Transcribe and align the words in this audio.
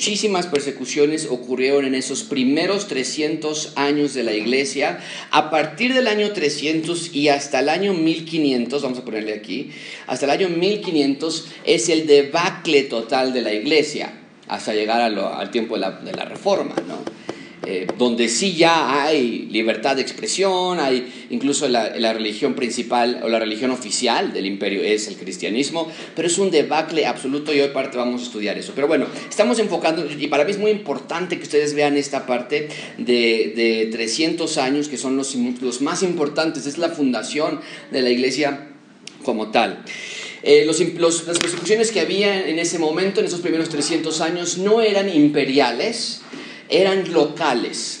muchísimas 0.00 0.46
persecuciones 0.46 1.28
ocurrieron 1.30 1.84
en 1.84 1.94
esos 1.94 2.22
primeros 2.22 2.88
300 2.88 3.74
años 3.76 4.14
de 4.14 4.22
la 4.22 4.32
iglesia. 4.32 4.98
A 5.30 5.50
partir 5.50 5.92
del 5.92 6.08
año 6.08 6.32
300 6.32 7.14
y 7.14 7.28
hasta 7.28 7.60
el 7.60 7.68
año 7.68 7.92
1500, 7.92 8.82
vamos 8.82 8.98
a 8.98 9.04
ponerle 9.04 9.34
aquí, 9.34 9.72
hasta 10.06 10.24
el 10.24 10.30
año 10.30 10.48
1500 10.48 11.48
es 11.64 11.90
el 11.90 12.06
debacle 12.06 12.84
total 12.84 13.34
de 13.34 13.42
la 13.42 13.52
iglesia, 13.52 14.14
hasta 14.48 14.72
llegar 14.72 15.02
al 15.02 15.50
tiempo 15.50 15.74
de 15.74 15.80
la, 15.82 15.90
de 15.90 16.12
la 16.12 16.24
reforma, 16.24 16.76
¿no? 16.88 16.96
Eh, 17.66 17.86
donde 17.98 18.30
sí 18.30 18.54
ya 18.54 19.04
hay 19.04 19.46
libertad 19.50 19.96
de 19.96 20.00
expresión, 20.00 20.80
hay 20.80 21.26
incluso 21.28 21.68
la, 21.68 21.94
la, 21.98 22.14
religión 22.14 22.54
principal 22.54 23.20
o 23.22 23.28
la 23.28 23.38
religión 23.38 23.70
oficial 23.70 24.32
del 24.32 24.46
imperio 24.46 24.82
es 24.82 25.08
el 25.08 25.16
cristianismo, 25.16 25.86
pero 26.16 26.26
es 26.26 26.38
un 26.38 26.50
debacle 26.50 27.04
absoluto 27.04 27.52
y 27.52 27.60
hoy 27.60 27.68
parte 27.68 27.98
vamos 27.98 28.22
a 28.22 28.24
estudiar 28.24 28.56
eso. 28.56 28.72
Pero 28.74 28.88
bueno, 28.88 29.06
estamos 29.28 29.58
enfocando, 29.58 30.06
y 30.10 30.26
para 30.28 30.46
mí 30.46 30.52
es 30.52 30.58
muy 30.58 30.70
importante 30.70 31.36
que 31.36 31.42
ustedes 31.42 31.74
vean 31.74 31.98
esta 31.98 32.24
parte 32.24 32.70
de, 32.96 33.52
de 33.54 33.88
300 33.92 34.56
años 34.56 34.88
que 34.88 34.96
son 34.96 35.18
los, 35.18 35.34
los 35.60 35.82
más 35.82 36.02
importantes, 36.02 36.64
es 36.66 36.78
la 36.78 36.88
fundación 36.88 37.60
de 37.90 38.00
la 38.00 38.08
iglesia 38.08 38.68
como 39.22 39.50
tal. 39.50 39.84
Eh, 40.42 40.64
los, 40.64 40.80
los, 40.80 41.26
las 41.26 41.38
persecuciones 41.38 41.90
que 41.90 42.00
había 42.00 42.48
en 42.48 42.58
ese 42.58 42.78
momento, 42.78 43.20
en 43.20 43.26
esos 43.26 43.40
primeros 43.40 43.68
300 43.68 44.20
años, 44.22 44.56
no 44.56 44.80
eran 44.80 45.14
imperiales, 45.14 46.22
eran 46.70 47.12
locales. 47.12 47.99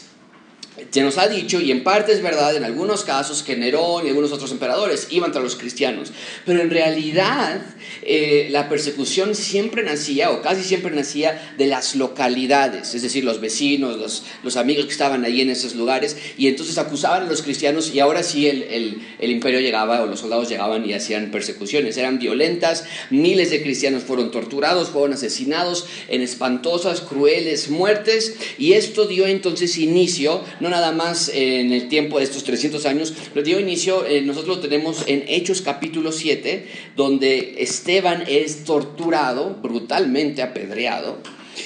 Se 0.90 1.02
nos 1.02 1.18
ha 1.18 1.28
dicho, 1.28 1.60
y 1.60 1.70
en 1.70 1.84
parte 1.84 2.12
es 2.12 2.20
verdad, 2.20 2.56
en 2.56 2.64
algunos 2.64 3.04
casos 3.04 3.44
que 3.44 3.56
Nerón 3.56 4.04
y 4.04 4.08
algunos 4.08 4.32
otros 4.32 4.50
emperadores 4.50 5.06
iban 5.10 5.30
tras 5.30 5.44
los 5.44 5.54
cristianos, 5.54 6.10
pero 6.44 6.60
en 6.60 6.70
realidad 6.70 7.62
eh, 8.02 8.48
la 8.50 8.68
persecución 8.68 9.36
siempre 9.36 9.84
nacía, 9.84 10.32
o 10.32 10.42
casi 10.42 10.64
siempre 10.64 10.90
nacía, 10.94 11.54
de 11.56 11.66
las 11.66 11.94
localidades, 11.94 12.92
es 12.96 13.02
decir, 13.02 13.24
los 13.24 13.40
vecinos, 13.40 14.24
los, 14.42 14.56
amigos 14.56 14.86
que 14.86 14.90
estaban 14.92 15.24
allí 15.24 15.42
en 15.42 15.50
esos 15.50 15.76
lugares, 15.76 16.16
y 16.36 16.48
entonces 16.48 16.76
acusaban 16.76 17.22
a 17.22 17.26
los 17.26 17.42
cristianos 17.42 17.94
y 17.94 18.00
ahora 18.00 18.24
sí 18.24 18.48
el, 18.48 18.64
el, 18.64 19.02
el 19.20 19.30
imperio 19.30 19.60
llegaba 19.60 20.02
o 20.02 20.06
los 20.06 20.18
soldados 20.18 20.48
llegaban 20.48 20.88
y 20.88 20.92
hacían 20.92 21.30
persecuciones. 21.30 21.96
Eran 21.96 22.18
violentas, 22.18 22.84
miles 23.10 23.50
de 23.50 23.62
cristianos 23.62 24.02
fueron 24.02 24.32
torturados, 24.32 24.90
fueron 24.90 25.12
asesinados 25.12 25.86
en 26.08 26.20
espantosas, 26.20 27.00
crueles 27.00 27.70
muertes, 27.70 28.34
y 28.58 28.72
esto 28.72 29.06
dio 29.06 29.26
entonces 29.26 29.78
inicio, 29.78 30.42
no 30.58 30.68
nada 30.68 30.79
más 30.92 31.30
en 31.32 31.72
el 31.72 31.88
tiempo 31.88 32.18
de 32.18 32.24
estos 32.24 32.44
300 32.44 32.86
años, 32.86 33.14
lo 33.34 33.42
dio 33.42 33.60
inicio, 33.60 34.06
eh, 34.06 34.22
nosotros 34.22 34.56
lo 34.56 34.62
tenemos 34.62 35.04
en 35.06 35.24
Hechos 35.28 35.60
capítulo 35.62 36.10
7, 36.12 36.66
donde 36.96 37.56
Esteban 37.58 38.24
es 38.26 38.64
torturado, 38.64 39.58
brutalmente 39.62 40.42
apedreado. 40.42 41.18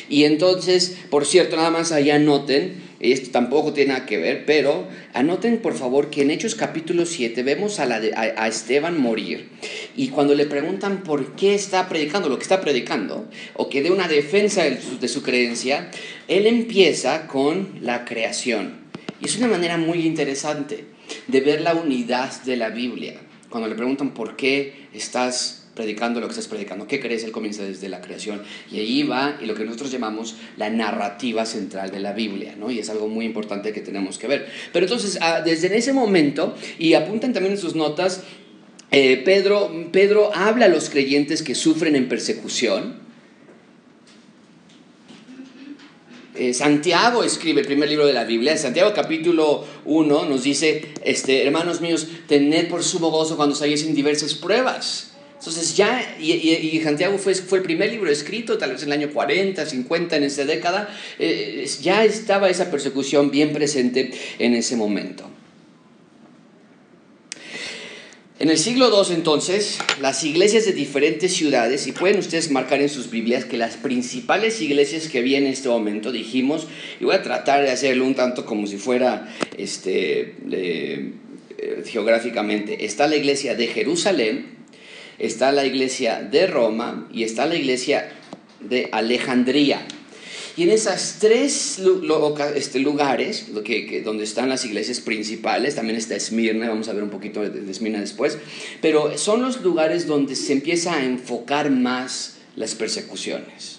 Y 0.09 0.25
entonces, 0.25 0.97
por 1.11 1.25
cierto, 1.25 1.57
nada 1.57 1.71
más 1.71 1.93
allá 1.93 2.17
anoten, 2.17 2.83
esto 3.01 3.31
tampoco 3.31 3.73
tiene 3.73 3.93
nada 3.93 4.07
que 4.07 4.19
ver, 4.19 4.47
pero 4.47 4.89
anoten 5.13 5.59
por 5.59 5.75
favor 5.75 6.11
que 6.11 6.23
en 6.23 6.31
Hechos 6.31 6.55
capítulo 6.55 7.05
7 7.07 7.43
vemos 7.43 7.79
a, 7.79 7.87
la 7.87 8.01
de, 8.01 8.15
a, 8.15 8.43
a, 8.43 8.49
Esteban 8.49 8.99
morir 8.99 9.51
y 9.95 10.09
cuando 10.09 10.35
le 10.35 10.47
preguntan 10.47 11.03
por 11.03 11.37
qué 11.37 11.55
está 11.55 11.89
predicando 11.89 12.29
lo 12.29 12.37
que 12.37 12.43
está 12.43 12.61
predicando 12.61 13.27
o 13.55 13.69
que 13.69 13.83
dé 13.83 13.91
una 13.91 14.09
defensa 14.09 14.65
de 14.65 14.81
su, 14.81 14.99
de 14.99 15.09
su 15.09 15.23
creencia, 15.23 15.91
él 16.29 16.47
empieza 16.47 17.27
con 17.27 17.79
la 17.83 18.05
creación. 18.05 18.84
Y 19.21 19.27
es 19.27 19.37
una 19.37 19.49
manera 19.49 19.77
muy 19.77 20.07
interesante 20.07 20.85
de 21.27 21.41
ver 21.41 21.61
la 21.61 21.75
unidad 21.75 22.43
de 22.43 22.57
la 22.57 22.71
Biblia. 22.71 23.15
Cuando 23.49 23.69
le 23.69 23.75
preguntan 23.75 24.15
por 24.15 24.37
qué 24.37 24.89
estás 24.93 25.65
predicando 25.75 26.21
lo 26.21 26.27
que 26.27 26.33
estás 26.33 26.49
predicando, 26.49 26.87
¿qué 26.87 27.01
crees? 27.01 27.25
Él 27.25 27.33
comienza 27.33 27.65
desde 27.65 27.89
la 27.89 28.01
creación. 28.01 28.43
Y 28.71 28.79
ahí 28.79 29.03
va 29.03 29.39
y 29.41 29.47
lo 29.47 29.55
que 29.55 29.65
nosotros 29.65 29.91
llamamos 29.91 30.37
la 30.57 30.71
narrativa 30.71 31.47
central 31.47 31.91
de 31.91 32.01
la 32.01 32.13
Biblia, 32.13 32.55
¿no? 32.59 32.71
Y 32.71 32.79
es 32.79 32.91
algo 32.91 33.09
muy 33.09 33.25
importante 33.25 33.73
que 33.73 33.81
tenemos 33.81 34.19
que 34.19 34.27
ver. 34.27 34.47
Pero 34.73 34.87
entonces, 34.87 35.19
desde 35.45 35.77
ese 35.77 35.93
momento, 35.93 36.55
y 36.79 36.95
apuntan 36.95 37.33
también 37.33 37.55
en 37.55 37.61
sus 37.61 37.75
notas, 37.75 38.23
eh, 38.91 39.23
Pedro, 39.25 39.89
Pedro 39.91 40.31
habla 40.35 40.67
a 40.67 40.69
los 40.69 40.91
creyentes 40.91 41.43
que 41.43 41.55
sufren 41.55 41.97
en 41.97 42.09
persecución, 42.09 43.04
Eh, 46.37 46.53
Santiago 46.53 47.23
escribe 47.23 47.61
el 47.61 47.67
primer 47.67 47.89
libro 47.89 48.07
de 48.07 48.13
la 48.13 48.25
Biblia. 48.25 48.57
Santiago 48.57 48.93
capítulo 48.93 49.65
1 49.85 50.25
nos 50.25 50.43
dice, 50.43 50.85
este, 51.05 51.47
hermanos 51.47 51.81
míos, 51.81 52.09
tened 52.27 52.69
por 52.69 52.83
sumo 52.83 53.11
gozo 53.11 53.37
cuando 53.37 53.55
salgáis 53.55 53.85
en 53.85 53.95
diversas 53.95 54.35
pruebas. 54.35 55.13
Entonces 55.39 55.77
ya, 55.77 56.17
y, 56.19 56.81
Santiago 56.83 57.19
fue, 57.19 57.35
fue 57.35 57.59
el 57.59 57.65
primer 57.65 57.91
libro 57.91 58.11
escrito, 58.11 58.57
tal 58.57 58.73
vez 58.73 58.83
en 58.83 58.89
el 58.89 59.01
año 59.01 59.13
40, 59.13 59.65
50, 59.65 60.17
en 60.17 60.23
esa 60.25 60.45
década, 60.45 60.89
eh, 61.19 61.69
ya 61.83 62.03
estaba 62.05 62.49
esa 62.49 62.71
persecución 62.71 63.31
bien 63.31 63.53
presente 63.53 64.11
en 64.39 64.55
ese 64.55 64.75
momento. 64.75 65.31
En 68.41 68.51
el 68.51 68.59
siglo 68.59 68.91
II 68.91 69.15
entonces, 69.15 69.79
las 70.01 70.25
iglesias 70.25 70.65
de 70.65 70.73
diferentes 70.73 71.33
ciudades, 71.33 71.87
y 71.87 71.93
pueden 71.93 72.19
ustedes 72.19 72.51
marcar 72.51 72.81
en 72.81 72.89
sus 72.89 73.09
Biblias 73.09 73.45
que 73.45 73.57
las 73.57 73.77
principales 73.77 74.61
iglesias 74.61 75.07
que 75.07 75.21
había 75.21 75.39
en 75.39 75.47
este 75.47 75.69
momento, 75.69 76.11
dijimos, 76.11 76.67
y 77.01 77.05
voy 77.05 77.15
a 77.15 77.23
tratar 77.23 77.63
de 77.63 77.71
hacerlo 77.71 78.05
un 78.05 78.17
tanto 78.17 78.45
como 78.45 78.67
si 78.67 78.77
fuera 78.77 79.33
este, 79.57 80.35
eh, 80.51 81.13
geográficamente, 81.87 82.85
está 82.85 83.07
la 83.07 83.15
iglesia 83.15 83.55
de 83.55 83.69
Jerusalén, 83.69 84.47
está 85.21 85.53
la 85.53 85.65
iglesia 85.65 86.21
de 86.21 86.49
Roma 86.49 87.09
y 87.13 87.23
está 87.23 87.47
la 87.47 87.55
iglesia 87.55 88.13
de 88.59 88.89
Alejandría. 88.91 89.87
Y 90.57 90.63
en 90.63 90.71
esas 90.71 91.17
tres 91.19 91.81
este, 92.55 92.79
lugares, 92.79 93.47
donde 94.05 94.25
están 94.25 94.49
las 94.49 94.65
iglesias 94.65 95.01
principales, 95.01 95.75
también 95.75 95.97
está 95.99 96.15
Esmirna, 96.15 96.69
vamos 96.69 96.89
a 96.89 96.93
ver 96.93 97.03
un 97.03 97.11
poquito 97.11 97.41
de 97.41 97.71
Esmirna 97.71 98.01
después, 98.01 98.39
pero 98.81 99.19
son 99.19 99.43
los 99.43 99.63
lugares 99.63 100.07
donde 100.07 100.37
se 100.37 100.53
empieza 100.53 100.95
a 100.95 101.05
enfocar 101.05 101.71
más 101.71 102.35
las 102.55 102.77
persecuciones. 102.77 103.74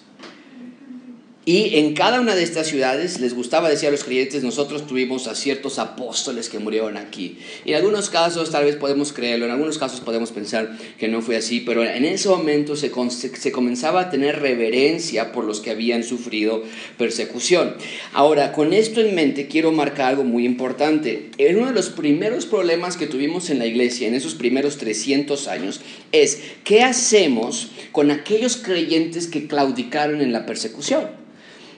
Y 1.47 1.75
en 1.75 1.94
cada 1.94 2.22
una 2.22 2.33
de 2.33 2.41
estas 2.41 2.66
ciudades 2.66 3.19
les 3.19 3.35
gustaba 3.35 3.69
decir 3.69 3.89
a 3.89 3.91
los 3.91 4.03
creyentes, 4.03 4.41
nosotros 4.41 4.88
tuvimos 4.88 5.28
a 5.28 5.35
ciertos 5.35 5.78
apóstoles 5.78 6.50
que 6.50 6.57
murieron 6.57 6.97
aquí. 6.97 7.38
Y 7.66 7.69
en 7.69 7.75
algunos 7.75 8.09
casos 8.09 8.50
tal 8.50 8.66
vez 8.66 8.78
podemos 8.78 9.13
creerlo, 9.13 9.45
en 9.45 9.51
algunos 9.51 9.78
casos 9.78 10.00
podemos 10.00 10.31
pensar 10.31 10.75
que 10.97 11.07
no 11.07 11.22
fue 11.22 11.38
así, 11.38 11.59
pero 11.59 11.83
en 11.83 12.03
ese 12.03 12.29
momento 12.29 12.75
se, 12.75 12.91
se 13.11 13.51
comenzaba 13.51 14.01
a 14.01 14.09
tener 14.09 14.39
reverencia 14.39 15.31
por 15.31 15.45
los 15.45 15.59
que 15.59 15.69
habían 15.69 16.03
sufrido 16.03 16.63
persecución. 16.97 17.75
Ahora, 18.12 18.51
con 18.51 18.73
esto 18.73 19.00
en 19.00 19.13
mente 19.13 19.47
quiero 19.47 19.72
marcar 19.72 20.07
algo 20.07 20.23
muy 20.23 20.45
importante. 20.45 21.29
Uno 21.38 21.67
de 21.67 21.73
los 21.73 21.89
primeros 21.89 22.47
problemas 22.47 22.97
que 22.97 23.06
tuvimos 23.06 23.51
en 23.51 23.59
la 23.59 23.67
iglesia 23.67 24.07
en 24.07 24.16
esos 24.16 24.33
primeros 24.33 24.77
300 24.77 25.47
años 25.47 25.81
es, 26.12 26.41
¿qué 26.63 26.81
hacemos 26.81 27.67
con 27.91 28.09
aquellos 28.09 28.57
creyentes 28.57 29.27
que 29.27 29.45
claudicaron 29.45 30.22
en 30.22 30.33
la 30.33 30.47
persecución? 30.47 31.23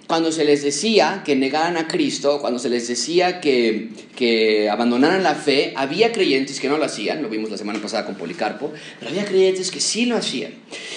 Cuando 0.08 0.32
se 0.32 0.46
les 0.46 0.64
decía 0.64 1.22
que 1.26 1.36
negaran 1.36 1.76
a 1.76 1.88
Cristo, 1.88 2.40
cuando 2.40 2.60
se 2.60 2.70
les 2.70 2.88
decía 2.88 3.42
que, 3.42 3.90
que, 4.16 4.70
abandonaran 4.70 5.22
la 5.22 5.36
fe, 5.36 5.74
había 5.76 6.14
creyentes 6.14 6.62
que 6.62 6.70
no 6.70 6.78
lo 6.78 6.86
hacían, 6.86 7.22
lo 7.22 7.28
vimos 7.28 7.52
la 7.52 7.58
semana 7.58 7.82
pasada 7.82 8.06
con 8.06 8.16
Policarpo, 8.16 8.72
pero 9.00 9.12
había 9.12 9.26
creyentes 9.26 9.70
que 9.70 9.82
sí 9.82 10.06
lo 10.06 10.16
hacían. 10.16 10.54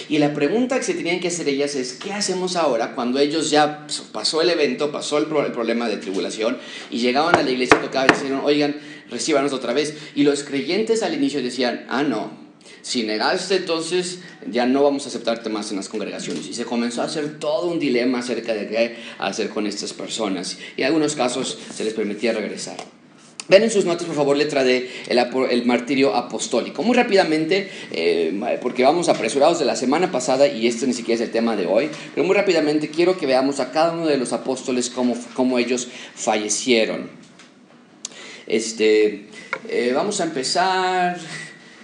Y 0.08 0.18
la 0.18 0.32
pregunta 0.32 0.78
que 0.78 0.84
se 0.84 0.94
tenían 0.94 1.18
que 1.18 1.28
hacer 1.28 1.48
ellas 1.48 1.74
es, 1.74 1.94
¿qué 1.94 2.12
hacemos 2.12 2.54
ahora 2.54 2.94
cuando 2.94 3.18
ellos 3.18 3.50
ya 3.50 3.86
pasó 4.12 4.42
el 4.42 4.50
evento, 4.50 4.92
pasó 4.92 5.18
el, 5.18 5.26
pro 5.26 5.44
el 5.44 5.52
problema 5.52 5.88
de 5.88 5.96
tribulación 5.96 6.58
y 6.90 6.98
llegaban 6.98 7.34
a 7.34 7.42
la 7.42 7.50
iglesia 7.50 7.78
y 7.80 7.86
tocaban 7.86 8.08
y 8.10 8.14
decían, 8.14 8.40
oigan, 8.44 8.76
recíbanos 9.10 9.52
otra 9.52 9.72
vez? 9.72 9.96
Y 10.14 10.22
los 10.22 10.44
creyentes 10.44 11.02
al 11.02 11.14
inicio 11.14 11.42
decían, 11.42 11.84
ah, 11.88 12.04
no, 12.04 12.39
si 12.82 13.02
negaste, 13.02 13.56
entonces 13.56 14.20
ya 14.50 14.66
no 14.66 14.82
vamos 14.82 15.04
a 15.04 15.08
aceptarte 15.08 15.50
más 15.50 15.70
en 15.70 15.76
las 15.76 15.88
congregaciones. 15.88 16.46
Y 16.46 16.54
se 16.54 16.64
comenzó 16.64 17.02
a 17.02 17.04
hacer 17.04 17.38
todo 17.38 17.68
un 17.68 17.78
dilema 17.78 18.20
acerca 18.20 18.54
de 18.54 18.68
qué 18.68 18.96
hacer 19.18 19.50
con 19.50 19.66
estas 19.66 19.92
personas. 19.92 20.58
Y 20.76 20.82
en 20.82 20.86
algunos 20.88 21.14
casos 21.14 21.58
se 21.74 21.84
les 21.84 21.94
permitía 21.94 22.32
regresar. 22.32 22.76
Ven 23.50 23.64
en 23.64 23.70
sus 23.70 23.84
notas, 23.84 24.06
por 24.06 24.14
favor, 24.14 24.36
letra 24.36 24.62
D, 24.62 24.88
el, 25.08 25.18
el 25.50 25.66
martirio 25.66 26.14
apostólico. 26.14 26.84
Muy 26.84 26.94
rápidamente, 26.94 27.68
eh, 27.90 28.58
porque 28.62 28.84
vamos 28.84 29.08
apresurados 29.08 29.58
de 29.58 29.64
la 29.64 29.74
semana 29.74 30.12
pasada 30.12 30.46
y 30.46 30.68
este 30.68 30.86
ni 30.86 30.92
siquiera 30.92 31.16
es 31.20 31.28
el 31.28 31.32
tema 31.32 31.56
de 31.56 31.66
hoy, 31.66 31.90
pero 32.14 32.24
muy 32.24 32.36
rápidamente 32.36 32.90
quiero 32.90 33.18
que 33.18 33.26
veamos 33.26 33.58
a 33.58 33.72
cada 33.72 33.92
uno 33.92 34.06
de 34.06 34.18
los 34.18 34.32
apóstoles 34.32 34.88
cómo, 34.88 35.16
cómo 35.34 35.58
ellos 35.58 35.88
fallecieron. 36.14 37.10
Este, 38.46 39.26
eh, 39.68 39.92
vamos 39.96 40.20
a 40.20 40.24
empezar 40.24 41.18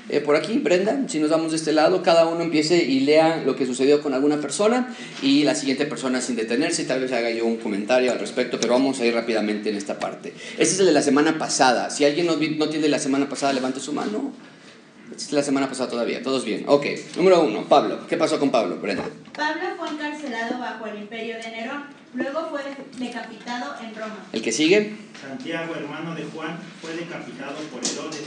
eh, 0.08 0.20
por 0.20 0.36
aquí, 0.36 0.58
Brenda, 0.58 0.96
si 1.08 1.18
nos 1.18 1.30
vamos 1.30 1.50
de 1.50 1.56
este 1.56 1.72
lado, 1.72 2.02
cada 2.02 2.26
uno 2.26 2.42
empiece 2.42 2.84
y 2.84 3.00
lea 3.00 3.42
lo 3.44 3.56
que 3.56 3.66
sucedió 3.66 4.00
con 4.02 4.14
alguna 4.14 4.40
persona 4.40 4.94
y 5.20 5.42
la 5.42 5.56
siguiente 5.56 5.84
persona 5.84 6.20
sin 6.20 6.36
detenerse, 6.36 6.84
tal 6.84 7.00
vez 7.00 7.10
haga 7.12 7.30
yo 7.30 7.44
un 7.44 7.56
comentario 7.56 8.12
al 8.12 8.20
respecto, 8.20 8.58
pero 8.60 8.74
vamos 8.74 9.00
a 9.00 9.06
ir 9.06 9.14
rápidamente 9.14 9.70
en 9.70 9.76
esta 9.76 9.98
parte. 9.98 10.32
Este 10.52 10.62
es 10.62 10.80
el 10.80 10.86
de 10.86 10.92
la 10.92 11.02
semana 11.02 11.38
pasada. 11.38 11.90
Si 11.90 12.04
alguien 12.04 12.26
no, 12.26 12.36
no 12.36 12.68
tiene 12.68 12.88
la 12.88 13.00
semana 13.00 13.28
pasada, 13.28 13.52
levante 13.52 13.80
su 13.80 13.92
mano. 13.92 14.32
Es 15.14 15.32
la 15.32 15.42
semana 15.42 15.68
pasada 15.68 15.90
todavía, 15.90 16.22
todos 16.22 16.44
bien. 16.44 16.64
Ok, 16.68 16.86
número 17.16 17.42
uno, 17.42 17.64
Pablo. 17.64 18.06
¿Qué 18.06 18.16
pasó 18.16 18.38
con 18.38 18.50
Pablo, 18.50 18.76
Brenda? 18.76 19.04
Pablo 19.34 19.62
fue 19.76 19.88
encarcelado 19.88 20.58
bajo 20.58 20.86
el 20.86 20.98
imperio 20.98 21.36
de 21.36 21.50
Nerón. 21.50 21.84
Luego 22.14 22.48
fue 22.50 22.60
decapitado 22.98 23.74
en 23.82 23.94
Roma. 23.94 24.24
¿El 24.32 24.42
que 24.42 24.52
sigue? 24.52 24.94
Santiago, 25.20 25.74
hermano 25.74 26.14
de 26.14 26.24
Juan, 26.24 26.58
fue 26.80 26.94
decapitado 26.94 27.56
por 27.72 27.80
Herodes. 27.84 28.22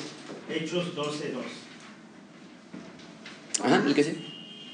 Hechos 0.50 0.96
12.2. 0.96 1.69
Ajá, 3.64 3.84
¿el 3.86 3.94
que 3.94 4.04
sigue? 4.04 4.18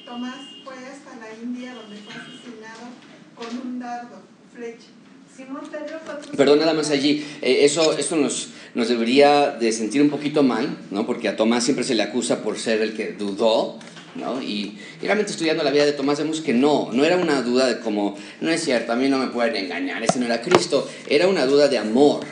Tomás 0.05 0.35
fue 0.63 0.73
hasta 0.75 1.15
la 1.19 1.33
India 1.43 1.73
donde 1.73 1.97
fue 1.97 2.13
asesinado 2.13 2.89
con 3.35 3.67
un 3.67 3.79
dardo, 3.79 4.21
flecha. 4.53 4.87
Simón 5.35 5.61
Pedro 5.69 5.99
fue 6.05 6.13
crucificado- 6.15 6.37
Perdón, 6.37 6.59
nada 6.59 6.73
más 6.73 6.89
allí. 6.91 7.25
Eh, 7.41 7.65
eso 7.65 7.97
eso 7.97 8.15
nos, 8.15 8.49
nos 8.73 8.87
debería 8.87 9.51
de 9.51 9.71
sentir 9.71 10.01
un 10.01 10.09
poquito 10.09 10.43
mal, 10.43 10.77
¿no? 10.91 11.05
Porque 11.05 11.27
a 11.27 11.35
Tomás 11.35 11.63
siempre 11.63 11.83
se 11.83 11.95
le 11.95 12.03
acusa 12.03 12.41
por 12.41 12.57
ser 12.57 12.81
el 12.81 12.93
que 12.95 13.11
dudó, 13.13 13.77
¿no? 14.15 14.41
Y, 14.41 14.77
y 15.01 15.05
realmente 15.05 15.31
estudiando 15.33 15.63
la 15.63 15.71
vida 15.71 15.85
de 15.85 15.91
Tomás 15.91 16.19
vemos 16.19 16.39
que 16.39 16.53
no, 16.53 16.89
no 16.93 17.03
era 17.03 17.17
una 17.17 17.41
duda 17.41 17.65
de 17.67 17.79
como, 17.81 18.15
no 18.39 18.49
es 18.49 18.63
cierto, 18.63 18.93
a 18.93 18.95
mí 18.95 19.09
no 19.09 19.17
me 19.17 19.27
pueden 19.27 19.57
engañar, 19.57 20.01
ese 20.03 20.19
no 20.19 20.25
era 20.25 20.41
Cristo. 20.41 20.87
Era 21.09 21.27
una 21.27 21.45
duda 21.45 21.67
de 21.67 21.79
amor. 21.79 22.23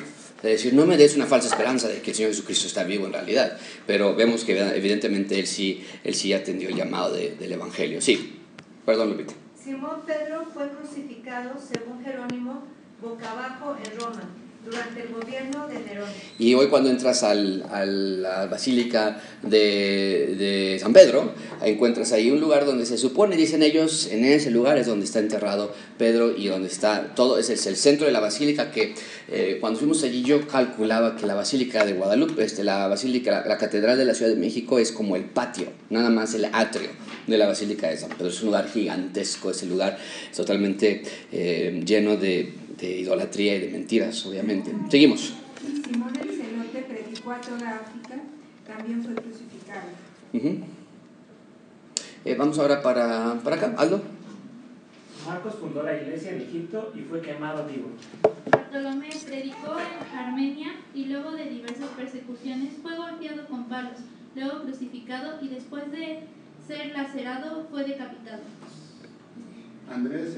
De 0.44 0.50
decir, 0.50 0.74
no 0.74 0.86
me 0.86 0.98
des 0.98 1.16
una 1.16 1.25
falsa 1.25 1.48
esperanza 1.48 1.88
de 1.88 2.01
que 2.01 2.12
el 2.12 2.16
Señor 2.18 2.31
Jesucristo 2.31 2.68
está 2.68 2.84
vivo 2.84 3.06
en 3.07 3.13
realidad. 3.13 3.57
Pero 3.88 4.13
vemos 4.13 4.44
que 4.44 4.60
evidentemente 4.60 5.40
él 5.40 5.48
sí, 5.48 5.84
él 6.04 6.13
sí 6.13 6.34
atendió 6.34 6.68
el 6.69 6.75
llamado 6.75 7.13
de- 7.13 7.36
del 7.38 7.54
Evangelio. 7.54 8.01
Sí, 8.01 8.40
perdón, 8.86 9.12
Lupita. 9.12 9.34
Simón 9.63 10.01
Pedro 10.06 10.45
fue 10.54 10.69
crucificado, 10.69 11.54
según 11.57 12.04
Jerónimo, 12.04 12.63
boca 13.01 13.31
abajo 13.31 13.78
en 13.84 13.98
Roma, 14.00 14.22
durante 14.65 15.01
el 15.01 15.10
gobierno 15.10 15.68
de 15.68 15.80
Nerón. 15.80 16.10
Y 16.39 16.54
hoy 16.54 16.68
cuando 16.68 16.89
entras 16.89 17.24
al- 17.24 17.63
a 17.71 17.86
la 17.86 18.45
Basílica 18.48 19.21
de, 19.42 20.36
de 20.38 20.77
San 20.80 20.94
Pedro, 20.94 21.31
encuentras 21.63 22.12
ahí 22.12 22.31
un 22.31 22.39
lugar 22.39 22.65
donde 22.65 22.86
se 22.86 22.98
supone, 22.98 23.36
dicen 23.36 23.62
ellos, 23.62 24.07
en 24.12 24.24
ese 24.25 24.51
lugar 24.51 24.77
es 24.77 24.88
donde 24.88 25.06
está 25.06 25.19
enterrado 25.19 25.74
Pedro 25.98 26.36
y 26.36 26.48
donde 26.48 26.68
está 26.69 27.13
todo, 27.15 27.38
ese 27.38 27.54
es 27.54 27.65
el 27.68 27.75
centro 27.75 28.06
de 28.06 28.13
la 28.13 28.19
Basílica 28.19 28.71
que 28.71 28.94
eh, 29.30 29.57
cuando 29.60 29.80
fuimos 29.80 30.04
allí 30.04 30.24
yo 30.24 30.48
calculaba 30.48 31.16
que 31.16 31.25
la 31.25 31.36
Basílica 31.36 31.86
de 31.86 31.94
Guadalupe, 31.94 32.44
este, 32.44 32.63
la 32.63 32.88
Basílica, 32.88 33.44
la, 33.45 33.57
Catedral 33.57 33.98
de 33.98 34.06
la 34.06 34.13
Ciudad 34.13 34.31
de 34.31 34.38
México 34.38 34.80
es 34.80 34.92
como 34.92 35.16
el 35.16 35.24
patio, 35.25 35.68
nada 35.89 36.09
más 36.09 36.33
el 36.36 36.45
atrio 36.45 36.89
de 37.27 37.38
la 37.38 37.48
Basílica 37.48 37.89
de 37.89 37.98
San 37.98 38.09
Pedro. 38.09 38.27
Es 38.30 38.39
un 38.42 38.48
lugar 38.48 38.69
gigantesco, 38.69 39.51
ese 39.51 39.66
lugar 39.66 39.98
es 40.30 40.36
totalmente 40.38 41.04
eh, 41.31 41.81
lleno 41.86 42.18
de, 42.18 42.54
de 42.80 43.00
idolatría 43.00 43.56
y 43.56 43.59
de 43.59 43.68
mentiras, 43.69 44.25
obviamente. 44.25 44.52
Seguimos. 44.89 45.33
Simón 45.85 46.13
el 46.21 46.29
celote 46.29 46.85
predicó 46.88 47.31
a 47.31 47.41
toda 47.41 47.69
África, 47.69 48.21
también 48.67 49.03
fue 49.03 49.15
crucificado. 49.15 49.89
Eh, 52.25 52.35
vamos 52.38 52.59
ahora 52.59 52.81
para, 52.81 53.39
para 53.44 53.55
acá, 53.55 53.73
Aldo. 53.77 54.01
Marcos 55.25 55.55
fundó 55.55 55.83
la 55.83 55.95
iglesia 55.95 56.31
en 56.31 56.41
Egipto 56.41 56.94
y 56.95 57.01
fue 57.01 57.21
quemado 57.21 57.65
vivo. 57.65 57.89
Bartolomé 58.51 59.09
predicó 59.25 59.77
en 59.79 60.17
Armenia 60.17 60.75
y 60.94 61.06
luego 61.06 61.31
de 61.31 61.49
diversas 61.49 61.89
persecuciones 61.89 62.73
fue 62.81 62.95
golpeado 62.95 63.45
con 63.47 63.65
palos, 63.65 63.99
luego 64.35 64.63
crucificado 64.63 65.39
y 65.41 65.47
después 65.47 65.91
de 65.91 66.21
ser 66.67 66.91
lacerado 66.91 67.67
fue 67.71 67.83
decapitado. 67.85 68.44
Andrés 69.89 70.38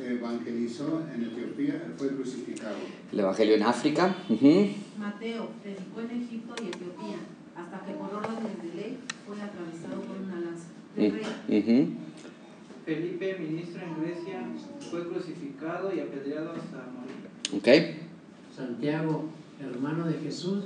evangelizó 0.00 1.02
en 1.14 1.24
Etiopía, 1.24 1.82
fue 1.96 2.08
crucificado. 2.08 2.76
El 3.12 3.20
Evangelio 3.20 3.54
en 3.54 3.62
África. 3.62 4.16
Mateo 4.98 5.50
predicó 5.62 6.00
en 6.00 6.22
Egipto 6.22 6.54
y 6.62 6.66
Etiopía, 6.68 7.18
hasta 7.56 7.86
que 7.86 7.92
por 7.92 8.14
órdenes 8.14 8.62
de 8.62 8.74
ley 8.74 8.98
fue 9.26 9.36
atravesado 9.40 10.02
por 10.02 10.16
una 10.16 10.40
lanza. 10.40 10.68
Ujú. 11.48 11.92
Felipe, 12.84 13.36
ministro 13.38 13.80
en 13.82 14.02
Grecia, 14.02 14.44
fue 14.90 15.08
crucificado 15.08 15.94
y 15.94 16.00
apedreado 16.00 16.50
hasta 16.50 16.88
morir. 16.90 17.30
Ok. 17.56 17.68
Santiago, 18.54 19.26
hermano 19.60 20.06
de 20.06 20.14
Jesús, 20.14 20.64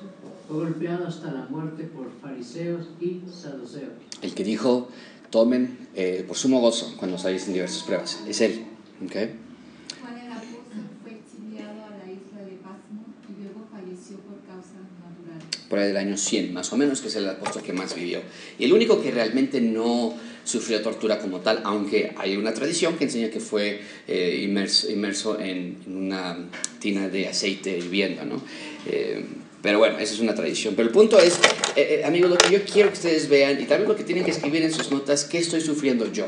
fue 0.48 0.56
golpeado 0.56 1.06
hasta 1.06 1.32
la 1.32 1.46
muerte 1.50 1.84
por 1.84 2.10
fariseos 2.22 2.88
y 3.00 3.20
saduceos. 3.30 3.92
El 4.22 4.34
que 4.34 4.44
dijo, 4.44 4.88
tomen 5.30 5.88
eh, 5.94 6.24
por 6.26 6.36
sumo 6.36 6.60
gozo 6.60 6.94
cuando 6.96 7.18
salís 7.18 7.46
en 7.46 7.54
diversas 7.54 7.82
pruebas. 7.82 8.20
Es 8.28 8.40
él. 8.40 8.64
Ok. 9.04 9.12
Juan 9.12 10.18
el 10.18 10.32
apóstol 10.32 10.84
fue 11.02 11.12
exiliado 11.12 11.84
a 11.84 11.90
la 11.98 12.12
isla 12.12 12.42
de 12.44 12.56
Pasmo 12.62 13.04
y 13.28 13.42
luego 13.42 13.66
falleció 13.70 14.16
por 14.18 14.40
causas 14.46 14.86
naturales. 15.02 15.66
Por 15.68 15.78
ahí 15.78 15.88
del 15.88 15.96
año 15.96 16.16
100 16.16 16.52
más 16.52 16.72
o 16.72 16.76
menos, 16.76 17.00
que 17.00 17.08
es 17.08 17.16
el 17.16 17.28
apóstol 17.28 17.62
que 17.62 17.72
más 17.72 17.94
vivió. 17.94 18.20
Y 18.58 18.64
el 18.64 18.72
único 18.72 19.02
que 19.02 19.10
realmente 19.10 19.60
no 19.60 20.14
sufrió 20.44 20.80
tortura 20.80 21.18
como 21.18 21.40
tal, 21.40 21.60
aunque 21.64 22.14
hay 22.16 22.36
una 22.36 22.54
tradición 22.54 22.96
que 22.96 23.04
enseña 23.04 23.30
que 23.30 23.40
fue 23.40 23.80
eh, 24.06 24.40
inmerso, 24.44 24.88
inmerso 24.90 25.40
en, 25.40 25.78
en 25.84 25.96
una 25.96 26.38
tina 26.78 27.08
de 27.08 27.28
aceite 27.28 27.76
hirviendo, 27.76 28.24
¿no? 28.24 28.40
Eh, 28.86 29.24
pero 29.66 29.80
bueno, 29.80 29.98
esa 29.98 30.14
es 30.14 30.20
una 30.20 30.32
tradición. 30.32 30.74
Pero 30.76 30.86
el 30.86 30.94
punto 30.94 31.18
es, 31.18 31.34
eh, 31.74 31.98
eh, 31.98 32.04
amigos, 32.04 32.30
lo 32.30 32.38
que 32.38 32.52
yo 32.52 32.60
quiero 32.64 32.88
que 32.90 32.94
ustedes 32.94 33.28
vean, 33.28 33.60
y 33.60 33.64
vez 33.64 33.80
lo 33.80 33.96
que 33.96 34.04
tienen 34.04 34.24
que 34.24 34.30
escribir 34.30 34.62
en 34.62 34.72
sus 34.72 34.92
notas, 34.92 35.24
¿qué 35.24 35.38
estoy 35.38 35.60
sufriendo 35.60 36.06
yo? 36.12 36.26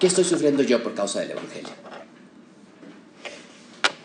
¿Qué 0.00 0.06
estoy 0.06 0.24
sufriendo 0.24 0.62
yo 0.62 0.82
por 0.82 0.94
causa 0.94 1.20
del 1.20 1.32
Evangelio? 1.32 1.68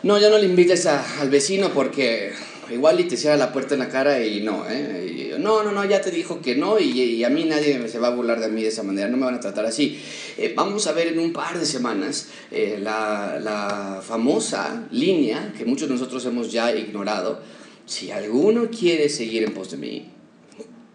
No, 0.04 0.20
ya 0.20 0.30
no 0.30 0.38
le 0.38 0.48
invites 0.48 0.86
a- 0.86 1.22
al 1.22 1.30
vecino 1.30 1.70
porque 1.74 2.34
igual 2.74 3.00
y 3.00 3.06
te 3.06 3.16
cierra 3.16 3.38
la 3.38 3.54
puerta 3.54 3.76
en 3.76 3.80
la 3.80 3.88
cara 3.88 4.22
y 4.22 4.42
no, 4.42 4.66
¿eh? 4.70 5.32
Y, 5.38 5.40
no, 5.40 5.64
no, 5.64 5.72
no, 5.72 5.86
ya 5.86 6.02
te 6.02 6.12
dijo 6.12 6.42
que 6.42 6.56
no 6.58 6.80
y, 6.80 6.90
y 7.00 7.24
a 7.24 7.30
mí 7.30 7.46
nadie 7.46 7.88
se 7.88 8.00
va 8.00 8.08
a 8.08 8.12
burlar 8.12 8.42
de 8.42 8.50
mí 8.50 8.64
de 8.64 8.68
esa 8.68 8.84
manera, 8.84 9.08
no 9.08 9.16
me 9.16 9.24
van 9.24 9.36
a 9.36 9.40
tratar 9.40 9.66
así. 9.66 9.98
Eh, 10.38 10.52
vamos 10.54 10.88
a 10.88 10.92
ver 10.92 11.08
en 11.08 11.20
un 11.20 11.32
par 11.32 11.58
de 11.58 11.66
semanas 11.66 12.28
eh, 12.52 12.80
la, 12.82 13.40
la 13.42 14.02
famosa 14.06 14.88
línea 14.92 15.54
que 15.58 15.64
muchos 15.64 15.88
de 15.88 15.94
nosotros 15.94 16.26
hemos 16.26 16.52
ya 16.52 16.70
ignorado. 16.76 17.63
Si 17.86 18.12
alguno 18.12 18.70
quiere 18.70 19.10
seguir 19.10 19.44
en 19.44 19.54
pos 19.54 19.72
de 19.72 19.78
mí, 19.78 20.10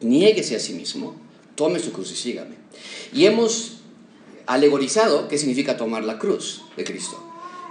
niéguese 0.00 0.56
a 0.56 0.60
sí 0.60 0.74
mismo, 0.74 1.16
tome 1.54 1.78
su 1.80 1.92
cruz 1.92 2.12
y 2.12 2.16
sígame. 2.16 2.56
Y 3.12 3.26
hemos 3.26 3.78
alegorizado 4.46 5.28
qué 5.28 5.38
significa 5.38 5.76
tomar 5.76 6.04
la 6.04 6.18
cruz 6.18 6.62
de 6.76 6.84
Cristo. 6.84 7.22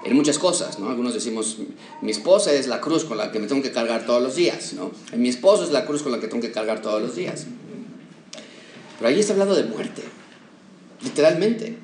En 0.06 0.16
muchas 0.16 0.38
cosas, 0.38 0.78
¿no? 0.80 0.90
Algunos 0.90 1.14
decimos, 1.14 1.58
mi 2.02 2.12
esposa 2.12 2.54
es 2.54 2.68
la 2.68 2.80
cruz 2.80 3.04
con 3.04 3.18
la 3.18 3.32
que 3.32 3.40
me 3.40 3.48
tengo 3.48 3.64
que 3.64 3.72
cargar 3.72 4.06
todos 4.06 4.22
los 4.22 4.36
días, 4.36 4.74
¿no? 4.74 4.92
Mi 5.16 5.30
esposo 5.30 5.64
es 5.64 5.72
la 5.72 5.86
cruz 5.86 6.04
con 6.04 6.12
la 6.12 6.20
que 6.20 6.28
tengo 6.28 6.42
que 6.42 6.52
cargar 6.52 6.82
todos 6.82 7.02
los 7.02 7.16
días. 7.16 7.48
Pero 8.98 9.10
ahí 9.10 9.20
está 9.20 9.34
hablando 9.34 9.56
de 9.56 9.64
muerte, 9.64 10.04
literalmente. 11.02 11.78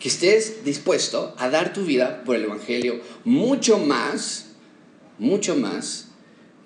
Que 0.00 0.08
estés 0.08 0.64
dispuesto 0.64 1.34
a 1.38 1.48
dar 1.48 1.72
tu 1.72 1.84
vida 1.84 2.24
por 2.24 2.36
el 2.36 2.44
Evangelio 2.44 3.00
mucho 3.24 3.78
más, 3.78 4.46
mucho 5.18 5.56
más 5.56 6.08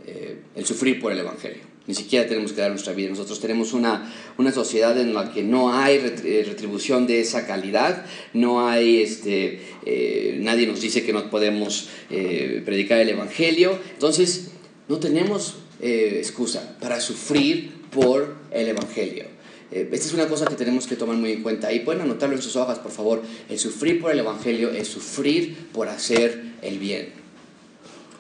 eh, 0.09 0.37
el 0.57 0.65
sufrir 0.65 1.01
por 1.01 1.13
el 1.13 1.19
Evangelio. 1.19 1.59
Ni 1.87 1.95
siquiera 1.95 2.27
tenemos 2.27 2.53
que 2.53 2.61
dar 2.63 2.71
nuestra 2.71 2.95
vida. 2.95 3.11
Nosotros 3.11 3.41
tenemos 3.41 3.75
una, 3.75 4.11
una 4.39 4.53
sociedad 4.53 4.99
en 4.99 5.13
la 5.13 5.33
que 5.33 5.43
no 5.43 5.75
hay 5.75 5.97
eh, 5.97 6.45
retribución 6.47 7.07
de 7.07 7.21
esa 7.21 7.47
calidad, 7.47 8.07
no 8.33 8.67
hay, 8.67 9.03
este, 9.03 9.61
eh, 9.85 10.39
nadie 10.41 10.67
nos 10.67 10.81
dice 10.81 11.05
que 11.05 11.13
no 11.13 11.29
podemos 11.29 11.91
predicar 12.09 13.01
el 13.01 13.11
Evangelio. 13.11 13.79
Entonces, 13.93 14.51
no 14.89 14.99
tenemos 14.99 15.57
excusa 15.81 16.77
para 16.81 17.01
sufrir 17.01 17.73
por 17.91 18.35
el 18.51 18.69
Evangelio. 18.69 19.27
Esta 19.71 19.97
es 19.97 20.15
una 20.15 20.27
cosa 20.29 20.47
que 20.47 20.55
tenemos 20.55 20.87
que 20.87 20.97
tomar 20.97 21.17
muy 21.17 21.33
en 21.33 21.43
cuenta. 21.43 21.71
Y 21.73 21.81
pueden 21.81 22.01
anotarlo 22.01 22.35
en 22.35 22.43
sus 22.43 22.57
hojas, 22.57 22.79
por 22.79 22.93
favor. 22.93 23.23
El 23.51 23.59
sufrir 23.59 24.01
por 24.01 24.11
el 24.11 24.19
Evangelio 24.19 24.71
es 24.71 24.89
sufrir 24.89 25.69
por 25.73 25.89
hacer 25.89 26.43
el 26.63 26.79
bien. 26.79 27.11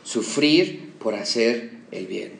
Sufrir 0.04 0.88
por 0.98 1.14
hacer 1.14 1.77
el 1.90 2.06
bien. 2.06 2.32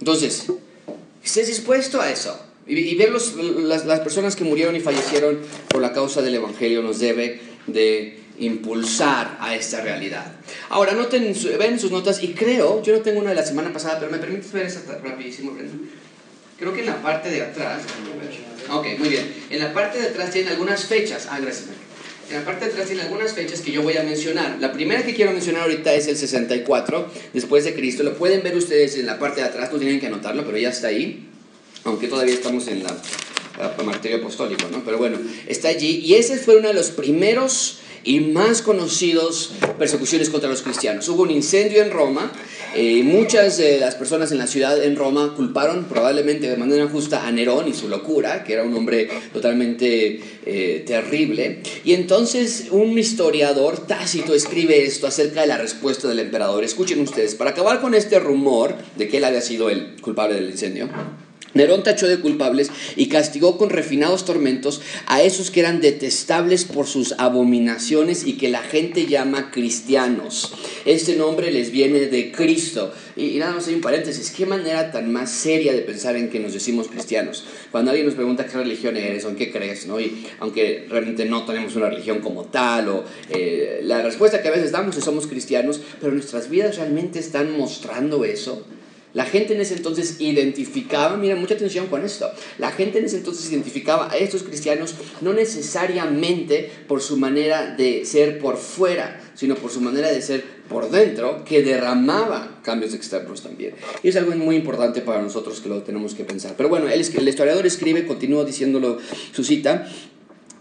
Entonces, 0.00 0.46
estés 1.24 1.46
dispuesto 1.46 2.00
a 2.00 2.10
eso. 2.10 2.38
Y, 2.66 2.94
ver 2.94 3.10
los- 3.10 3.34
las, 3.36 3.86
las 3.86 4.00
personas 4.00 4.36
que 4.36 4.44
murieron 4.44 4.76
y 4.76 4.80
fallecieron 4.80 5.38
por 5.68 5.82
la 5.82 5.92
causa 5.92 6.22
del 6.22 6.34
Evangelio 6.36 6.82
nos 6.82 7.00
debe 7.00 7.40
de 7.66 8.20
impulsar 8.38 9.36
a 9.40 9.54
esta 9.54 9.80
realidad. 9.80 10.32
Ahora, 10.70 10.92
noten, 10.92 11.34
ven 11.58 11.78
sus 11.78 11.90
notas 11.90 12.22
y 12.22 12.34
creo, 12.34 12.82
yo 12.82 12.96
no 12.96 13.02
tengo 13.02 13.20
una 13.20 13.30
de 13.30 13.36
la 13.36 13.44
semana 13.44 13.72
pasada, 13.72 13.98
pero 14.00 14.10
me 14.10 14.18
permites 14.18 14.52
ver 14.52 14.66
esa 14.66 14.80
rapidísimo, 15.02 15.52
Brenda. 15.52 15.74
Creo 16.58 16.72
que 16.72 16.80
en 16.80 16.86
la 16.86 17.02
parte 17.02 17.28
de 17.30 17.42
atrás, 17.42 17.82
ok, 18.70 18.98
muy 18.98 19.08
bien, 19.08 19.32
en 19.50 19.58
la 19.58 19.72
parte 19.72 20.00
de 20.00 20.08
atrás 20.08 20.30
tienen 20.30 20.52
algunas 20.52 20.84
fechas, 20.84 21.28
ah, 21.30 21.38
gracias. 21.40 21.66
En 22.30 22.38
la 22.38 22.44
parte 22.44 22.64
de 22.64 22.70
atrás 22.70 22.86
tiene 22.86 23.02
algunas 23.02 23.34
fechas 23.34 23.60
que 23.60 23.72
yo 23.72 23.82
voy 23.82 23.96
a 23.96 24.02
mencionar. 24.04 24.56
La 24.58 24.72
primera 24.72 25.04
que 25.04 25.14
quiero 25.14 25.32
mencionar 25.32 25.62
ahorita 25.62 25.92
es 25.92 26.06
el 26.06 26.16
64, 26.16 27.10
después 27.34 27.64
de 27.64 27.74
Cristo. 27.74 28.04
Lo 28.04 28.16
pueden 28.16 28.42
ver 28.42 28.56
ustedes 28.56 28.96
en 28.96 29.04
la 29.04 29.18
parte 29.18 29.42
de 29.42 29.48
atrás, 29.48 29.70
no 29.70 29.78
tienen 29.78 30.00
que 30.00 30.06
anotarlo, 30.06 30.46
pero 30.46 30.56
ya 30.56 30.70
está 30.70 30.86
ahí. 30.86 31.28
Aunque 31.84 32.08
todavía 32.08 32.32
estamos 32.32 32.68
en 32.68 32.84
la, 32.84 32.96
la 33.58 33.82
martirio 33.84 34.18
apostólico, 34.18 34.66
¿no? 34.70 34.82
Pero 34.82 34.96
bueno, 34.96 35.18
está 35.46 35.68
allí. 35.68 35.98
Y 35.98 36.14
ese 36.14 36.38
fue 36.38 36.56
uno 36.56 36.68
de 36.68 36.74
los 36.74 36.90
primeros 36.90 37.81
y 38.04 38.20
más 38.20 38.62
conocidos 38.62 39.52
persecuciones 39.78 40.30
contra 40.30 40.48
los 40.48 40.62
cristianos. 40.62 41.08
Hubo 41.08 41.22
un 41.22 41.30
incendio 41.30 41.82
en 41.82 41.90
Roma 41.90 42.32
y 42.76 43.02
muchas 43.02 43.58
de 43.58 43.78
las 43.78 43.94
personas 43.94 44.32
en 44.32 44.38
la 44.38 44.46
ciudad 44.46 44.82
en 44.82 44.96
Roma 44.96 45.34
culparon 45.36 45.84
probablemente 45.84 46.48
de 46.48 46.56
manera 46.56 46.88
justa 46.88 47.26
a 47.26 47.30
Nerón 47.30 47.68
y 47.68 47.74
su 47.74 47.88
locura, 47.88 48.44
que 48.44 48.54
era 48.54 48.62
un 48.62 48.74
hombre 48.74 49.08
totalmente 49.32 50.20
eh, 50.46 50.84
terrible. 50.86 51.60
Y 51.84 51.92
entonces 51.92 52.68
un 52.70 52.98
historiador 52.98 53.86
tácito 53.86 54.34
escribe 54.34 54.84
esto 54.84 55.06
acerca 55.06 55.42
de 55.42 55.48
la 55.48 55.58
respuesta 55.58 56.08
del 56.08 56.20
emperador. 56.20 56.64
Escuchen 56.64 57.00
ustedes, 57.00 57.34
para 57.34 57.50
acabar 57.50 57.80
con 57.80 57.94
este 57.94 58.18
rumor 58.18 58.74
de 58.96 59.08
que 59.08 59.18
él 59.18 59.24
había 59.24 59.42
sido 59.42 59.68
el 59.70 60.00
culpable 60.00 60.34
del 60.34 60.50
incendio. 60.50 60.88
Nerón 61.54 61.82
tachó 61.82 62.08
de 62.08 62.20
culpables 62.20 62.70
y 62.96 63.08
castigó 63.08 63.58
con 63.58 63.70
refinados 63.70 64.24
tormentos 64.24 64.80
a 65.06 65.22
esos 65.22 65.50
que 65.50 65.60
eran 65.60 65.80
detestables 65.80 66.64
por 66.64 66.86
sus 66.86 67.14
abominaciones 67.18 68.26
y 68.26 68.38
que 68.38 68.48
la 68.48 68.62
gente 68.62 69.06
llama 69.06 69.50
cristianos. 69.50 70.54
Este 70.84 71.16
nombre 71.16 71.50
les 71.50 71.70
viene 71.70 72.00
de 72.06 72.32
Cristo. 72.32 72.92
Y, 73.16 73.38
nada 73.38 73.52
más 73.52 73.68
hay 73.68 73.74
un 73.74 73.82
paréntesis, 73.82 74.30
qué 74.30 74.46
manera 74.46 74.90
tan 74.90 75.12
más 75.12 75.30
seria 75.30 75.74
de 75.74 75.82
pensar 75.82 76.16
en 76.16 76.30
que 76.30 76.40
nos 76.40 76.54
decimos 76.54 76.88
cristianos. 76.88 77.44
Cuando 77.70 77.90
alguien 77.90 78.06
nos 78.06 78.14
pregunta 78.14 78.46
qué 78.46 78.56
religión 78.56 78.96
eres 78.96 79.24
o 79.26 79.28
en 79.28 79.36
qué 79.36 79.52
crees, 79.52 79.86
¿no? 79.86 80.00
y 80.00 80.26
aunque 80.40 80.86
realmente 80.88 81.26
no 81.26 81.44
tenemos 81.44 81.76
una 81.76 81.90
religión 81.90 82.20
como 82.20 82.44
tal, 82.44 82.88
o 82.88 83.04
eh, 83.28 83.80
la 83.82 84.02
respuesta 84.02 84.40
que 84.40 84.48
a 84.48 84.52
veces 84.52 84.72
damos 84.72 84.96
es 84.96 85.04
somos 85.04 85.26
cristianos, 85.26 85.80
pero 86.00 86.12
nuestras 86.12 86.48
vidas 86.48 86.76
realmente 86.76 87.18
están 87.18 87.56
mostrando 87.56 88.24
eso. 88.24 88.64
La 89.14 89.26
gente 89.26 89.54
en 89.54 89.60
ese 89.60 89.74
entonces 89.74 90.16
identificaba, 90.20 91.16
mira, 91.16 91.36
mucha 91.36 91.54
atención 91.54 91.86
con 91.88 92.04
esto, 92.04 92.30
la 92.58 92.70
gente 92.70 92.98
en 92.98 93.04
ese 93.04 93.18
entonces 93.18 93.50
identificaba 93.50 94.10
a 94.10 94.16
estos 94.16 94.42
cristianos 94.42 94.94
no 95.20 95.32
necesariamente 95.32 96.70
por 96.88 97.02
su 97.02 97.16
manera 97.16 97.74
de 97.74 98.06
ser 98.06 98.38
por 98.38 98.56
fuera, 98.56 99.20
sino 99.34 99.54
por 99.54 99.70
su 99.70 99.80
manera 99.80 100.10
de 100.10 100.22
ser 100.22 100.44
por 100.68 100.90
dentro, 100.90 101.44
que 101.44 101.62
derramaba 101.62 102.60
cambios 102.62 102.94
externos 102.94 103.42
también. 103.42 103.74
Y 104.02 104.08
es 104.08 104.16
algo 104.16 104.34
muy 104.36 104.56
importante 104.56 105.02
para 105.02 105.20
nosotros 105.20 105.60
que 105.60 105.68
lo 105.68 105.82
tenemos 105.82 106.14
que 106.14 106.24
pensar. 106.24 106.54
Pero 106.56 106.68
bueno, 106.68 106.88
el, 106.88 107.00
historiador 107.00 107.66
escribe, 107.66 108.06
continúa 108.06 108.44
diciéndolo 108.44 108.98
su 109.32 109.44
cita, 109.44 109.88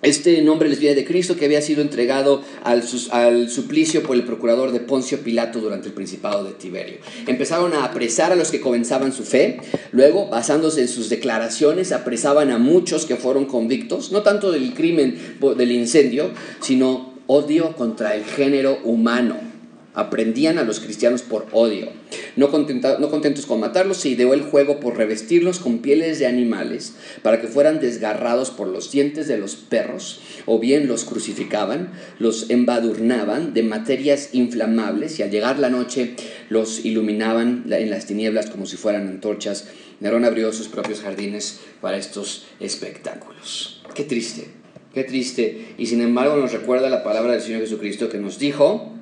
este 0.02 0.42
nombre 0.42 0.70
les 0.70 0.80
viene 0.80 0.96
de 0.96 1.06
Cristo 1.06 1.36
que 1.36 1.46
había 1.46 1.62
sido 1.62 1.82
entregado 1.82 2.42
al, 2.64 2.84
al, 3.12 3.50
suplicio 3.50 4.04
por 4.04 4.16
el 4.16 4.24
procurador 4.24 4.72
de 4.72 4.80
Poncio 4.80 5.20
Pilato 5.20 5.60
durante 5.60 5.90
el 5.90 5.94
principado 5.94 6.44
de 6.44 6.54
Tiberio. 6.54 6.98
Empezaron 7.28 7.74
a 7.74 7.86
apresar 7.86 8.32
a 8.32 8.36
los 8.36 8.52
que 8.52 8.62
comenzaban 8.62 9.14
su 9.14 9.24
fe, 9.24 9.60
luego, 9.92 10.28
basándose 10.30 10.82
en 10.82 10.88
sus 10.88 11.10
declaraciones, 11.10 11.92
apresaban 11.92 12.52
a 12.52 12.58
muchos 12.58 13.06
que 13.06 13.16
fueron 13.16 13.46
convictos, 13.46 14.12
no 14.12 14.24
tanto 14.24 14.52
del 14.52 14.74
crimen 14.74 15.38
del 15.58 15.72
incendio, 15.72 16.32
sino 16.62 17.14
odio 17.28 17.76
contra 17.76 18.16
el 18.16 18.26
género 18.26 18.80
humano 18.84 19.51
aprendían 19.94 20.58
a 20.58 20.64
los 20.64 20.80
cristianos 20.80 21.22
por 21.22 21.48
odio. 21.52 21.90
No, 22.36 22.50
contentos 22.50 23.46
con 23.46 23.60
matarlos, 23.60 23.98
se 23.98 24.10
ideó 24.10 24.34
el 24.34 24.42
juego 24.42 24.80
por 24.80 24.98
revestirlos 24.98 25.60
con 25.60 25.80
pieles 25.80 26.20
de 26.20 26.28
animales 26.28 26.94
para 27.24 27.42
que 27.42 27.48
fueran 27.48 27.80
desgarrados 27.80 28.52
por 28.52 28.68
los 28.68 28.92
dientes 28.92 29.28
de 29.28 29.38
los 29.38 29.56
perros, 29.56 30.22
o 30.46 30.60
bien 30.60 30.88
los 30.88 31.04
crucificaban, 31.04 31.92
los 32.20 32.50
embadurnaban 32.50 33.54
de 33.54 33.64
materias 33.64 34.30
inflamables 34.34 35.20
y 35.20 35.24
al 35.24 35.32
llegar 35.32 35.60
la 35.60 35.70
noche 35.70 36.16
los 36.50 36.86
iluminaban 36.86 37.66
en 37.70 37.90
las 37.90 38.06
tinieblas 38.06 38.50
como 38.50 38.66
si 38.66 38.78
fueran 38.78 39.08
antorchas. 39.08 39.68
Nerón 40.00 40.26
abrió 40.26 40.52
sus 40.52 40.68
propios 40.68 41.02
jardines 41.02 41.60
para 41.82 41.98
estos 41.98 42.48
espectáculos. 42.60 43.84
Qué 43.94 44.04
triste, 44.04 44.48
qué 44.94 45.04
triste. 45.04 45.76
Y 45.78 45.86
sin 45.88 46.02
embargo 46.02 46.38
nos 46.38 46.54
recuerda 46.54 46.90
la 46.90 47.04
palabra 47.04 47.34
del 47.34 47.42
Señor 47.42 47.62
Jesucristo 47.62 48.10
que 48.10 48.18
nos 48.18 48.40
dijo, 48.40 48.94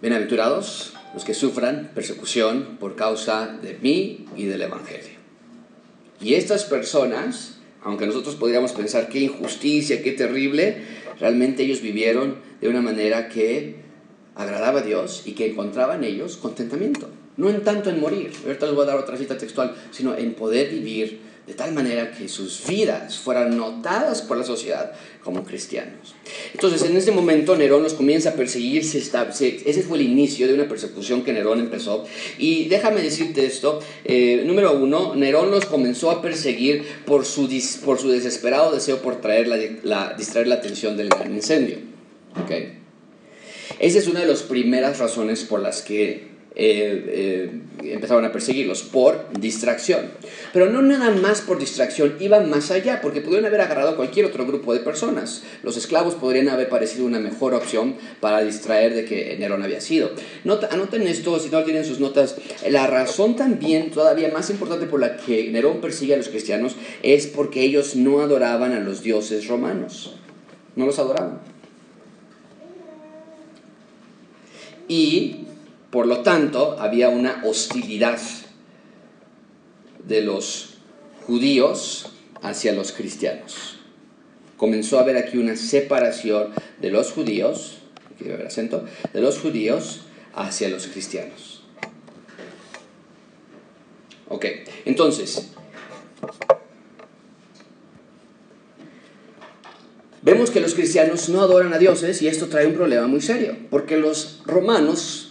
Bienaventurados 0.00 0.92
los 1.12 1.24
que 1.24 1.34
sufran 1.34 1.90
persecución 1.92 2.76
por 2.78 2.94
causa 2.94 3.58
de 3.60 3.76
mí 3.82 4.26
y 4.36 4.44
del 4.44 4.62
Evangelio. 4.62 5.18
Y 6.20 6.34
estas 6.34 6.62
personas, 6.62 7.58
aunque 7.82 8.06
nosotros 8.06 8.36
podríamos 8.36 8.70
pensar 8.70 9.08
qué 9.08 9.18
injusticia, 9.18 10.00
qué 10.00 10.12
terrible, 10.12 10.84
realmente 11.18 11.64
ellos 11.64 11.82
vivieron 11.82 12.36
de 12.60 12.68
una 12.68 12.80
manera 12.80 13.28
que 13.28 13.74
agradaba 14.36 14.78
a 14.78 14.82
Dios 14.84 15.24
y 15.26 15.32
que 15.32 15.50
encontraban 15.50 16.04
ellos 16.04 16.36
contentamiento. 16.36 17.08
No 17.36 17.50
en 17.50 17.64
tanto 17.64 17.90
en 17.90 17.98
morir, 17.98 18.30
ahorita 18.46 18.66
les 18.66 18.74
voy 18.76 18.84
a 18.84 18.90
dar 18.90 18.98
otra 18.98 19.16
cita 19.16 19.36
textual, 19.36 19.74
sino 19.90 20.16
en 20.16 20.34
poder 20.34 20.70
vivir 20.70 21.18
de 21.48 21.54
tal 21.54 21.72
manera 21.72 22.12
que 22.12 22.28
sus 22.28 22.66
vidas 22.66 23.16
fueran 23.16 23.56
notadas 23.56 24.20
por 24.20 24.36
la 24.36 24.44
sociedad 24.44 24.92
como 25.24 25.44
cristianos. 25.44 26.14
Entonces, 26.52 26.82
en 26.82 26.94
ese 26.94 27.10
momento 27.10 27.56
Nerón 27.56 27.82
los 27.82 27.94
comienza 27.94 28.30
a 28.30 28.32
perseguir, 28.34 28.82
ese 28.82 29.82
fue 29.82 29.96
el 29.96 30.02
inicio 30.04 30.46
de 30.46 30.52
una 30.52 30.68
persecución 30.68 31.24
que 31.24 31.32
Nerón 31.32 31.58
empezó. 31.58 32.04
Y 32.36 32.68
déjame 32.68 33.00
decirte 33.00 33.46
esto, 33.46 33.80
eh, 34.04 34.42
número 34.44 34.74
uno, 34.78 35.14
Nerón 35.14 35.50
los 35.50 35.64
comenzó 35.64 36.10
a 36.10 36.20
perseguir 36.20 36.84
por 37.06 37.24
su, 37.24 37.48
por 37.82 37.98
su 37.98 38.10
desesperado 38.10 38.70
deseo 38.70 39.00
por 39.00 39.22
traer 39.22 39.48
la, 39.82 40.12
distraer 40.18 40.48
la 40.48 40.56
atención 40.56 40.98
del 40.98 41.08
gran 41.08 41.34
incendio. 41.34 41.78
¿Okay? 42.44 42.74
Esa 43.78 43.98
es 43.98 44.06
una 44.06 44.20
de 44.20 44.26
las 44.26 44.42
primeras 44.42 44.98
razones 44.98 45.44
por 45.44 45.60
las 45.60 45.80
que 45.80 46.27
eh, 46.54 47.50
eh, 47.82 47.92
empezaron 47.92 48.24
a 48.24 48.32
perseguirlos 48.32 48.82
por 48.82 49.28
distracción. 49.38 50.10
Pero 50.52 50.68
no 50.70 50.82
nada 50.82 51.10
más 51.10 51.40
por 51.40 51.58
distracción, 51.58 52.16
iban 52.18 52.50
más 52.50 52.70
allá, 52.70 53.00
porque 53.00 53.20
pudieron 53.20 53.46
haber 53.46 53.60
agarrado 53.60 53.96
cualquier 53.96 54.26
otro 54.26 54.46
grupo 54.46 54.72
de 54.74 54.80
personas. 54.80 55.44
Los 55.62 55.76
esclavos 55.76 56.14
podrían 56.14 56.48
haber 56.48 56.68
parecido 56.68 57.06
una 57.06 57.20
mejor 57.20 57.54
opción 57.54 57.96
para 58.20 58.42
distraer 58.42 58.94
de 58.94 59.04
que 59.04 59.36
Nerón 59.38 59.62
había 59.62 59.80
sido. 59.80 60.10
anoten 60.70 61.06
esto, 61.06 61.38
si 61.38 61.48
no 61.50 61.62
tienen 61.62 61.84
sus 61.84 62.00
notas, 62.00 62.36
la 62.68 62.86
razón 62.86 63.36
también 63.36 63.90
todavía 63.90 64.30
más 64.30 64.50
importante 64.50 64.86
por 64.86 65.00
la 65.00 65.16
que 65.16 65.50
Nerón 65.50 65.80
persigue 65.80 66.14
a 66.14 66.16
los 66.16 66.28
cristianos 66.28 66.76
es 67.02 67.26
porque 67.26 67.62
ellos 67.62 67.94
no 67.94 68.20
adoraban 68.20 68.72
a 68.72 68.80
los 68.80 69.02
dioses 69.02 69.46
romanos. 69.46 70.16
No 70.74 70.86
los 70.86 70.98
adoraban. 70.98 71.40
Y 74.88 75.47
por 75.98 76.06
lo 76.06 76.20
tanto, 76.20 76.76
había 76.78 77.08
una 77.08 77.42
hostilidad 77.44 78.20
de 80.06 80.20
los 80.22 80.74
judíos 81.26 82.12
hacia 82.40 82.72
los 82.72 82.92
cristianos. 82.92 83.80
Comenzó 84.56 84.98
a 84.98 85.00
haber 85.00 85.16
aquí 85.16 85.38
una 85.38 85.56
separación 85.56 86.52
de 86.80 86.90
los 86.90 87.10
judíos, 87.10 87.78
aquí 88.14 88.28
ver 88.28 88.46
acento, 88.46 88.84
de 89.12 89.20
los 89.20 89.40
judíos 89.40 90.02
hacia 90.36 90.68
los 90.68 90.86
cristianos. 90.86 91.64
Ok, 94.28 94.46
entonces, 94.84 95.48
vemos 100.22 100.52
que 100.52 100.60
los 100.60 100.74
cristianos 100.74 101.28
no 101.28 101.40
adoran 101.40 101.74
a 101.74 101.78
dioses 101.78 102.22
y 102.22 102.28
esto 102.28 102.46
trae 102.46 102.68
un 102.68 102.74
problema 102.74 103.08
muy 103.08 103.20
serio, 103.20 103.56
porque 103.68 103.96
los 103.96 104.42
romanos 104.46 105.27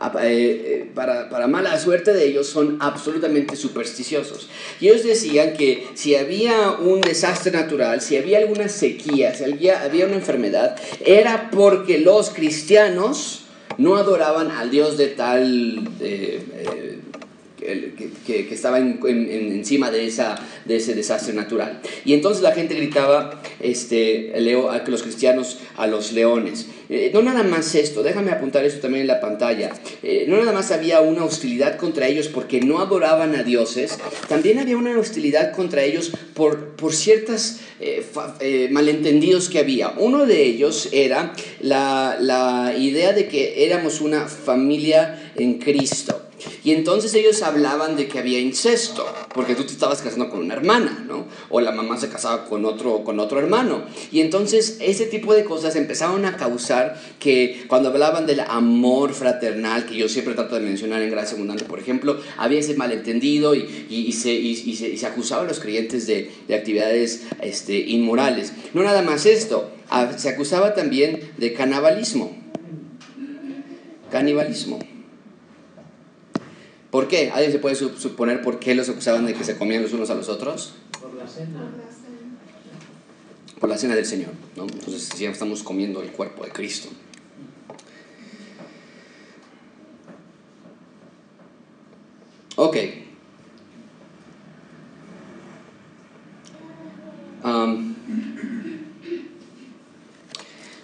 eh, 0.00 0.20
eh, 0.22 0.90
para, 0.94 1.28
para, 1.28 1.48
mala 1.48 1.78
suerte 1.78 2.12
de 2.12 2.26
ellos, 2.26 2.46
son 2.46 2.78
absolutamente 2.80 3.56
supersticiosos. 3.56 4.48
Y 4.80 4.88
ellos 4.88 5.04
decían 5.04 5.54
que 5.54 5.86
si 5.94 6.14
había 6.14 6.72
un 6.72 7.00
desastre 7.00 7.52
natural, 7.52 8.00
si 8.00 8.16
había 8.16 8.38
alguna 8.38 8.68
sequía, 8.68 9.34
si 9.34 9.44
había, 9.44 9.82
había 9.82 10.06
una 10.06 10.16
enfermedad, 10.16 10.76
era 11.04 11.50
porque 11.50 11.98
los 11.98 12.30
cristianos 12.30 13.44
no 13.76 13.96
adoraban 13.96 14.50
al 14.50 14.70
Dios 14.70 14.96
de 14.98 15.08
tal... 15.08 15.88
Eh, 16.00 16.40
que, 18.26 18.48
estaba 18.52 18.78
encima 18.78 19.90
de, 19.90 20.06
esa, 20.06 20.36
de 20.64 20.76
ese 20.76 20.94
desastre 20.94 21.34
natural. 21.34 21.80
Y 22.04 22.14
entonces 22.14 22.42
la 22.42 22.52
gente 22.52 22.74
gritaba 22.74 23.42
este, 23.60 24.32
leo, 24.40 24.70
a 24.70 24.78
los 24.86 25.02
cristianos 25.02 25.58
a 25.76 25.86
los 25.86 26.12
leones. 26.12 26.66
Eh, 26.90 27.10
no 27.12 27.22
nada 27.22 27.42
más 27.42 27.74
esto, 27.74 28.02
déjame 28.02 28.30
apuntar 28.30 28.64
eso 28.64 28.78
también 28.78 29.02
en 29.02 29.08
la 29.08 29.20
pantalla. 29.20 29.72
Eh, 30.02 30.24
no 30.28 30.38
nada 30.38 30.52
más 30.52 30.70
había 30.70 31.00
una 31.00 31.24
hostilidad 31.24 31.76
contra 31.76 32.06
ellos 32.06 32.28
porque 32.28 32.60
no 32.60 32.80
adoraban 32.80 33.34
a 33.34 33.42
dioses, 33.42 33.98
también 34.28 34.58
había 34.58 34.76
una 34.76 34.98
hostilidad 34.98 35.52
contra 35.52 35.82
ellos 35.82 36.12
por, 36.34 36.76
por 36.76 36.94
ciertos 36.94 37.58
eh, 37.80 38.68
malentendidos 38.70 39.48
que 39.48 39.58
había. 39.58 39.94
Uno 39.98 40.26
de 40.26 40.42
ellos 40.44 40.88
era 40.92 41.34
la, 41.60 42.16
la 42.20 42.74
idea 42.76 43.12
de 43.12 43.28
que 43.28 43.66
éramos 43.66 44.00
una 44.00 44.26
familia 44.26 45.32
en 45.36 45.58
Cristo. 45.58 46.27
Y 46.64 46.72
entonces 46.72 47.14
ellos 47.14 47.42
hablaban 47.42 47.96
de 47.96 48.08
que 48.08 48.18
había 48.18 48.38
incesto, 48.38 49.06
porque 49.34 49.54
tú 49.54 49.64
te 49.64 49.72
estabas 49.72 50.02
casando 50.02 50.30
con 50.30 50.40
una 50.40 50.54
hermana, 50.54 51.04
¿no? 51.06 51.26
O 51.48 51.60
la 51.60 51.72
mamá 51.72 51.96
se 51.96 52.08
casaba 52.08 52.46
con 52.46 52.64
otro, 52.64 53.04
con 53.04 53.20
otro 53.20 53.38
hermano. 53.38 53.84
Y 54.10 54.20
entonces 54.20 54.78
ese 54.80 55.06
tipo 55.06 55.34
de 55.34 55.44
cosas 55.44 55.76
empezaron 55.76 56.24
a 56.24 56.36
causar 56.36 57.00
que 57.18 57.64
cuando 57.68 57.88
hablaban 57.88 58.26
del 58.26 58.40
amor 58.40 59.14
fraternal, 59.14 59.86
que 59.86 59.96
yo 59.96 60.08
siempre 60.08 60.34
trato 60.34 60.54
de 60.54 60.60
mencionar 60.62 61.02
en 61.02 61.10
Gracia 61.10 61.34
Abundante, 61.36 61.64
por 61.64 61.78
ejemplo, 61.78 62.20
había 62.36 62.60
ese 62.60 62.74
malentendido 62.74 63.54
y, 63.54 63.86
y, 63.88 64.12
se, 64.12 64.32
y 64.32 64.76
se, 64.76 64.96
se, 64.96 65.06
acusaba 65.06 65.42
a 65.42 65.46
los 65.46 65.60
creyentes 65.60 66.06
de, 66.06 66.30
de 66.46 66.54
actividades 66.54 67.22
este, 67.40 67.78
inmorales. 67.78 68.52
No 68.74 68.82
nada 68.82 69.02
más 69.02 69.26
esto, 69.26 69.70
se 70.16 70.28
acusaba 70.28 70.74
también 70.74 71.32
de 71.36 71.52
canibalismo. 71.52 72.36
Canibalismo. 74.10 74.78
¿Por 76.90 77.06
qué? 77.06 77.30
¿Alguien 77.30 77.52
se 77.52 77.58
puede 77.58 77.74
suponer 77.74 78.40
por 78.40 78.58
qué 78.58 78.74
los 78.74 78.88
acusaban 78.88 79.26
de 79.26 79.34
que 79.34 79.44
se 79.44 79.58
comían 79.58 79.82
los 79.82 79.92
unos 79.92 80.08
a 80.10 80.14
los 80.14 80.28
otros? 80.28 80.74
Por 81.00 81.14
la 81.14 81.28
cena. 81.28 81.70
Por 83.60 83.68
la 83.68 83.76
cena 83.76 83.94
del 83.94 84.06
Señor. 84.06 84.30
¿no? 84.56 84.64
Entonces 84.64 85.10
ya 85.18 85.30
estamos 85.30 85.62
comiendo 85.62 86.02
el 86.02 86.10
cuerpo 86.10 86.44
de 86.44 86.50
Cristo. 86.50 86.88
Ok. 92.56 92.76
Um, 97.44 97.94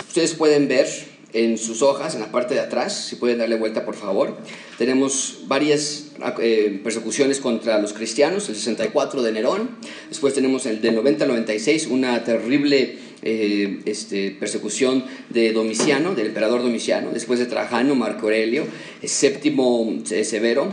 ustedes 0.07 0.35
pueden 0.35 0.69
ver 0.69 1.13
en 1.35 1.59
sus 1.59 1.83
hojas, 1.83 2.14
en 2.14 2.21
la 2.21 2.31
parte 2.31 2.55
de 2.55 2.61
atrás, 2.61 3.07
si 3.09 3.17
pueden 3.17 3.38
darle 3.38 3.57
vuelta 3.57 3.85
por 3.85 3.97
favor, 3.97 4.37
tenemos 4.79 5.41
varias 5.47 6.12
eh, 6.38 6.81
persecuciones 6.83 7.41
contra 7.41 7.79
los 7.81 7.93
cristianos, 7.93 8.49
el 8.49 8.55
64 8.55 9.21
de 9.23 9.33
Nerón, 9.33 9.71
después 10.09 10.33
tenemos 10.33 10.64
el 10.67 10.81
del 10.81 10.95
90 10.95 11.25
al 11.25 11.31
96, 11.31 11.88
una 11.88 12.23
terrible 12.23 12.97
eh, 13.23 13.81
este, 13.85 14.31
persecución 14.31 15.05
de 15.31 15.53
Domiciano, 15.53 16.14
del 16.14 16.29
emperador 16.29 16.62
Domiciano, 16.62 17.11
después 17.12 17.41
de 17.41 17.47
Trajano, 17.47 17.97
Marco 17.97 18.26
Aurelio, 18.26 18.64
el 19.03 19.09
séptimo 19.09 19.93
eh, 20.11 20.25
Severo, 20.25 20.73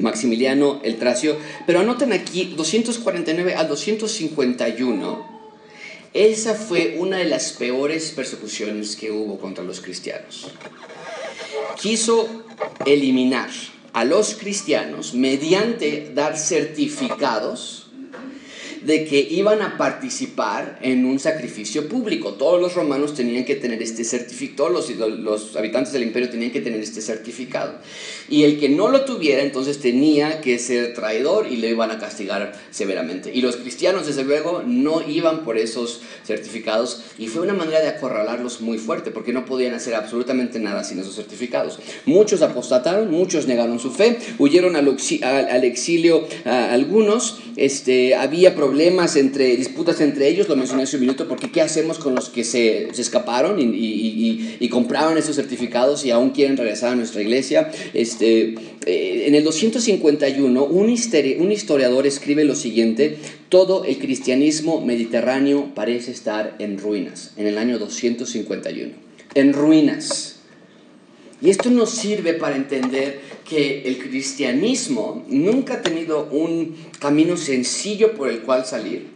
Maximiliano 0.00 0.80
el 0.82 0.96
Tracio, 0.96 1.36
pero 1.64 1.80
anoten 1.80 2.12
aquí 2.12 2.54
249 2.56 3.54
al 3.54 3.68
251 3.68 5.35
esa 6.14 6.54
fue 6.54 6.96
una 6.98 7.18
de 7.18 7.26
las 7.26 7.52
peores 7.52 8.12
persecuciones 8.14 8.96
que 8.96 9.10
hubo 9.10 9.38
contra 9.38 9.64
los 9.64 9.80
cristianos. 9.80 10.48
Quiso 11.80 12.28
eliminar 12.84 13.50
a 13.92 14.04
los 14.04 14.34
cristianos 14.34 15.14
mediante 15.14 16.10
dar 16.14 16.36
certificados 16.36 17.85
de 18.86 19.04
que 19.04 19.18
iban 19.18 19.62
a 19.62 19.76
participar 19.76 20.78
en 20.80 21.04
un 21.04 21.18
sacrificio 21.18 21.88
público. 21.88 22.34
Todos 22.34 22.60
los 22.60 22.74
romanos 22.74 23.14
tenían 23.14 23.44
que 23.44 23.56
tener 23.56 23.82
este 23.82 24.04
certificado, 24.04 24.68
los, 24.68 24.88
los 24.90 25.56
habitantes 25.56 25.92
del 25.92 26.04
imperio 26.04 26.30
tenían 26.30 26.52
que 26.52 26.60
tener 26.60 26.80
este 26.80 27.00
certificado. 27.00 27.74
Y 28.28 28.44
el 28.44 28.60
que 28.60 28.68
no 28.68 28.88
lo 28.88 29.04
tuviera, 29.04 29.42
entonces 29.42 29.80
tenía 29.80 30.40
que 30.40 30.58
ser 30.60 30.94
traidor 30.94 31.48
y 31.50 31.56
le 31.56 31.70
iban 31.70 31.90
a 31.90 31.98
castigar 31.98 32.52
severamente. 32.70 33.32
Y 33.34 33.40
los 33.40 33.56
cristianos, 33.56 34.06
desde 34.06 34.22
luego, 34.22 34.62
no 34.64 35.02
iban 35.08 35.44
por 35.44 35.58
esos 35.58 36.02
certificados 36.24 37.02
y 37.18 37.26
fue 37.26 37.42
una 37.42 37.54
manera 37.54 37.80
de 37.80 37.88
acorralarlos 37.88 38.60
muy 38.60 38.78
fuerte, 38.78 39.10
porque 39.10 39.32
no 39.32 39.44
podían 39.44 39.74
hacer 39.74 39.94
absolutamente 39.94 40.60
nada 40.60 40.84
sin 40.84 41.00
esos 41.00 41.16
certificados. 41.16 41.80
Muchos 42.04 42.40
apostataron, 42.42 43.10
muchos 43.10 43.48
negaron 43.48 43.80
su 43.80 43.90
fe, 43.90 44.18
huyeron 44.38 44.76
al, 44.76 44.96
al 45.22 45.64
exilio 45.64 46.26
algunos, 46.44 47.38
este, 47.56 48.14
había 48.14 48.54
problemas 48.54 48.75
problemas, 48.76 49.16
entre, 49.16 49.56
disputas 49.56 50.02
entre 50.02 50.28
ellos, 50.28 50.50
lo 50.50 50.54
mencioné 50.54 50.82
hace 50.82 50.96
un 50.96 51.00
minuto, 51.00 51.26
porque 51.26 51.50
¿qué 51.50 51.62
hacemos 51.62 51.96
con 51.96 52.14
los 52.14 52.28
que 52.28 52.44
se, 52.44 52.88
se 52.92 53.00
escaparon 53.00 53.58
y, 53.58 53.62
y, 53.62 54.58
y, 54.60 54.68
compraban 54.68 55.16
esos 55.16 55.36
certificados 55.36 56.04
y 56.04 56.10
aún 56.10 56.28
quieren 56.28 56.58
regresar 56.58 56.92
a 56.92 56.94
nuestra 56.94 57.22
iglesia? 57.22 57.70
Este, 57.94 58.54
eh, 58.84 59.24
en 59.28 59.34
el 59.34 59.44
251, 59.44 60.62
un, 60.62 60.90
un 60.90 61.52
historiador 61.52 62.06
escribe 62.06 62.44
lo 62.44 62.54
siguiente, 62.54 63.16
todo 63.48 63.82
el 63.86 63.96
cristianismo 63.96 64.82
mediterráneo 64.84 65.74
parece 65.74 66.10
estar 66.10 66.54
en 66.58 66.76
ruinas, 66.76 67.32
en 67.38 67.46
el 67.46 67.56
año 67.56 67.78
251, 67.78 68.92
en 69.32 69.52
ruinas. 69.54 70.40
Y 71.40 71.48
esto 71.48 71.70
nos 71.70 71.92
sirve 71.92 72.34
para 72.34 72.56
entender 72.56 73.20
que 73.48 73.82
el 73.86 73.98
cristianismo 73.98 75.24
nunca 75.28 75.74
ha 75.74 75.82
tenido 75.82 76.28
un 76.30 76.76
camino 76.98 77.36
sencillo 77.36 78.14
por 78.14 78.28
el 78.28 78.40
cual 78.40 78.66
salir 78.66 79.08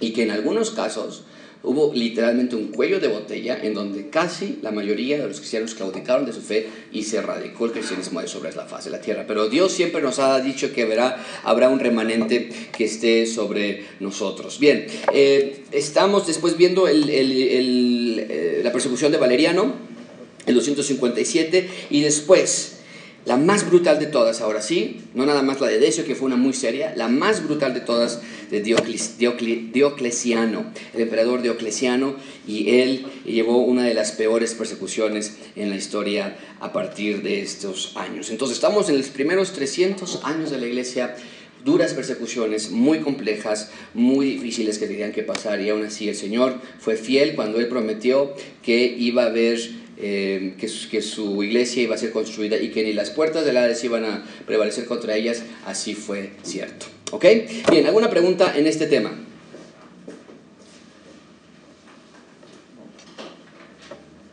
y 0.00 0.12
que 0.12 0.22
en 0.22 0.30
algunos 0.30 0.70
casos 0.70 1.24
hubo 1.62 1.92
literalmente 1.92 2.56
un 2.56 2.68
cuello 2.68 3.00
de 3.00 3.08
botella 3.08 3.58
en 3.62 3.74
donde 3.74 4.08
casi 4.08 4.58
la 4.62 4.70
mayoría 4.70 5.18
de 5.18 5.28
los 5.28 5.38
cristianos 5.38 5.74
claudicaron 5.74 6.24
de 6.24 6.32
su 6.32 6.40
fe 6.40 6.68
y 6.90 7.02
se 7.04 7.20
radicó 7.20 7.66
el 7.66 7.72
cristianismo 7.72 8.20
de 8.22 8.28
sobre 8.28 8.52
la 8.54 8.64
faz 8.64 8.86
de 8.86 8.90
la 8.90 9.00
tierra. 9.00 9.24
Pero 9.28 9.48
Dios 9.48 9.70
siempre 9.72 10.00
nos 10.00 10.18
ha 10.18 10.40
dicho 10.40 10.72
que 10.72 10.84
habrá, 10.84 11.22
habrá 11.44 11.68
un 11.68 11.78
remanente 11.78 12.48
que 12.76 12.84
esté 12.84 13.26
sobre 13.26 13.84
nosotros. 14.00 14.58
Bien, 14.58 14.86
eh, 15.12 15.64
estamos 15.70 16.26
después 16.26 16.56
viendo 16.56 16.88
eh, 16.88 18.60
la 18.64 18.72
persecución 18.72 19.12
de 19.12 19.18
Valeriano 19.18 19.90
el 20.46 20.54
257, 20.54 21.68
y 21.90 22.00
después, 22.00 22.79
la 23.26 23.36
más 23.36 23.68
brutal 23.68 23.98
de 23.98 24.06
todas, 24.06 24.40
ahora 24.40 24.62
sí, 24.62 25.02
no 25.14 25.26
nada 25.26 25.42
más 25.42 25.60
la 25.60 25.68
de 25.68 25.78
Decio, 25.78 26.06
que 26.06 26.14
fue 26.14 26.26
una 26.26 26.36
muy 26.36 26.54
seria, 26.54 26.94
la 26.96 27.08
más 27.08 27.44
brutal 27.44 27.74
de 27.74 27.80
todas 27.80 28.22
de 28.50 28.60
Diocleciano, 28.60 30.64
el 30.94 31.00
emperador 31.00 31.42
Diocleciano, 31.42 32.14
y 32.46 32.80
él 32.80 33.06
llevó 33.26 33.58
una 33.58 33.84
de 33.84 33.94
las 33.94 34.12
peores 34.12 34.54
persecuciones 34.54 35.36
en 35.54 35.68
la 35.68 35.76
historia 35.76 36.38
a 36.60 36.72
partir 36.72 37.22
de 37.22 37.42
estos 37.42 37.94
años. 37.96 38.30
Entonces 38.30 38.56
estamos 38.56 38.88
en 38.88 38.96
los 38.96 39.08
primeros 39.08 39.52
300 39.52 40.20
años 40.24 40.50
de 40.50 40.58
la 40.58 40.66
iglesia, 40.66 41.14
duras 41.62 41.92
persecuciones 41.92 42.70
muy 42.70 43.00
complejas, 43.00 43.70
muy 43.92 44.30
difíciles 44.30 44.78
que 44.78 44.86
tenían 44.86 45.12
que 45.12 45.22
pasar, 45.22 45.60
y 45.60 45.68
aún 45.68 45.84
así 45.84 46.08
el 46.08 46.16
Señor 46.16 46.58
fue 46.78 46.96
fiel 46.96 47.34
cuando 47.34 47.60
él 47.60 47.68
prometió 47.68 48.34
que 48.62 48.96
iba 48.98 49.24
a 49.24 49.26
haber 49.26 49.60
eh, 50.02 50.54
que, 50.58 50.66
que, 50.90 51.02
su 51.02 51.42
iglesia 51.42 51.82
iba 51.82 51.94
a 51.94 51.98
ser 51.98 52.10
construida 52.10 52.56
y 52.56 52.70
que 52.70 52.82
ni 52.82 52.92
las 52.92 53.10
puertas 53.10 53.44
del 53.44 53.56
Hades 53.56 53.84
iban 53.84 54.04
a 54.04 54.24
prevalecer 54.46 54.86
contra 54.86 55.16
ellas, 55.16 55.42
así 55.66 55.94
fue 55.94 56.30
cierto. 56.42 56.86
¿Ok? 57.10 57.24
Bien, 57.70 57.86
¿alguna 57.86 58.08
pregunta 58.08 58.54
en 58.56 58.66
este 58.66 58.86
tema? 58.86 59.12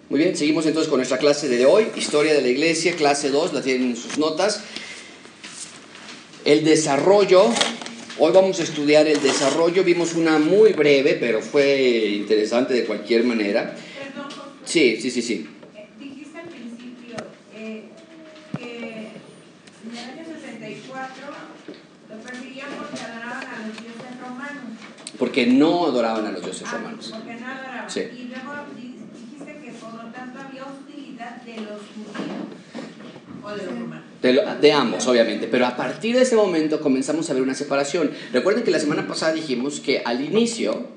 Muy 0.10 0.20
bien, 0.20 0.38
seguimos 0.38 0.66
entonces 0.66 0.90
con 0.90 1.00
nuestra 1.00 1.18
clase 1.18 1.50
de 1.50 1.66
hoy, 1.66 1.88
Historia 1.98 2.34
de 2.34 2.42
la 2.42 2.48
Iglesia, 2.48 2.96
clase 2.96 3.30
2, 3.30 3.52
la 3.52 3.62
tienen 3.62 3.90
en 3.90 3.98
sus 3.98 4.18
notas. 4.18 4.64
El 6.46 6.64
desarrollo, 6.64 7.44
hoy 8.18 8.32
vamos 8.32 8.62
a 8.62 8.64
estudiar 8.64 9.06
el 9.06 9.22
desarrollo, 9.22 9.84
vimos 9.84 10.14
una 10.14 10.40
muy 10.40 10.72
breve, 10.72 11.18
pero 11.20 11.42
fue 11.42 12.14
interesante 12.16 12.74
de 12.74 12.86
cualquier 12.86 13.26
manera. 13.26 13.76
Sí, 14.64 14.98
sí, 15.02 15.12
sí, 15.12 15.22
sí. 15.22 15.46
Porque 25.17 25.48
no 25.48 25.88
adoraban 25.88 26.26
a 26.26 26.32
los 26.32 26.43
dioses 26.43 26.67
ah, 26.67 26.78
romanos. 26.78 27.13
Porque 27.13 27.39
no 27.39 27.48
adoraban. 27.48 27.89
Sí. 27.89 28.02
Y 28.02 28.24
luego 28.30 28.54
dijiste 28.76 29.60
que 29.63 29.72
por 29.72 29.93
lo 29.93 30.12
tanto 30.12 30.39
había 30.39 30.63
hostilidad 30.65 31.41
de 31.41 31.56
los 31.58 31.82
judíos 31.93 33.43
o 33.43 33.50
de 33.50 33.65
los 33.65 33.80
romanos. 33.80 34.06
De, 34.22 34.34
lo, 34.34 34.56
de, 34.56 34.72
ambos, 34.72 35.08
obviamente, 35.08 35.48
pero 35.48 35.65
a 35.65 35.76
partir 35.76 36.15
de 36.15 36.24
ese 36.24 36.36
momento 36.36 36.82
comenzamos 36.82 37.30
a 37.30 37.34
ver 37.34 37.41
una 37.41 37.56
separación. 37.56 38.12
Recuerden 38.32 38.63
que 38.63 38.72
la 38.72 38.80
semana 38.80 39.08
pasada 39.08 39.34
dijimos 39.34 39.80
que 39.80 40.02
al 40.04 40.24
inicio, 40.24 40.88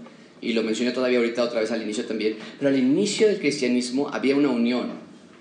y 0.41 0.53
lo 0.53 0.63
mencioné 0.63 0.93
todavía 0.93 1.19
ahorita 1.19 1.43
otra 1.43 1.61
vez 1.61 1.71
al 1.71 1.83
inicio 1.83 2.05
también, 2.07 2.37
pero 2.59 2.71
al 2.71 2.79
inicio 2.79 3.27
del 3.27 3.39
cristianismo 3.39 4.09
había 4.13 4.37
una 4.37 4.49
unión, 4.49 4.91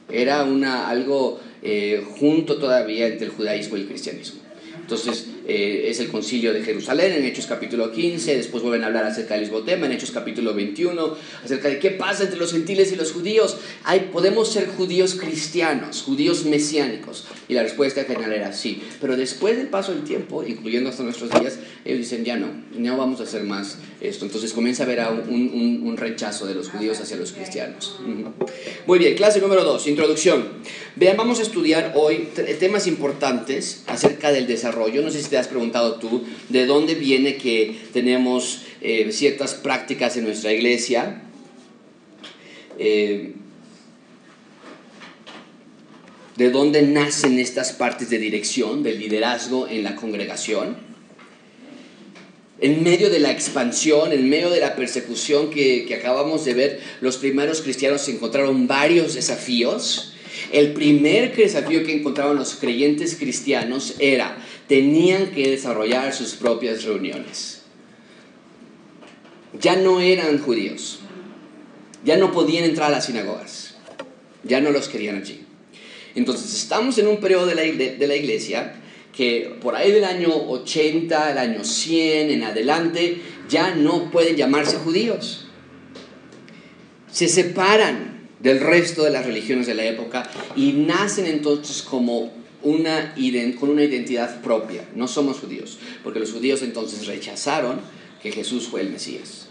era 0.09 0.43
una, 0.43 0.89
algo 0.89 1.39
eh, 1.61 2.05
junto 2.19 2.57
todavía 2.57 3.07
entre 3.07 3.27
el 3.27 3.31
judaísmo 3.31 3.77
y 3.77 3.81
el 3.81 3.87
cristianismo. 3.87 4.48
Entonces, 4.89 5.27
eh, 5.49 5.89
es 5.89 5.99
el 5.99 6.09
concilio 6.09 6.53
de 6.53 6.63
Jerusalén 6.63 7.11
en 7.11 7.25
Hechos 7.25 7.47
capítulo 7.47 7.91
15, 7.91 8.37
después 8.37 8.61
vuelven 8.61 8.83
a 8.83 8.87
hablar 8.87 9.05
acerca 9.05 9.33
del 9.33 9.43
Lisbotema 9.43 9.87
en 9.87 9.93
Hechos 9.93 10.11
capítulo 10.11 10.53
21, 10.53 11.15
acerca 11.43 11.69
de 11.69 11.79
qué 11.79 11.89
pasa 11.89 12.25
entre 12.25 12.37
los 12.37 12.51
gentiles 12.51 12.91
y 12.91 12.95
los 12.95 13.11
judíos. 13.11 13.57
Hay, 13.83 14.09
podemos 14.13 14.51
ser 14.53 14.67
judíos 14.67 15.15
cristianos, 15.15 16.03
judíos 16.03 16.45
mesiánicos. 16.45 17.25
Y 17.47 17.55
la 17.55 17.63
respuesta 17.63 18.03
general 18.03 18.31
era 18.31 18.53
sí. 18.53 18.83
Pero 19.01 19.17
después 19.17 19.57
del 19.57 19.69
paso 19.69 19.91
del 19.91 20.03
tiempo, 20.03 20.43
incluyendo 20.43 20.89
hasta 20.91 21.01
nuestros 21.01 21.31
días, 21.31 21.57
ellos 21.83 21.99
dicen 21.99 22.23
ya 22.23 22.37
no, 22.37 22.47
no 22.77 22.97
vamos 22.97 23.19
a 23.19 23.23
hacer 23.23 23.43
más 23.43 23.79
esto. 24.01 24.25
Entonces 24.25 24.53
comienza 24.53 24.83
a 24.83 24.85
haber 24.85 24.99
un, 25.27 25.49
un, 25.51 25.81
un 25.87 25.97
rechazo 25.97 26.45
de 26.45 26.53
los 26.53 26.69
judíos 26.69 26.99
hacia 26.99 27.17
los 27.17 27.31
cristianos. 27.31 27.99
Muy 28.85 28.99
bien, 28.99 29.15
clase 29.15 29.39
número 29.39 29.63
2, 29.63 29.87
introducción. 29.87 30.47
Vean, 30.95 31.17
vamos 31.17 31.39
a 31.39 31.41
estudiar 31.41 31.93
hoy 31.95 32.27
temas 32.59 32.85
importantes 32.85 33.83
acerca 33.87 34.31
del 34.31 34.47
desarrollo. 34.47 35.01
No 35.01 35.09
sé 35.09 35.21
si 35.23 35.29
te 35.29 35.37
has 35.39 35.47
preguntado 35.47 35.95
tú 35.95 36.23
de 36.49 36.65
dónde 36.65 36.95
viene 36.95 37.37
que 37.37 37.75
tenemos 37.93 38.63
eh, 38.81 39.11
ciertas 39.11 39.53
prácticas 39.55 40.17
en 40.17 40.25
nuestra 40.25 40.53
iglesia. 40.53 41.23
Eh, 42.77 43.33
de 46.39 46.51
dónde 46.51 46.83
nacen 46.83 47.37
estas 47.37 47.73
partes 47.73 48.09
de 48.09 48.17
dirección, 48.17 48.81
del 48.81 48.97
liderazgo 48.97 49.67
en 49.67 49.83
la 49.83 49.97
congregación. 49.97 50.77
En 52.61 52.81
medio 52.81 53.09
de 53.09 53.19
la 53.19 53.31
expansión, 53.31 54.13
en 54.13 54.29
medio 54.29 54.49
de 54.49 54.61
la 54.61 54.77
persecución 54.77 55.49
que, 55.49 55.93
acabamos 55.99 56.45
de 56.45 56.53
ver, 56.53 56.79
los 57.01 57.17
primeros 57.17 57.61
cristianos 57.61 58.07
encontraron 58.07 58.67
varios 58.67 59.15
desafíos. 59.15 60.13
El 60.53 60.71
primer 60.71 61.35
desafío 61.35 61.83
que 61.83 61.91
encontraron 61.91 62.37
los 62.37 62.55
creyentes 62.55 63.15
cristianos 63.15 63.95
era, 63.99 64.37
tenían 64.69 65.31
que 65.31 65.49
desarrollar 65.49 66.13
sus 66.13 66.35
propias 66.35 66.83
reuniones. 66.83 67.63
Ya 69.59 69.75
no 69.75 69.99
eran 69.99 70.37
judíos, 70.37 70.99
ya 72.05 72.17
no 72.17 72.31
podían 72.31 72.63
entrar 72.63 72.89
a 72.89 72.91
las 72.91 73.07
sinagogas, 73.07 73.75
ya 74.43 74.61
no 74.61 74.69
los 74.69 74.87
querían 74.87 75.17
allí. 75.17 75.43
Entonces 76.13 76.53
estamos 76.53 76.99
en 76.99 77.07
un 77.07 77.17
periodo 77.17 77.47
de 77.47 77.55
la, 77.55 77.63
de 77.63 78.07
la 78.07 78.15
iglesia 78.15 78.75
que 79.11 79.57
por 79.59 79.75
ahí 79.75 79.91
del 79.91 80.03
año 80.03 80.29
80, 80.29 81.31
el 81.31 81.37
año 81.39 81.63
100 81.63 82.29
en 82.29 82.43
adelante, 82.43 83.21
ya 83.49 83.73
no 83.73 84.11
pueden 84.11 84.35
llamarse 84.35 84.77
judíos. 84.77 85.47
Se 87.11 87.27
separan 87.27 88.29
del 88.39 88.59
resto 88.59 89.03
de 89.03 89.09
las 89.09 89.25
religiones 89.25 89.65
de 89.65 89.73
la 89.73 89.85
época 89.85 90.29
y 90.55 90.73
nacen 90.73 91.25
entonces 91.25 91.81
como 91.81 92.38
una, 92.63 93.15
con 93.59 93.69
una 93.69 93.83
identidad 93.83 94.41
propia. 94.41 94.87
No 94.95 95.07
somos 95.07 95.39
judíos, 95.39 95.77
porque 96.03 96.19
los 96.19 96.31
judíos 96.31 96.61
entonces 96.61 97.07
rechazaron 97.07 97.81
que 98.21 98.31
Jesús 98.31 98.67
fue 98.67 98.81
el 98.81 98.89
Mesías. 98.89 99.47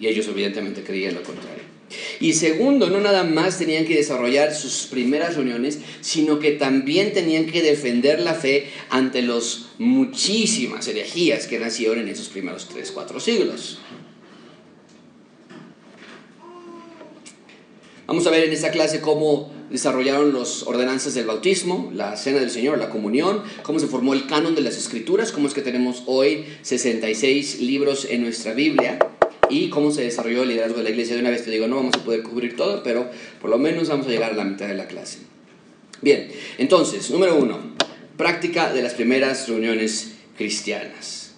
Y 0.00 0.06
ellos 0.06 0.28
evidentemente 0.28 0.82
creían 0.82 1.14
lo 1.14 1.22
contrario. 1.22 1.78
Y 2.20 2.34
segundo, 2.34 2.90
no 2.90 3.00
nada 3.00 3.24
más 3.24 3.58
tenían 3.58 3.86
que 3.86 3.96
desarrollar 3.96 4.54
sus 4.54 4.86
primeras 4.90 5.36
reuniones, 5.36 5.78
sino 6.00 6.38
que 6.38 6.52
también 6.52 7.12
tenían 7.12 7.46
que 7.46 7.62
defender 7.62 8.20
la 8.20 8.34
fe 8.34 8.68
ante 8.90 9.22
las 9.22 9.66
muchísimas 9.78 10.86
herejías 10.86 11.46
que 11.46 11.58
nacieron 11.58 12.00
en 12.00 12.08
esos 12.08 12.28
primeros 12.28 12.68
3, 12.68 12.90
4 12.92 13.20
siglos. 13.20 13.78
Vamos 18.06 18.26
a 18.26 18.30
ver 18.30 18.44
en 18.44 18.52
esta 18.52 18.70
clase 18.70 19.00
cómo 19.00 19.52
desarrollaron 19.70 20.32
las 20.32 20.62
ordenanzas 20.62 21.14
del 21.14 21.26
bautismo, 21.26 21.90
la 21.94 22.16
cena 22.16 22.40
del 22.40 22.50
Señor, 22.50 22.78
la 22.78 22.90
comunión, 22.90 23.42
cómo 23.62 23.78
se 23.78 23.86
formó 23.86 24.14
el 24.14 24.26
canon 24.26 24.54
de 24.54 24.62
las 24.62 24.76
escrituras, 24.76 25.32
cómo 25.32 25.48
es 25.48 25.54
que 25.54 25.62
tenemos 25.62 26.02
hoy 26.06 26.44
66 26.62 27.60
libros 27.60 28.06
en 28.08 28.22
nuestra 28.22 28.54
Biblia 28.54 28.98
y 29.50 29.68
cómo 29.70 29.90
se 29.90 30.02
desarrolló 30.02 30.42
el 30.42 30.48
liderazgo 30.48 30.78
de 30.78 30.84
la 30.84 30.90
iglesia. 30.90 31.14
De 31.14 31.20
una 31.20 31.30
vez 31.30 31.44
te 31.44 31.50
digo, 31.50 31.68
no 31.68 31.76
vamos 31.76 31.94
a 31.94 32.04
poder 32.04 32.22
cubrir 32.22 32.56
todo, 32.56 32.82
pero 32.82 33.10
por 33.40 33.50
lo 33.50 33.58
menos 33.58 33.88
vamos 33.88 34.06
a 34.06 34.10
llegar 34.10 34.32
a 34.32 34.36
la 34.36 34.44
mitad 34.44 34.66
de 34.66 34.74
la 34.74 34.86
clase. 34.86 35.18
Bien, 36.00 36.28
entonces, 36.58 37.10
número 37.10 37.36
uno, 37.36 37.58
práctica 38.16 38.72
de 38.72 38.82
las 38.82 38.94
primeras 38.94 39.48
reuniones 39.48 40.12
cristianas. 40.36 41.32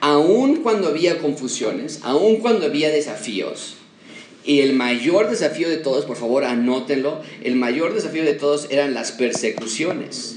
Aun 0.00 0.56
cuando 0.62 0.88
había 0.88 1.18
confusiones, 1.18 2.00
aun 2.02 2.36
cuando 2.36 2.66
había 2.66 2.90
desafíos, 2.90 3.76
y 4.44 4.60
el 4.60 4.74
mayor 4.74 5.30
desafío 5.30 5.68
de 5.68 5.76
todos, 5.76 6.04
por 6.04 6.16
favor 6.16 6.44
anótenlo, 6.44 7.22
el 7.42 7.56
mayor 7.56 7.94
desafío 7.94 8.24
de 8.24 8.34
todos 8.34 8.66
eran 8.70 8.94
las 8.94 9.12
persecuciones 9.12 10.36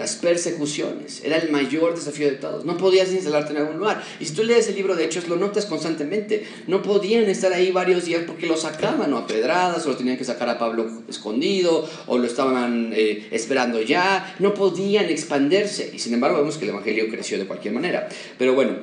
las 0.00 0.16
persecuciones. 0.16 1.22
Era 1.24 1.36
el 1.36 1.50
mayor 1.50 1.94
desafío 1.94 2.26
de 2.26 2.36
todos. 2.36 2.64
No 2.64 2.78
podías 2.78 3.12
instalarte 3.12 3.52
en 3.52 3.58
algún 3.58 3.76
lugar. 3.76 4.02
Y 4.18 4.24
si 4.24 4.34
tú 4.34 4.42
lees 4.42 4.66
el 4.68 4.76
libro 4.76 4.96
de 4.96 5.04
Hechos, 5.04 5.28
lo 5.28 5.36
notas 5.36 5.66
constantemente. 5.66 6.46
No 6.66 6.80
podían 6.80 7.24
estar 7.24 7.52
ahí 7.52 7.70
varios 7.70 8.06
días 8.06 8.22
porque 8.26 8.46
lo 8.46 8.56
sacaban 8.56 9.12
o 9.12 9.18
a 9.18 9.26
pedradas, 9.26 9.84
o 9.84 9.90
lo 9.90 9.96
tenían 9.98 10.16
que 10.16 10.24
sacar 10.24 10.48
a 10.48 10.58
Pablo 10.58 10.90
escondido, 11.06 11.86
o 12.06 12.16
lo 12.16 12.26
estaban 12.26 12.94
eh, 12.94 13.28
esperando 13.30 13.82
ya. 13.82 14.34
No 14.38 14.54
podían 14.54 15.10
expandirse. 15.10 15.90
Y 15.94 15.98
sin 15.98 16.14
embargo, 16.14 16.38
vemos 16.38 16.56
que 16.56 16.64
el 16.64 16.70
Evangelio 16.70 17.10
creció 17.10 17.36
de 17.36 17.44
cualquier 17.44 17.74
manera. 17.74 18.08
Pero 18.38 18.54
bueno, 18.54 18.78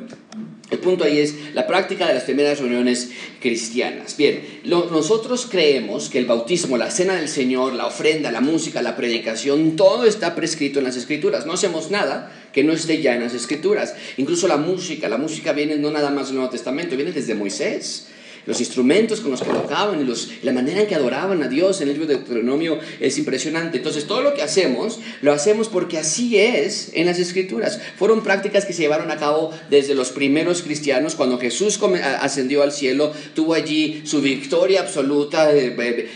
el 0.70 0.80
punto 0.80 1.06
ahí 1.06 1.20
es 1.20 1.54
la 1.54 1.66
práctica 1.66 2.08
de 2.08 2.14
las 2.14 2.24
primeras 2.24 2.60
reuniones 2.60 3.12
cristianas. 3.40 4.18
Bien, 4.18 4.62
nosotros 4.66 5.48
creemos 5.50 6.10
que 6.10 6.18
el 6.18 6.26
bautismo, 6.26 6.78
la 6.78 6.92
cena 6.92 7.16
del 7.16 7.30
Señor, 7.30 7.74
la 7.74 7.88
ofrenda, 7.88 8.32
la 8.32 8.42
música, 8.42 8.82
la 8.82 8.98
predicación, 8.98 9.78
todo 9.78 10.04
está 10.04 10.36
prescrito 10.36 10.80
en 10.80 10.86
las 10.86 10.98
escrituras. 10.98 11.46
No 11.46 11.54
hacemos 11.54 11.90
nada 11.90 12.34
que 12.52 12.66
no 12.66 12.74
esté 12.74 13.02
ya 13.02 13.16
en 13.16 13.24
las 13.24 13.34
escrituras. 13.34 13.96
Incluso 14.18 14.50
la 14.50 14.58
música, 14.58 15.08
la 15.08 15.18
música 15.18 15.54
viene 15.54 15.78
no 15.78 15.90
nada 15.90 16.12
más 16.12 16.28
del 16.28 16.36
Nuevo 16.36 16.52
Testamento, 16.52 16.98
viene 16.98 17.14
desde 17.14 17.34
Moisés 17.34 18.08
los 18.48 18.60
instrumentos 18.60 19.22
con 19.22 19.32
los 19.32 19.42
que 19.42 19.50
tocaban 19.50 20.08
los, 20.08 20.30
la 20.42 20.54
manera 20.54 20.82
en 20.82 20.88
que 20.88 20.96
adoraban 20.96 21.44
a 21.44 21.48
Dios 21.48 21.82
en 21.82 21.90
el 21.90 21.94
libro 21.94 22.08
de 22.08 22.16
Deuteronomio 22.16 22.80
es 23.00 23.18
impresionante. 23.18 23.78
Entonces, 23.78 24.08
todo 24.08 24.22
lo 24.22 24.34
que 24.34 24.42
hacemos, 24.42 25.00
lo 25.22 25.34
hacemos 25.34 25.68
porque 25.68 25.98
así 25.98 26.38
es 26.38 26.92
en 26.94 27.06
las 27.06 27.20
Escrituras. 27.20 27.80
Fueron 27.98 28.24
prácticas 28.24 28.66
que 28.66 28.74
se 28.74 28.82
llevaron 28.82 29.12
a 29.12 29.18
cabo 29.18 29.52
desde 29.70 29.94
los 29.94 30.12
primeros 30.12 30.62
cristianos. 30.62 31.16
Cuando 31.16 31.38
Jesús 31.38 31.80
ascendió 32.22 32.64
al 32.64 32.72
cielo, 32.72 33.12
tuvo 33.36 33.54
allí 33.54 34.02
su 34.06 34.22
victoria 34.22 34.82
absoluta, 34.82 35.54
eh, 35.54 35.76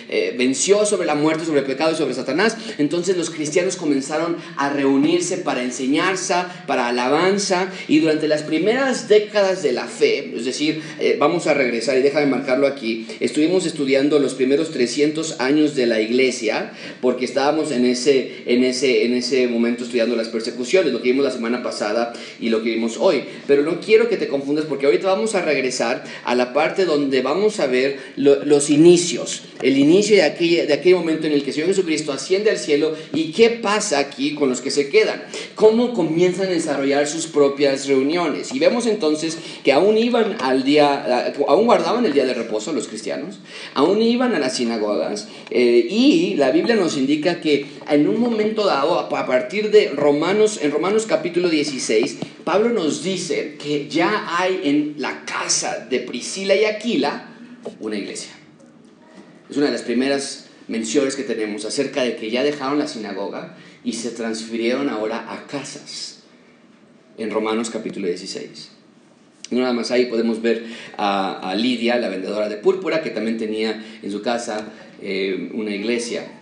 eh, 0.09 0.35
venció 0.37 0.85
sobre 0.85 1.05
la 1.05 1.15
muerte, 1.15 1.45
sobre 1.45 1.59
el 1.59 1.65
pecado 1.65 1.91
y 1.91 1.95
sobre 1.95 2.13
Satanás. 2.13 2.55
Entonces, 2.77 3.17
los 3.17 3.29
cristianos 3.29 3.75
comenzaron 3.75 4.37
a 4.57 4.69
reunirse 4.69 5.37
para 5.37 5.63
enseñanza, 5.63 6.63
para 6.65 6.87
alabanza, 6.87 7.69
y 7.87 7.99
durante 7.99 8.27
las 8.27 8.43
primeras 8.43 9.09
décadas 9.09 9.63
de 9.63 9.73
la 9.73 9.85
fe, 9.85 10.33
es 10.35 10.45
decir, 10.45 10.81
eh, 10.99 11.17
vamos 11.19 11.47
a 11.47 11.53
regresar 11.53 11.97
y 11.97 12.01
dejar 12.01 12.20
de 12.21 12.27
marcarlo 12.27 12.67
aquí, 12.67 13.07
estuvimos 13.19 13.65
estudiando 13.65 14.19
los 14.19 14.33
primeros 14.33 14.71
300 14.71 15.39
años 15.39 15.75
de 15.75 15.85
la 15.85 15.99
iglesia, 15.99 16.71
porque 17.01 17.25
estábamos 17.25 17.71
en 17.71 17.85
ese, 17.85 18.43
en 18.45 18.63
ese, 18.63 19.05
en 19.05 19.13
ese 19.13 19.47
momento 19.47 19.83
estudiando 19.83 20.15
las 20.15 20.29
persecuciones, 20.29 20.93
lo 20.93 21.01
que 21.01 21.11
vimos 21.11 21.25
la 21.25 21.31
semana 21.31 21.63
pasada 21.63 22.13
y 22.39 22.49
lo 22.49 22.63
que 22.63 22.69
vimos 22.69 22.97
hoy. 22.99 23.23
Pero 23.47 23.63
no 23.63 23.79
quiero 23.79 24.09
que 24.09 24.17
te 24.17 24.27
confundas, 24.27 24.65
porque 24.65 24.85
ahorita 24.85 25.07
vamos 25.07 25.35
a 25.35 25.41
regresar 25.41 26.03
a 26.23 26.35
la 26.35 26.53
parte 26.53 26.85
donde 26.85 27.21
vamos 27.21 27.59
a 27.59 27.67
ver 27.67 27.99
los 28.15 28.69
inicios, 28.69 29.43
el 29.61 29.77
inicio 29.77 30.15
de 30.15 30.23
aquel, 30.23 30.67
de 30.67 30.73
aquel 30.73 30.95
momento 30.95 31.27
en 31.27 31.33
el 31.33 31.43
que 31.43 31.49
el 31.49 31.53
Señor 31.53 31.69
Jesucristo 31.69 32.11
asciende 32.11 32.49
al 32.49 32.57
cielo 32.57 32.95
y 33.13 33.31
qué 33.31 33.49
pasa 33.49 33.99
aquí 33.99 34.35
con 34.35 34.49
los 34.49 34.61
que 34.61 34.71
se 34.71 34.89
quedan, 34.89 35.23
cómo 35.55 35.93
comienzan 35.93 36.47
a 36.47 36.51
desarrollar 36.51 37.07
sus 37.07 37.27
propias 37.27 37.87
reuniones. 37.87 38.53
Y 38.53 38.59
vemos 38.59 38.85
entonces 38.85 39.37
que 39.63 39.71
aún 39.71 39.97
iban 39.97 40.37
al 40.39 40.63
día, 40.63 41.33
aún 41.47 41.65
guardaban 41.65 42.05
el 42.05 42.10
día 42.13 42.25
de 42.25 42.33
reposo 42.33 42.73
los 42.73 42.87
cristianos, 42.87 43.39
aún 43.73 44.01
iban 44.01 44.33
a 44.35 44.39
las 44.39 44.57
sinagogas 44.57 45.27
eh, 45.49 45.87
y 45.89 46.35
la 46.35 46.51
Biblia 46.51 46.75
nos 46.75 46.97
indica 46.97 47.41
que 47.41 47.65
en 47.89 48.07
un 48.07 48.19
momento 48.19 48.65
dado, 48.65 48.99
a 48.99 49.25
partir 49.25 49.71
de 49.71 49.89
Romanos, 49.89 50.59
en 50.61 50.71
Romanos 50.71 51.05
capítulo 51.07 51.49
16, 51.49 52.17
Pablo 52.43 52.69
nos 52.69 53.03
dice 53.03 53.57
que 53.61 53.87
ya 53.87 54.37
hay 54.37 54.61
en 54.63 54.95
la 54.97 55.25
casa 55.25 55.87
de 55.89 55.99
Priscila 55.99 56.55
y 56.55 56.65
Aquila 56.65 57.29
una 57.79 57.95
iglesia. 57.95 58.31
Es 59.49 59.57
una 59.57 59.67
de 59.67 59.73
las 59.73 59.83
primeras 59.83 60.47
menciones 60.67 61.15
que 61.15 61.23
tenemos 61.23 61.65
acerca 61.65 62.03
de 62.03 62.15
que 62.15 62.31
ya 62.31 62.43
dejaron 62.43 62.79
la 62.79 62.87
sinagoga 62.87 63.57
y 63.83 63.93
se 63.93 64.11
transfirieron 64.11 64.89
ahora 64.89 65.31
a 65.31 65.45
casas 65.47 66.19
en 67.17 67.31
Romanos 67.31 67.69
capítulo 67.69 68.07
16. 68.07 68.80
Nada 69.51 69.73
más 69.73 69.91
ahí 69.91 70.05
podemos 70.05 70.41
ver 70.41 70.65
a, 70.97 71.53
Lidia, 71.57 71.97
la 71.97 72.09
vendedora 72.09 72.49
de 72.49 72.57
púrpura, 72.57 73.03
que 73.03 73.09
también 73.09 73.37
tenía 73.37 73.83
en 74.01 74.11
su 74.11 74.21
casa 74.21 74.67
eh, 75.01 75.49
una 75.53 75.71
iglesia. 75.71 76.40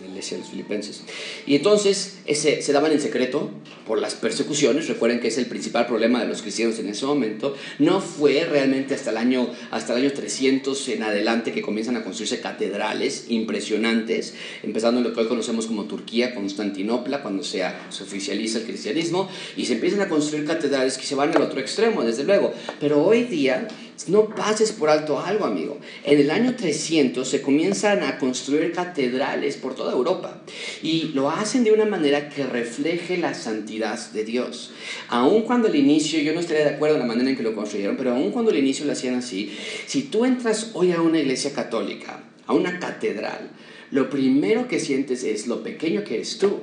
La 0.00 0.06
iglesia 0.06 0.36
de 0.36 0.42
los 0.42 0.50
filipenses. 0.50 1.02
Y 1.46 1.56
entonces 1.56 2.18
ese, 2.24 2.62
se 2.62 2.72
daban 2.72 2.92
en 2.92 3.00
secreto 3.00 3.50
por 3.86 4.00
las 4.00 4.14
persecuciones, 4.14 4.88
recuerden 4.88 5.20
que 5.20 5.28
es 5.28 5.38
el 5.38 5.46
principal 5.46 5.86
problema 5.86 6.20
de 6.20 6.26
los 6.26 6.42
cristianos 6.42 6.78
en 6.78 6.88
ese 6.88 7.04
momento, 7.04 7.54
no 7.78 8.00
fue 8.00 8.44
realmente 8.44 8.94
hasta 8.94 9.10
el 9.10 9.16
año, 9.16 9.50
hasta 9.70 9.92
el 9.92 10.04
año 10.04 10.12
300 10.12 10.88
en 10.88 11.02
adelante 11.02 11.52
que 11.52 11.62
comienzan 11.62 11.96
a 11.96 12.04
construirse 12.04 12.40
catedrales 12.40 13.26
impresionantes, 13.28 14.34
empezando 14.62 15.00
en 15.00 15.04
lo 15.04 15.12
que 15.12 15.20
hoy 15.20 15.28
conocemos 15.28 15.66
como 15.66 15.84
Turquía, 15.84 16.34
Constantinopla, 16.34 17.22
cuando 17.22 17.42
se, 17.42 17.62
se 17.90 18.02
oficializa 18.02 18.58
el 18.58 18.64
cristianismo, 18.64 19.28
y 19.56 19.66
se 19.66 19.74
empiezan 19.74 20.00
a 20.00 20.08
construir 20.08 20.46
catedrales 20.46 20.96
que 20.96 21.04
se 21.04 21.14
van 21.14 21.34
al 21.36 21.42
otro 21.42 21.60
extremo, 21.60 22.02
desde 22.02 22.24
luego. 22.24 22.52
Pero 22.80 23.04
hoy 23.04 23.24
día 23.24 23.68
no 24.08 24.28
pases 24.28 24.72
por 24.72 24.90
alto 24.90 25.20
algo, 25.20 25.44
amigo. 25.44 25.78
En 26.04 26.18
el 26.18 26.30
año 26.30 26.56
300 26.56 27.26
se 27.26 27.42
comienzan 27.42 28.02
a 28.02 28.18
construir 28.18 28.72
catedrales 28.72 29.56
por 29.56 29.74
toda 29.74 29.92
Europa 29.92 30.42
y 30.82 31.10
lo 31.14 31.30
hacen 31.30 31.64
de 31.64 31.72
una 31.72 31.84
manera 31.84 32.28
que 32.28 32.44
refleje 32.44 33.18
la 33.18 33.34
santidad 33.34 33.98
de 34.12 34.24
Dios. 34.24 34.72
Aun 35.08 35.42
cuando 35.42 35.68
al 35.68 35.76
inicio, 35.76 36.20
yo 36.20 36.32
no 36.32 36.40
estaría 36.40 36.64
de 36.64 36.74
acuerdo 36.74 36.96
en 36.96 37.02
la 37.02 37.06
manera 37.06 37.30
en 37.30 37.36
que 37.36 37.42
lo 37.42 37.54
construyeron, 37.54 37.96
pero 37.96 38.12
aun 38.12 38.32
cuando 38.32 38.50
al 38.50 38.58
inicio 38.58 38.84
lo 38.84 38.92
hacían 38.92 39.14
así, 39.14 39.56
si 39.86 40.02
tú 40.04 40.24
entras 40.24 40.70
hoy 40.74 40.92
a 40.92 41.00
una 41.00 41.20
iglesia 41.20 41.52
católica, 41.52 42.24
a 42.46 42.54
una 42.54 42.78
catedral, 42.78 43.50
lo 43.90 44.10
primero 44.10 44.68
que 44.68 44.80
sientes 44.80 45.22
es 45.22 45.46
lo 45.46 45.62
pequeño 45.62 46.02
que 46.02 46.14
eres 46.14 46.38
tú 46.38 46.60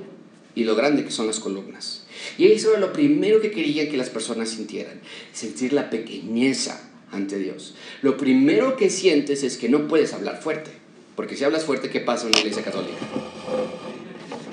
y 0.56 0.64
lo 0.64 0.76
grande 0.76 1.06
que 1.06 1.12
son 1.12 1.28
las 1.28 1.40
columnas. 1.40 2.06
Y 2.38 2.48
eso 2.48 2.72
era 2.72 2.80
lo 2.80 2.92
primero 2.92 3.40
que 3.40 3.52
quería 3.52 3.90
que 3.90 3.98
las 3.98 4.10
personas 4.10 4.50
sintieran, 4.50 5.00
sentir 5.32 5.72
la 5.74 5.90
pequeñeza 5.90 6.89
ante 7.12 7.38
Dios. 7.38 7.76
Lo 8.02 8.18
primero 8.18 8.76
que 8.76 8.90
sientes 8.90 9.44
es 9.44 9.58
que 9.58 9.70
no 9.70 9.88
puedes 9.88 10.14
hablar 10.14 10.42
fuerte, 10.42 10.72
porque 11.16 11.36
si 11.36 11.44
hablas 11.44 11.66
fuerte, 11.66 11.90
¿qué 11.90 12.00
pasa 12.00 12.28
en 12.28 12.34
la 12.34 12.40
iglesia 12.40 12.64
católica? 12.64 12.98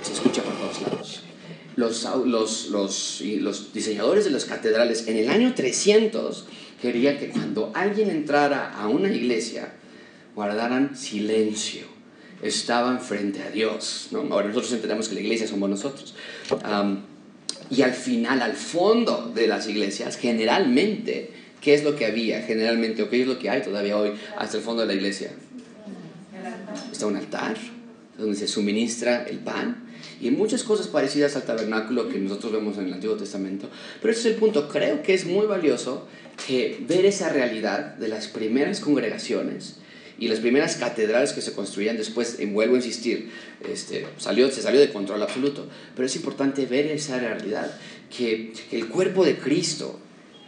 Se 0.02 0.12
escucha 0.12 0.42
por 0.42 0.54
todos 0.54 0.82
lados. 0.82 1.22
Los, 1.76 3.72
diseñadores 3.74 4.24
de 4.24 4.30
las 4.30 4.46
catedrales 4.46 5.08
en 5.08 5.18
el 5.18 5.28
año 5.28 5.54
300 5.54 6.46
querían 6.80 7.18
que 7.18 7.28
cuando 7.28 7.70
alguien 7.74 8.08
entrara 8.08 8.72
a 8.72 8.88
una 8.88 9.12
iglesia, 9.12 9.74
guardaran 10.34 10.96
silencio. 10.96 11.84
Estaban 12.42 13.00
frente 13.00 13.42
a 13.42 13.50
Dios. 13.50 14.08
¿no? 14.10 14.20
Ahora 14.30 14.48
nosotros 14.48 14.72
entendemos 14.72 15.08
que 15.08 15.14
la 15.16 15.20
iglesia 15.20 15.46
somos 15.46 15.68
nosotros. 15.68 16.14
y 17.70 17.82
al 17.82 17.92
final, 17.92 18.40
al 18.42 18.54
fondo 18.54 19.30
de 19.34 19.46
las 19.46 19.68
iglesias, 19.68 20.16
generalmente 20.16 21.30
¿Qué 21.66 21.74
es 21.74 21.82
lo 21.82 21.96
que 21.96 22.06
había 22.06 22.42
generalmente 22.42 23.02
o 23.02 23.10
qué 23.10 23.22
es 23.22 23.26
lo 23.26 23.40
que 23.40 23.50
hay 23.50 23.60
todavía 23.60 23.98
hoy 23.98 24.12
hasta 24.38 24.56
el 24.56 24.62
fondo 24.62 24.82
de 24.82 24.86
la 24.86 24.94
iglesia? 24.94 25.32
Está 26.92 27.06
un 27.06 27.16
altar 27.16 27.56
donde 28.16 28.36
se 28.36 28.46
suministra 28.46 29.24
el 29.24 29.40
pan 29.40 29.84
y 30.20 30.30
muchas 30.30 30.62
cosas 30.62 30.86
parecidas 30.86 31.34
al 31.34 31.42
tabernáculo 31.42 32.08
que 32.08 32.20
nosotros 32.20 32.52
vemos 32.52 32.78
en 32.78 32.86
el 32.86 32.92
Antiguo 32.92 33.16
Testamento. 33.16 33.68
Pero 34.00 34.12
ese 34.12 34.20
es 34.20 34.26
el 34.26 34.34
punto. 34.36 34.68
Creo 34.68 35.02
que 35.02 35.12
es 35.12 35.26
muy 35.26 35.44
valioso 35.46 36.06
que 36.46 36.84
ver 36.86 37.04
esa 37.04 37.30
realidad 37.30 37.96
de 37.96 38.06
las 38.06 38.28
primeras 38.28 38.78
congregaciones 38.78 39.78
y 40.20 40.28
las 40.28 40.38
primeras 40.38 40.76
catedrales 40.76 41.32
que 41.32 41.40
se 41.40 41.52
construían 41.52 41.96
después, 41.96 42.38
vuelvo 42.52 42.74
a 42.74 42.76
insistir, 42.76 43.32
este, 43.68 44.06
salió, 44.18 44.52
se 44.52 44.62
salió 44.62 44.78
de 44.78 44.92
control 44.92 45.20
absoluto. 45.20 45.66
Pero 45.96 46.06
es 46.06 46.14
importante 46.14 46.64
ver 46.66 46.86
esa 46.86 47.18
realidad, 47.18 47.76
que 48.16 48.52
el 48.70 48.86
cuerpo 48.86 49.24
de 49.24 49.36
Cristo 49.36 49.98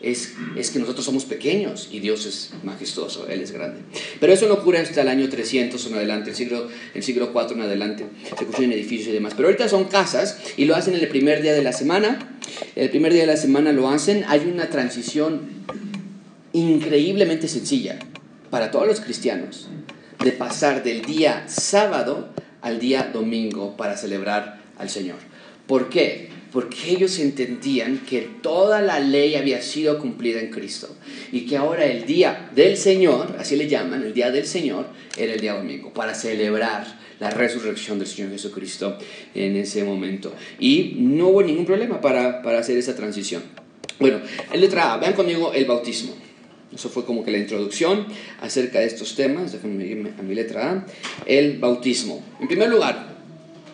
es, 0.01 0.35
es, 0.57 0.71
que 0.71 0.79
nosotros 0.79 1.05
somos 1.05 1.25
pequeños 1.25 1.89
y 1.91 2.01
Dios 2.01 2.27
es 2.27 2.51
majestuoso, 2.63 3.27
Él 3.29 3.41
es 3.41 3.53
grande. 3.53 3.81
Pero 4.21 4.33
eso 4.33 4.47
no 4.47 4.55
ocurre 4.55 4.79
hasta 4.79 5.03
el 5.03 5.09
año 5.09 5.29
300 5.29 5.85
en 5.87 5.95
adelante, 5.95 6.31
el 6.31 6.37
siglo, 6.37 6.69
el 6.95 7.03
siglo 7.03 7.33
4 7.33 7.57
en 7.57 7.63
adelante, 7.63 8.07
se 8.29 8.45
construyen 8.45 8.73
edificios 8.73 9.09
y 9.09 9.13
demás. 9.13 9.35
Pero 9.37 9.49
ahorita 9.49 9.69
son 9.69 9.85
casas 9.85 10.39
y 10.57 10.67
lo 10.67 10.77
hacen 10.77 10.95
el 10.95 11.09
primer 11.09 11.43
día 11.43 11.53
de 11.53 11.63
la 11.63 11.73
semana. 11.73 12.37
El 12.77 12.91
primer 12.91 13.13
día 13.13 13.23
de 13.23 13.27
la 13.27 13.37
semana 13.37 13.73
lo 13.73 13.89
hacen. 13.89 14.25
Hay 14.29 14.41
una 14.53 14.71
transición 14.71 15.41
increíblemente 16.53 17.49
sencilla 17.49 17.99
para 18.51 18.71
todos 18.71 18.87
los 18.87 19.01
cristianos 19.01 19.69
de 20.25 20.33
pasar 20.33 20.83
del 20.83 21.03
día 21.03 21.45
sábado 21.49 22.29
al 22.63 22.79
día 22.79 23.11
domingo 23.13 23.77
para 23.77 23.97
celebrar 23.97 24.61
al 24.79 24.91
Señor. 24.91 25.19
¿Por 25.67 25.89
qué? 25.89 26.31
Porque 26.59 26.91
ellos 26.91 27.21
entendían 27.21 27.99
que 27.99 28.23
toda 28.43 28.83
la 28.83 28.99
ley 28.99 29.37
había 29.37 29.63
sido 29.63 29.97
cumplida 30.01 30.41
en 30.41 30.51
Cristo 30.51 30.89
y 31.31 31.47
que 31.47 31.57
ahora 31.57 31.85
el 31.87 32.05
día 32.05 32.51
del 32.53 32.77
Señor, 32.77 33.37
así 33.39 33.55
le 33.55 33.69
llaman, 33.69 34.03
el 34.03 34.13
día 34.13 34.33
del 34.33 34.45
Señor, 34.45 34.87
era 35.17 35.35
el 35.35 35.41
día 35.41 35.55
domingo, 35.55 35.95
para 35.95 36.17
celebrar 36.17 36.99
la 37.21 37.31
resurrección 37.31 38.01
del 38.01 38.09
Señor 38.09 38.33
Jesucristo 38.33 38.99
en 39.37 39.55
ese 39.55 39.85
momento. 39.85 40.35
Y 40.59 40.97
no 40.99 41.29
hubo 41.29 41.45
ningún 41.45 41.65
problema 41.65 42.01
para, 42.01 42.43
para 42.43 42.59
hacer 42.59 42.77
esa 42.77 42.97
transición. 42.97 43.45
Bueno, 44.01 44.21
en 44.53 44.61
letra 44.61 44.95
A, 44.95 44.97
vean 44.97 45.13
conmigo 45.13 45.53
el 45.53 45.65
bautismo. 45.65 46.17
Eso 46.75 46.89
fue 46.89 47.05
como 47.05 47.25
que 47.25 47.31
la 47.31 47.39
introducción 47.39 48.05
acerca 48.41 48.81
de 48.81 48.87
estos 48.87 49.15
temas. 49.15 49.53
Déjenme 49.53 49.87
irme 49.87 50.11
a 50.19 50.23
mi 50.23 50.35
letra 50.35 50.73
A. 50.73 50.87
El 51.25 51.59
bautismo. 51.59 52.21
En 52.41 52.49
primer 52.49 52.69
lugar, 52.69 53.18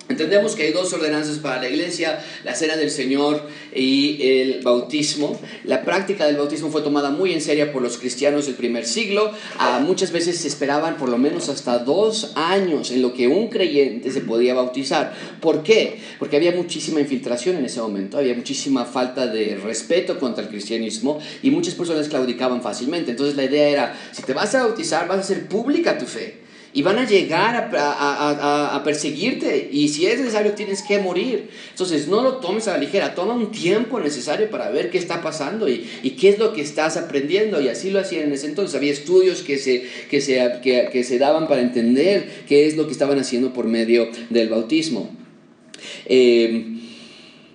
Entendemos 0.07 0.55
que 0.55 0.65
hay 0.65 0.73
dos 0.73 0.93
ordenanzas 0.93 1.39
para 1.39 1.63
la 1.63 1.69
iglesia, 1.69 2.23
la 2.45 2.55
cena 2.55 2.77
del 2.77 2.91
Señor 2.91 3.41
y 3.75 4.19
el 4.21 4.61
bautismo. 4.63 5.41
La 5.65 5.83
práctica 5.83 6.27
del 6.27 6.37
bautismo 6.37 6.71
fue 6.71 6.83
tomada 6.83 7.11
muy 7.11 7.33
en 7.33 7.41
serio 7.41 7.73
por 7.73 7.81
los 7.81 7.97
cristianos 7.97 8.45
del 8.45 8.55
primer 8.55 8.85
siglo. 8.85 9.33
Ah, 9.59 9.81
muchas 9.83 10.13
veces 10.13 10.37
se 10.37 10.49
esperaban 10.49 10.99
por 10.99 11.09
lo 11.09 11.17
menos 11.17 11.49
hasta 11.49 11.79
dos 11.79 12.33
años 12.35 12.91
en 12.91 13.01
lo 13.01 13.15
que 13.15 13.29
un 13.29 13.49
creyente 13.49 14.11
se 14.11 14.21
podía 14.21 14.53
bautizar. 14.53 15.15
¿Por 15.41 15.63
qué? 15.63 16.01
Porque 16.19 16.37
había 16.37 16.53
muchísima 16.53 17.01
infiltración 17.01 17.57
en 17.57 17.65
ese 17.65 17.81
momento, 17.81 18.19
había 18.19 18.35
muchísima 18.35 18.85
falta 18.85 19.27
de 19.27 19.57
respeto 19.57 20.19
contra 20.19 20.45
el 20.45 20.51
cristianismo 20.51 21.19
y 21.43 21.51
muchas 21.51 21.75
personas 21.75 22.11
claudicaban 22.11 22.61
fácilmente. 22.61 23.13
Entonces 23.13 23.37
la 23.37 23.45
idea 23.45 23.69
era, 23.69 23.99
si 24.13 24.23
te 24.23 24.35
vas 24.35 24.55
a 24.55 24.65
bautizar, 24.65 25.09
vas 25.09 25.17
a 25.17 25.21
hacer 25.21 25.49
pública 25.49 25.97
tu 25.97 26.05
fe 26.05 26.44
y 26.75 26.83
van 26.83 26.99
a 26.99 27.09
llegar 27.09 27.71
a, 27.73 28.83
perseguirte 28.85 29.71
y 29.73 29.89
si 29.89 30.07
es 30.07 30.19
necesario 30.19 30.53
tienes 30.53 30.83
que 30.83 30.99
morir. 30.99 31.49
Entonces 31.71 32.09
no 32.09 32.23
lo 32.23 32.39
tomes 32.39 32.67
a 32.67 32.73
la 32.73 32.79
ligera, 32.79 33.15
toma 33.15 33.33
un 33.33 33.53
tiempo 33.53 34.01
necesario 34.01 34.51
para 34.51 34.71
ver 34.71 34.91
qué 34.91 34.99
está 34.99 35.23
pasando 35.23 35.69
y, 35.69 35.87
qué 36.21 36.29
es 36.29 36.39
lo 36.39 36.53
que 36.53 36.61
estás 36.61 36.97
aprendiendo 36.97 37.61
y 37.61 37.69
así 37.69 37.91
lo 37.91 38.01
hacían 38.01 38.25
en 38.25 38.33
ese 38.33 38.49
entonces. 38.49 38.75
Había 38.75 38.93
estudios 38.93 39.43
que 39.43 39.57
se, 39.57 39.85
que, 40.11 40.21
se, 40.21 40.61
que 40.63 41.05
se 41.05 41.19
daban 41.19 41.47
para 41.47 41.63
entender 41.63 42.29
qué 42.49 42.67
es 42.67 42.77
lo 42.77 42.87
que 42.87 42.93
estaban 42.93 43.21
haciendo 43.21 43.53
por 43.53 43.67
medio 43.67 44.09
del 44.31 44.49
bautismo. 44.49 45.15
Eh, 46.07 46.75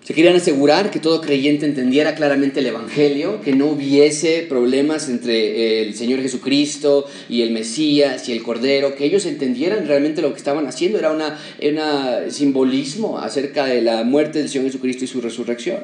se 0.09 0.15
querían 0.15 0.37
asegurar 0.37 0.89
que 0.89 0.99
todo 0.99 1.21
creyente 1.21 1.67
entendiera 1.67 2.15
claramente 2.15 2.61
el 2.61 2.65
Evangelio, 2.65 3.41
que 3.41 3.53
no 3.53 3.67
hubiese 3.67 4.41
problemas 4.49 5.07
entre 5.07 5.83
el 5.83 5.93
Señor 5.93 6.19
Jesucristo 6.23 7.05
y 7.29 7.43
el 7.43 7.51
Mesías 7.51 8.27
y 8.27 8.31
el 8.31 8.41
Cordero, 8.41 8.95
que 8.95 9.05
ellos 9.05 9.27
entendieran 9.27 9.85
realmente 9.85 10.23
lo 10.23 10.31
que 10.31 10.39
estaban 10.39 10.65
haciendo. 10.65 10.97
Era 10.97 11.11
un 11.11 12.31
simbolismo 12.31 13.19
acerca 13.19 13.67
de 13.67 13.83
la 13.83 14.03
muerte 14.03 14.39
del 14.39 14.49
Señor 14.49 14.65
Jesucristo 14.65 15.05
y 15.05 15.07
su 15.07 15.21
resurrección. 15.21 15.83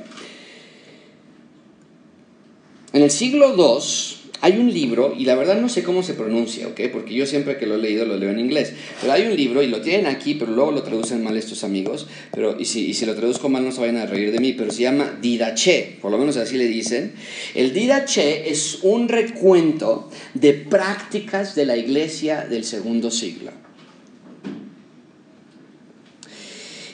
En 2.94 3.04
el 3.04 3.12
siglo 3.12 3.54
II, 3.56 4.25
hay 4.46 4.60
un 4.60 4.72
libro, 4.72 5.16
y 5.18 5.26
la 5.26 5.34
verdad 5.34 5.60
no 5.60 5.70
sé 5.70 5.82
cómo 5.82 6.04
se 6.04 6.14
pronuncia, 6.14 6.68
¿ok? 6.68 6.80
Porque 6.94 7.16
yo 7.16 7.26
siempre 7.26 7.58
que 7.58 7.66
lo 7.66 7.76
he 7.76 7.78
leído 7.80 8.06
lo 8.06 8.16
leo 8.16 8.30
en 8.30 8.40
inglés. 8.40 8.74
Pero 9.02 9.12
hay 9.12 9.24
un 9.24 9.36
libro, 9.36 9.64
y 9.64 9.68
lo 9.68 9.82
tienen 9.82 10.06
aquí, 10.06 10.36
pero 10.36 10.52
luego 10.52 10.72
lo 10.72 10.84
traducen 10.84 11.24
mal 11.24 11.36
estos 11.36 11.64
amigos. 11.64 12.06
Pero, 12.32 12.56
y 12.60 12.66
si, 12.66 12.86
y 12.86 12.94
si 12.94 13.08
lo 13.08 13.16
traduzco 13.16 13.50
mal 13.50 13.66
no 13.66 13.72
se 13.72 13.82
vayan 13.82 13.98
a 13.98 14.06
reír 14.06 14.32
de 14.32 14.38
mí, 14.38 14.54
pero 14.54 14.72
se 14.72 14.84
llama 14.84 15.18
Didache, 15.20 15.98
por 16.00 16.12
lo 16.12 16.20
menos 16.20 16.38
así 16.38 16.58
le 16.58 16.68
dicen. 16.68 17.14
El 17.56 17.74
Didache 17.74 18.48
es 18.52 18.82
un 18.84 19.10
recuento 19.10 20.12
de 20.36 20.54
prácticas 20.54 21.56
de 21.56 21.66
la 21.66 21.76
iglesia 21.76 22.46
del 22.48 22.66
segundo 22.66 23.10
siglo. 23.10 23.50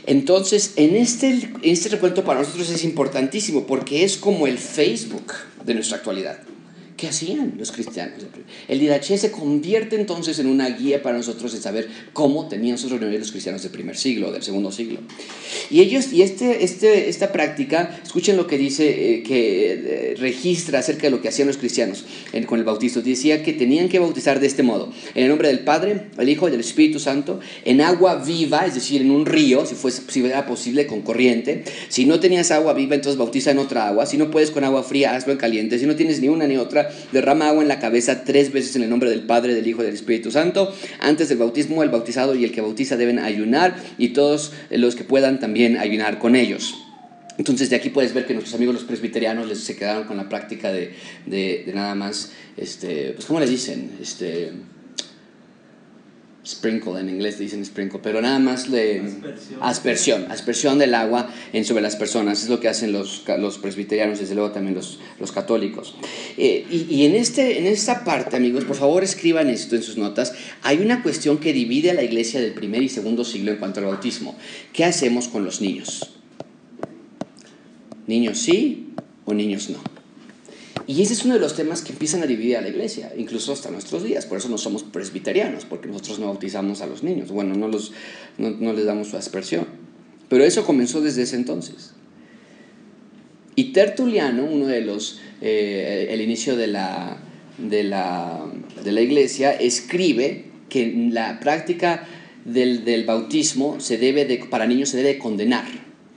Entonces, 0.05 0.71
en 0.77 0.95
este, 0.95 1.51
este 1.63 1.89
recuento 1.89 2.23
para 2.23 2.39
nosotros 2.39 2.69
es 2.69 2.85
importantísimo 2.85 3.67
porque 3.67 4.05
es 4.05 4.15
como 4.15 4.47
el 4.47 4.57
Facebook 4.57 5.33
de 5.65 5.73
nuestra 5.73 5.97
actualidad. 5.97 6.39
¿Qué 7.01 7.07
hacían 7.07 7.55
los 7.57 7.71
cristianos? 7.71 8.19
El 8.67 8.79
Didache 8.79 9.17
se 9.17 9.31
convierte 9.31 9.95
entonces 9.95 10.37
en 10.37 10.45
una 10.45 10.69
guía 10.69 11.01
para 11.01 11.17
nosotros 11.17 11.51
de 11.51 11.59
saber 11.59 11.89
cómo 12.13 12.47
tenían 12.47 12.77
sus 12.77 12.91
reuniones 12.91 13.21
los 13.21 13.31
cristianos 13.31 13.63
del 13.63 13.71
primer 13.71 13.97
siglo, 13.97 14.31
del 14.31 14.43
segundo 14.43 14.71
siglo. 14.71 14.99
Y 15.71 15.81
ellos, 15.81 16.13
y 16.13 16.21
este, 16.21 16.63
este, 16.63 17.09
esta 17.09 17.31
práctica, 17.31 17.99
escuchen 18.03 18.37
lo 18.37 18.45
que 18.45 18.59
dice, 18.59 19.15
eh, 19.15 19.23
que 19.23 19.71
eh, 19.73 20.15
registra 20.19 20.77
acerca 20.77 21.07
de 21.07 21.09
lo 21.09 21.23
que 21.23 21.29
hacían 21.29 21.47
los 21.47 21.57
cristianos 21.57 22.05
con 22.45 22.59
el 22.59 22.65
bautismo. 22.65 23.01
Decía 23.01 23.41
que 23.41 23.53
tenían 23.53 23.89
que 23.89 23.97
bautizar 23.97 24.39
de 24.39 24.45
este 24.45 24.61
modo, 24.61 24.93
en 25.15 25.23
el 25.23 25.29
nombre 25.29 25.47
del 25.47 25.61
Padre, 25.61 26.09
el 26.19 26.29
Hijo 26.29 26.49
y 26.49 26.51
del 26.51 26.59
Espíritu 26.59 26.99
Santo, 26.99 27.39
en 27.65 27.81
agua 27.81 28.23
viva, 28.23 28.67
es 28.67 28.75
decir, 28.75 29.01
en 29.01 29.09
un 29.09 29.25
río, 29.25 29.65
si, 29.65 29.73
fuese, 29.73 30.03
si 30.07 30.23
era 30.23 30.45
posible, 30.45 30.85
con 30.85 31.01
corriente. 31.01 31.63
Si 31.89 32.05
no 32.05 32.19
tenías 32.19 32.51
agua 32.51 32.73
viva, 32.73 32.93
entonces 32.93 33.17
bautiza 33.17 33.49
en 33.49 33.57
otra 33.57 33.87
agua. 33.87 34.05
Si 34.05 34.17
no 34.17 34.29
puedes 34.29 34.51
con 34.51 34.63
agua 34.63 34.83
fría, 34.83 35.15
hazlo 35.15 35.33
en 35.33 35.39
caliente. 35.39 35.79
Si 35.79 35.87
no 35.87 35.95
tienes 35.95 36.21
ni 36.21 36.27
una 36.27 36.45
ni 36.45 36.57
otra, 36.57 36.90
derrama 37.11 37.47
agua 37.47 37.61
en 37.61 37.67
la 37.67 37.79
cabeza 37.79 38.23
tres 38.23 38.51
veces 38.51 38.75
en 38.75 38.83
el 38.83 38.89
nombre 38.89 39.09
del 39.09 39.23
Padre, 39.23 39.53
del 39.53 39.67
Hijo 39.67 39.81
y 39.81 39.85
del 39.85 39.95
Espíritu 39.95 40.31
Santo. 40.31 40.73
Antes 40.99 41.29
del 41.29 41.37
bautismo, 41.37 41.83
el 41.83 41.89
bautizado 41.89 42.35
y 42.35 42.43
el 42.43 42.51
que 42.51 42.61
bautiza 42.61 42.97
deben 42.97 43.19
ayunar 43.19 43.75
y 43.97 44.09
todos 44.09 44.53
los 44.69 44.95
que 44.95 45.03
puedan 45.03 45.39
también 45.39 45.77
ayunar 45.77 46.19
con 46.19 46.35
ellos. 46.35 46.75
Entonces 47.37 47.69
de 47.69 47.75
aquí 47.75 47.89
puedes 47.89 48.13
ver 48.13 48.25
que 48.25 48.33
nuestros 48.33 48.55
amigos 48.55 48.75
los 48.75 48.83
presbiterianos 48.83 49.47
les, 49.47 49.59
se 49.63 49.75
quedaron 49.75 50.03
con 50.03 50.17
la 50.17 50.29
práctica 50.29 50.71
de, 50.71 50.93
de, 51.25 51.63
de 51.65 51.73
nada 51.73 51.95
más, 51.95 52.33
este, 52.57 53.13
pues 53.13 53.25
¿cómo 53.25 53.39
les 53.39 53.49
dicen? 53.49 53.91
Este, 54.01 54.51
sprinkle, 56.45 56.99
en 56.99 57.09
inglés 57.09 57.37
dicen 57.37 57.63
sprinkle, 57.63 57.99
pero 58.01 58.21
nada 58.21 58.39
más 58.39 58.67
le 58.67 58.99
Aspersión. 58.99 59.59
aspersión, 59.61 60.31
aspersión 60.31 60.79
del 60.79 60.95
agua 60.95 61.29
en 61.53 61.65
sobre 61.65 61.81
las 61.81 61.95
personas, 61.95 62.41
es 62.43 62.49
lo 62.49 62.59
que 62.59 62.67
hacen 62.67 62.91
los, 62.91 63.23
los 63.37 63.57
presbiterianos, 63.57 64.19
desde 64.19 64.33
luego 64.33 64.51
también 64.51 64.75
los, 64.75 64.99
los 65.19 65.31
católicos. 65.31 65.95
Eh, 66.37 66.65
y 66.69 67.01
y 67.01 67.05
en, 67.05 67.15
este, 67.15 67.59
en 67.59 67.67
esta 67.67 68.03
parte, 68.03 68.35
amigos, 68.35 68.65
por 68.65 68.75
favor 68.75 69.03
escriban 69.03 69.49
esto 69.49 69.75
en 69.75 69.83
sus 69.83 69.97
notas, 69.97 70.33
hay 70.61 70.79
una 70.79 71.03
cuestión 71.03 71.37
que 71.37 71.53
divide 71.53 71.91
a 71.91 71.93
la 71.93 72.03
iglesia 72.03 72.41
del 72.41 72.53
primer 72.53 72.81
y 72.81 72.89
segundo 72.89 73.23
siglo 73.23 73.51
en 73.51 73.57
cuanto 73.57 73.79
al 73.79 73.85
bautismo. 73.85 74.35
¿Qué 74.73 74.83
hacemos 74.83 75.27
con 75.27 75.45
los 75.45 75.61
niños? 75.61 76.11
¿Niños 78.07 78.39
sí 78.39 78.89
o 79.25 79.33
niños 79.33 79.69
no? 79.69 80.00
Y 80.91 81.01
ese 81.01 81.13
es 81.13 81.23
uno 81.23 81.35
de 81.35 81.39
los 81.39 81.55
temas 81.55 81.81
que 81.83 81.93
empiezan 81.93 82.21
a 82.21 82.25
dividir 82.25 82.57
a 82.57 82.61
la 82.61 82.67
iglesia, 82.67 83.13
incluso 83.17 83.53
hasta 83.53 83.71
nuestros 83.71 84.03
días. 84.03 84.25
Por 84.25 84.39
eso 84.39 84.49
no 84.49 84.57
somos 84.57 84.83
presbiterianos, 84.83 85.63
porque 85.63 85.87
nosotros 85.87 86.19
no 86.19 86.25
bautizamos 86.25 86.81
a 86.81 86.85
los 86.85 87.01
niños. 87.01 87.31
Bueno, 87.31 87.55
no, 87.55 87.69
los, 87.69 87.93
no, 88.37 88.73
les 88.73 88.83
damos 88.83 89.07
su 89.07 89.15
aspersión. 89.15 89.67
Pero 90.27 90.43
eso 90.43 90.65
comenzó 90.65 90.99
desde 90.99 91.21
ese 91.21 91.37
entonces. 91.37 91.93
Y 93.55 93.71
Tertuliano, 93.71 94.43
uno 94.43 94.67
de 94.67 94.81
los, 94.81 95.21
eh, 95.39 96.07
el 96.09 96.19
inicio 96.19 96.57
de 96.57 96.67
la, 96.67 97.19
de, 97.57 97.85
la, 97.85 98.45
de 98.83 98.91
la 98.91 98.99
iglesia, 98.99 99.53
escribe 99.53 100.47
que 100.67 101.09
la 101.09 101.39
práctica 101.39 102.05
del, 102.43 102.83
del 102.83 103.05
bautismo 103.05 103.79
se 103.79 103.97
debe 103.97 104.25
de, 104.25 104.39
para 104.39 104.67
niños 104.67 104.89
se 104.89 104.97
debe 104.97 105.17
condenar. 105.17 105.63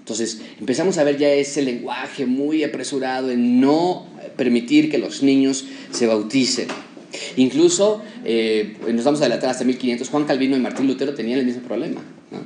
Entonces 0.01 0.43
empezamos 0.59 0.99
a 0.99 1.05
ver 1.05 1.17
ya 1.17 1.29
ese 1.31 1.63
lenguaje 1.63 2.27
muy 2.27 2.65
apresurado 2.65 3.31
en 3.31 3.61
no 3.61 4.14
permitir 4.37 4.91
que 4.91 4.99
los 4.99 5.23
niños 5.23 5.65
se 5.91 6.07
bauticen. 6.07 6.69
Incluso 7.37 8.03
eh, 8.25 8.77
nos 8.93 9.05
vamos 9.05 9.21
a 9.21 9.25
adelantar 9.25 9.51
hasta 9.51 9.65
1500, 9.65 10.09
Juan 10.09 10.25
Calvino 10.25 10.57
y 10.57 10.61
Martín 10.61 10.87
Lutero 10.87 11.15
tenían 11.15 11.39
el 11.39 11.47
mismo 11.47 11.63
problema. 11.63 12.01
¿no? 12.31 12.41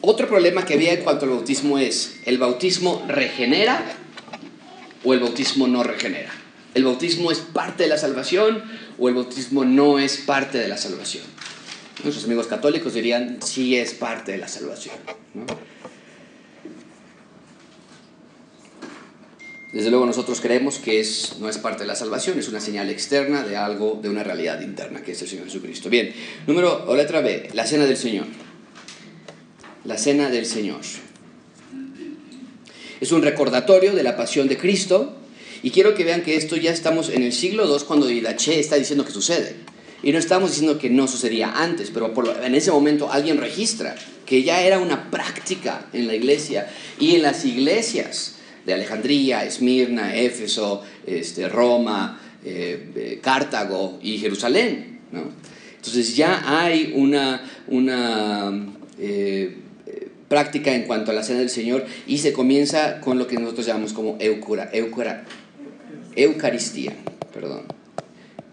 Otro 0.00 0.26
problema 0.28 0.64
que 0.64 0.74
había 0.74 0.92
en 0.92 1.02
cuanto 1.02 1.26
al 1.26 1.30
bautismo 1.30 1.78
es, 1.78 2.20
¿el 2.24 2.38
bautismo 2.38 3.04
regenera 3.06 3.84
o 5.04 5.14
el 5.14 5.20
bautismo 5.20 5.68
no 5.68 5.82
regenera? 5.82 6.30
¿El 6.74 6.84
bautismo 6.84 7.30
es 7.30 7.38
parte 7.38 7.84
de 7.84 7.88
la 7.88 7.98
salvación 7.98 8.62
o 8.98 9.08
el 9.08 9.14
bautismo 9.14 9.64
no 9.64 9.98
es 9.98 10.16
parte 10.16 10.58
de 10.58 10.68
la 10.68 10.78
salvación? 10.78 11.22
Nuestros 12.02 12.24
amigos 12.24 12.46
católicos 12.46 12.94
dirían, 12.94 13.38
sí 13.44 13.76
es 13.76 13.92
parte 13.92 14.32
de 14.32 14.38
la 14.38 14.48
salvación. 14.48 14.96
¿no? 15.34 15.44
Desde 19.72 19.88
luego 19.88 20.04
nosotros 20.04 20.42
creemos 20.42 20.78
que 20.78 21.00
es, 21.00 21.36
no 21.40 21.48
es 21.48 21.56
parte 21.56 21.84
de 21.84 21.86
la 21.86 21.96
salvación, 21.96 22.38
es 22.38 22.48
una 22.48 22.60
señal 22.60 22.90
externa 22.90 23.42
de 23.42 23.56
algo, 23.56 23.98
de 24.02 24.10
una 24.10 24.22
realidad 24.22 24.60
interna, 24.60 25.02
que 25.02 25.12
es 25.12 25.22
el 25.22 25.28
Señor 25.28 25.46
Jesucristo. 25.46 25.88
Bien, 25.88 26.12
número, 26.46 26.84
o 26.86 26.94
letra 26.94 27.22
B, 27.22 27.48
la 27.54 27.66
cena 27.66 27.86
del 27.86 27.96
Señor. 27.96 28.26
La 29.84 29.96
cena 29.96 30.28
del 30.28 30.44
Señor. 30.44 30.80
Es 33.00 33.12
un 33.12 33.22
recordatorio 33.22 33.94
de 33.94 34.02
la 34.02 34.14
pasión 34.14 34.46
de 34.46 34.58
Cristo 34.58 35.16
y 35.62 35.70
quiero 35.70 35.94
que 35.94 36.04
vean 36.04 36.22
que 36.22 36.36
esto 36.36 36.56
ya 36.56 36.70
estamos 36.70 37.08
en 37.08 37.22
el 37.22 37.32
siglo 37.32 37.64
II 37.66 37.84
cuando 37.86 38.06
Didache 38.06 38.60
está 38.60 38.76
diciendo 38.76 39.06
que 39.06 39.12
sucede. 39.12 39.56
Y 40.02 40.12
no 40.12 40.18
estamos 40.18 40.50
diciendo 40.50 40.78
que 40.78 40.90
no 40.90 41.08
sucedía 41.08 41.50
antes, 41.62 41.90
pero 41.90 42.12
en 42.42 42.54
ese 42.54 42.72
momento 42.72 43.10
alguien 43.10 43.38
registra 43.38 43.94
que 44.26 44.42
ya 44.42 44.62
era 44.62 44.80
una 44.80 45.10
práctica 45.10 45.86
en 45.94 46.08
la 46.08 46.14
iglesia 46.14 46.70
y 46.98 47.14
en 47.14 47.22
las 47.22 47.44
iglesias 47.46 48.34
de 48.66 48.74
Alejandría, 48.74 49.44
Esmirna, 49.44 50.14
Éfeso, 50.14 50.82
este, 51.06 51.48
Roma, 51.48 52.20
eh, 52.44 52.90
eh, 52.94 53.18
Cartago 53.22 53.98
y 54.02 54.18
Jerusalén. 54.18 55.00
¿no? 55.10 55.22
Entonces 55.76 56.16
ya 56.16 56.42
hay 56.46 56.92
una, 56.94 57.42
una 57.68 58.52
eh, 58.98 59.58
práctica 60.28 60.74
en 60.74 60.84
cuanto 60.84 61.10
a 61.10 61.14
la 61.14 61.22
cena 61.22 61.40
del 61.40 61.50
Señor 61.50 61.84
y 62.06 62.18
se 62.18 62.32
comienza 62.32 63.00
con 63.00 63.18
lo 63.18 63.26
que 63.26 63.36
nosotros 63.36 63.66
llamamos 63.66 63.92
como 63.92 64.16
eucura, 64.20 64.70
eucura, 64.72 65.24
Eucaristía, 66.14 66.92
perdón. 67.32 67.62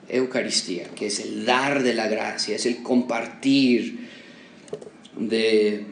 Eucaristía, 0.07 0.87
que 0.95 1.07
es 1.07 1.19
el 1.19 1.45
dar 1.45 1.83
de 1.83 1.93
la 1.93 2.07
gracia, 2.07 2.55
es 2.55 2.65
el 2.65 2.81
compartir 2.81 4.07
de 5.17 5.85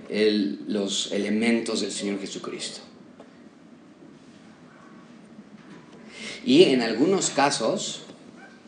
los 0.68 1.12
elementos 1.12 1.82
del 1.82 1.92
Señor 1.92 2.20
Jesucristo. 2.20 2.87
Y 6.48 6.64
en 6.64 6.82
algunos 6.82 7.30
casos, 7.30 8.04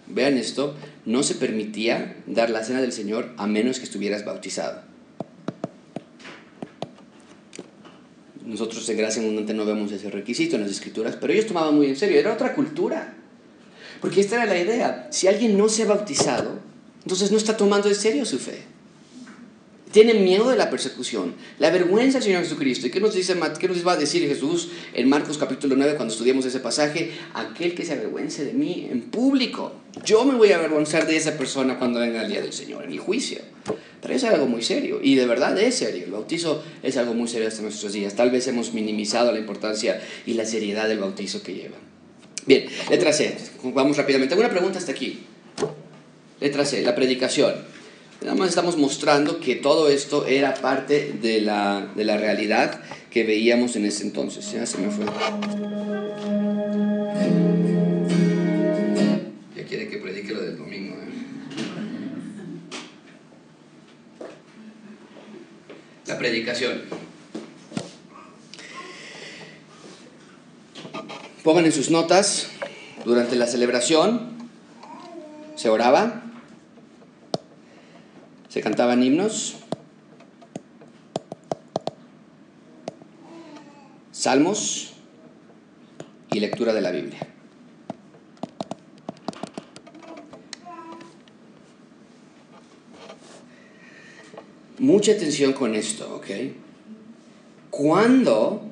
vean 0.06 0.38
esto, 0.38 0.76
no 1.06 1.24
se 1.24 1.36
permitía 1.36 2.18
dar 2.28 2.50
la 2.50 2.62
cena 2.62 2.82
del 2.82 2.92
Señor 2.92 3.32
a 3.38 3.48
menos 3.48 3.78
que 3.78 3.86
estuvieras 3.86 4.26
bautizado. 4.26 4.82
Nosotros 8.46 8.90
en 8.90 8.98
Gracia 8.98 9.22
Abundante 9.22 9.54
no 9.54 9.64
vemos 9.64 9.94
ese 9.94 10.10
requisito 10.10 10.58
en 10.58 10.64
las 10.64 10.72
escrituras, 10.72 11.16
pero 11.22 11.32
ellos 11.32 11.48
tomaban 11.48 11.74
muy 11.74 11.88
en 11.88 11.96
serio, 11.96 12.20
era 12.20 12.34
otra 12.34 12.54
cultura. 12.54 13.14
Porque 14.02 14.20
esta 14.20 14.36
era 14.36 14.46
la 14.46 14.60
idea, 14.60 15.08
si 15.10 15.30
alguien 15.30 15.58
no 15.58 15.70
se 15.70 15.84
ha 15.84 15.86
bautizado, 15.86 16.60
entonces 17.04 17.32
no 17.32 17.38
está 17.38 17.56
tomando 17.56 17.88
en 17.88 17.96
serio 17.96 18.26
su 18.26 18.40
fe. 18.40 18.60
Tiene 19.92 20.14
miedo 20.14 20.50
de 20.50 20.56
la 20.56 20.70
persecución, 20.70 21.34
la 21.58 21.72
vergüenza 21.72 22.22
Señor 22.22 22.44
Jesucristo. 22.44 22.86
¿Y 22.86 22.92
qué 22.92 23.00
nos, 23.00 23.16
dice, 23.16 23.36
qué 23.60 23.68
nos 23.68 23.88
va 23.88 23.94
a 23.94 23.98
decir 23.98 24.28
Jesús 24.28 24.70
en 24.94 25.10
Marcos 25.10 25.40
capítulo 25.40 25.76
9 25.76 25.96
cuando 25.96 26.14
estudiamos 26.14 26.46
ese 26.46 26.60
pasaje? 26.60 27.12
Aquel 27.34 27.74
que 27.74 27.84
se 27.84 27.94
avergüence 27.94 28.46
de 28.46 28.54
mí 28.54 28.88
en 28.92 29.02
público. 29.02 29.74
Yo 30.06 30.26
me 30.26 30.36
voy 30.36 30.52
a 30.52 30.58
avergonzar 30.58 31.08
de 31.08 31.18
esa 31.18 31.40
persona 31.40 31.80
cuando 31.80 32.00
venga 32.00 32.22
el 32.22 32.32
día 32.32 32.42
del 32.42 32.54
Señor, 32.54 32.84
en 32.84 32.92
el 32.92 33.00
juicio. 33.00 33.40
Pero 34.00 34.14
es 34.14 34.24
algo 34.24 34.46
muy 34.46 34.62
serio, 34.62 35.00
y 35.02 35.16
de 35.16 35.26
verdad 35.26 35.58
es 35.60 35.76
serio. 35.76 36.06
El 36.06 36.12
bautizo 36.12 36.64
es 36.84 36.96
algo 36.96 37.16
muy 37.16 37.28
serio 37.28 37.48
hasta 37.48 37.64
nuestros 37.64 37.92
días. 37.92 38.14
Tal 38.14 38.30
vez 38.30 38.48
hemos 38.48 38.74
minimizado 38.76 39.32
la 39.32 39.40
importancia 39.40 40.00
y 40.28 40.36
la 40.36 40.46
seriedad 40.46 40.88
del 40.88 41.00
bautizo 41.00 41.42
que 41.42 41.56
lleva. 41.56 41.78
Bien, 42.46 42.68
letra 42.92 43.12
C. 43.12 43.36
Vamos 43.64 43.98
rápidamente. 43.98 44.36
¿Alguna 44.36 44.52
pregunta 44.52 44.78
hasta 44.78 44.92
aquí? 44.92 45.22
Letra 46.40 46.64
C, 46.64 46.84
la 46.84 46.94
predicación. 46.94 47.79
Nada 48.22 48.36
más 48.36 48.50
estamos 48.50 48.78
mostrando 48.78 49.40
que 49.40 49.56
todo 49.56 49.90
esto 49.90 50.26
era 50.26 50.54
parte 50.56 51.14
de 51.22 51.40
la, 51.40 51.90
de 51.96 52.04
la 52.04 52.18
realidad 52.18 52.82
que 53.10 53.24
veíamos 53.24 53.76
en 53.78 53.86
ese 53.86 54.04
entonces. 54.04 54.52
Ya 54.52 54.66
se 54.66 54.78
me 54.78 54.90
fue. 54.92 55.06
Ya 59.56 59.64
quiere 59.64 59.88
que 59.88 59.98
predique 59.98 60.34
lo 60.34 60.42
del 60.42 60.58
domingo. 60.58 60.96
¿eh? 60.96 61.10
La 66.06 66.18
predicación. 66.18 66.82
Pongan 71.44 71.66
en 71.66 71.72
sus 71.72 71.90
notas, 71.90 72.50
durante 73.06 73.38
la 73.38 73.48
celebración 73.48 74.38
se 75.56 75.68
oraba, 75.68 76.24
se 78.50 78.62
cantaban 78.62 79.04
himnos, 79.04 79.58
salmos 84.12 84.94
y 86.32 86.40
lectura 86.40 86.74
de 86.74 86.82
la 86.82 86.92
Biblia. 86.92 87.28
Mucha 94.80 95.12
atención 95.12 95.54
con 95.54 95.76
esto, 95.76 96.16
¿ok? 96.16 96.28
Cuando 97.70 98.64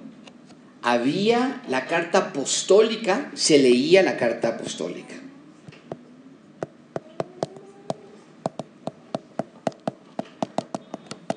había 0.82 1.62
la 1.68 1.86
carta 1.86 2.30
apostólica, 2.30 3.30
se 3.36 3.60
leía 3.60 4.02
la 4.04 4.18
carta 4.18 4.50
apostólica. 4.50 5.16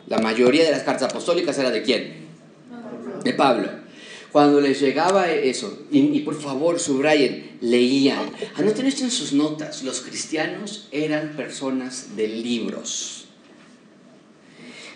La 0.06 0.18
mayoría 0.40 0.64
de 0.64 0.70
las 0.70 0.82
cartas 0.82 1.10
apostólicas 1.10 1.58
era 1.58 1.70
de 1.70 1.82
quién? 1.82 2.14
De 3.22 3.34
Pablo. 3.34 3.68
Cuando 4.32 4.60
les 4.60 4.80
llegaba 4.80 5.30
eso, 5.30 5.80
y, 5.90 5.98
y 5.98 6.20
por 6.20 6.40
favor 6.40 6.78
subrayen, 6.78 7.58
leían. 7.60 8.30
Anoten 8.54 8.86
esto 8.86 9.04
en 9.04 9.10
sus 9.10 9.32
notas. 9.32 9.82
Los 9.82 10.00
cristianos 10.00 10.88
eran 10.92 11.36
personas 11.36 12.16
de 12.16 12.28
libros. 12.28 13.26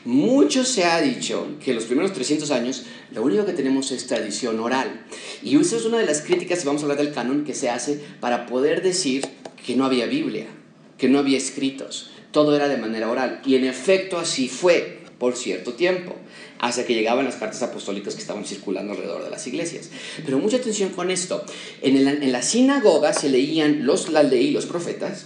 Mucho 0.05 0.65
se 0.65 0.85
ha 0.85 1.01
dicho 1.01 1.49
que 1.65 1.75
los 1.75 1.85
primeros 1.85 2.13
300 2.13 2.51
años 2.51 2.85
lo 3.13 3.23
único 3.23 3.45
que 3.45 3.53
tenemos 3.53 3.91
es 3.91 4.07
tradición 4.07 4.61
oral. 4.61 5.05
Y 5.43 5.59
esa 5.59 5.77
es 5.77 5.85
una 5.85 5.99
de 5.99 6.07
las 6.07 6.21
críticas, 6.21 6.61
si 6.61 6.67
vamos 6.67 6.83
a 6.83 6.85
hablar 6.85 6.99
del 6.99 7.13
canon, 7.13 7.45
que 7.45 7.55
se 7.55 7.71
hace 7.71 8.01
para 8.21 8.47
poder 8.47 8.83
decir 8.83 9.27
que 9.67 9.77
no 9.77 9.85
había 9.85 10.07
Biblia, 10.07 10.47
que 10.97 11.09
no 11.09 11.19
había 11.19 11.39
escritos. 11.39 12.11
Todo 12.31 12.55
era 12.55 12.69
de 12.69 12.77
manera 12.77 13.11
oral. 13.11 13.41
Y 13.45 13.57
en 13.57 13.65
efecto 13.65 14.19
así 14.19 14.49
fue 14.49 15.04
por 15.25 15.37
cierto 15.37 15.73
tiempo, 15.73 16.15
hasta 16.59 16.85
que 16.85 16.93
llegaban 16.93 17.25
las 17.25 17.37
cartas 17.37 17.63
apostólicas 17.63 18.15
que 18.15 18.21
estaban 18.21 18.45
circulando 18.45 18.93
alrededor 18.93 19.25
de 19.25 19.31
las 19.31 19.47
iglesias. 19.47 19.89
Pero 20.23 20.39
mucha 20.39 20.59
atención 20.59 20.91
con 20.91 21.11
esto. 21.11 21.43
En, 21.81 22.31
la 22.31 22.43
sinagoga 22.43 23.15
se 23.15 23.31
leían 23.31 23.87
los, 23.87 24.11
la 24.11 24.23
ley 24.23 24.51
los 24.51 24.67
profetas, 24.67 25.25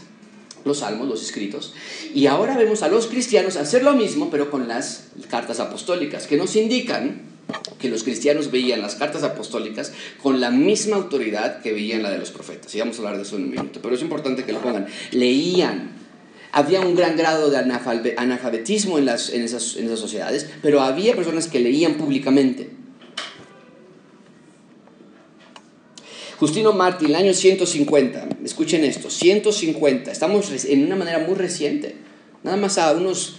los 0.65 0.79
salmos, 0.79 1.09
los 1.09 1.25
escritos. 1.25 1.75
Y 2.15 2.27
ahora 2.27 2.57
vemos 2.57 2.85
a 2.85 2.89
los 2.89 3.09
cristianos 3.09 3.57
hacer 3.57 3.83
lo 3.83 3.95
mismo, 3.95 4.31
pero 4.31 4.53
con 4.53 4.69
las 4.69 5.09
cartas 5.29 5.59
apostólicas, 5.59 6.29
que 6.29 6.37
nos 6.37 6.55
indican 6.55 7.23
que 7.81 7.89
los 7.89 8.05
cristianos 8.05 8.53
veían 8.53 8.81
las 8.81 8.95
cartas 8.95 9.25
apostólicas 9.25 9.93
con 10.23 10.41
la 10.41 10.53
misma 10.53 10.95
autoridad 10.95 11.61
que 11.61 11.73
veían 11.73 12.05
la 12.05 12.11
de 12.13 12.19
los 12.19 12.31
profetas. 12.31 12.73
Y 12.73 12.79
vamos 12.79 12.95
a 12.95 12.99
hablar 13.01 13.17
de 13.17 13.23
eso 13.23 13.35
en 13.35 13.47
un 13.47 13.51
minuto, 13.51 13.81
pero 13.83 13.97
es 13.97 14.03
importante 14.03 14.45
que 14.45 14.53
lo 14.53 14.61
pongan. 14.61 14.87
Leían. 15.11 15.99
Había 16.53 16.81
un 16.81 16.95
gran 16.95 17.17
grado 17.17 17.51
de 17.51 17.59
analfabetismo 17.59 18.99
en, 18.99 19.07
las, 19.07 19.31
en, 19.31 19.43
esas, 19.43 19.77
en 19.77 19.87
esas 19.87 20.01
sociedades, 20.01 20.49
pero 20.63 20.81
había 20.81 21.15
personas 21.15 21.47
que 21.47 21.61
leían 21.61 21.95
públicamente. 21.95 22.71
Justino 26.39 26.73
Martí, 26.73 27.07
el 27.07 27.17
año 27.17 27.35
150, 27.35 28.29
escuchen 28.45 28.85
esto, 28.85 29.11
150, 29.11 30.13
estamos 30.13 30.65
en 30.65 30.85
una 30.87 30.95
manera 30.95 31.19
muy 31.19 31.35
reciente, 31.35 31.97
nada 32.45 32.57
más 32.57 32.79
a 32.79 32.93
unos 32.93 33.39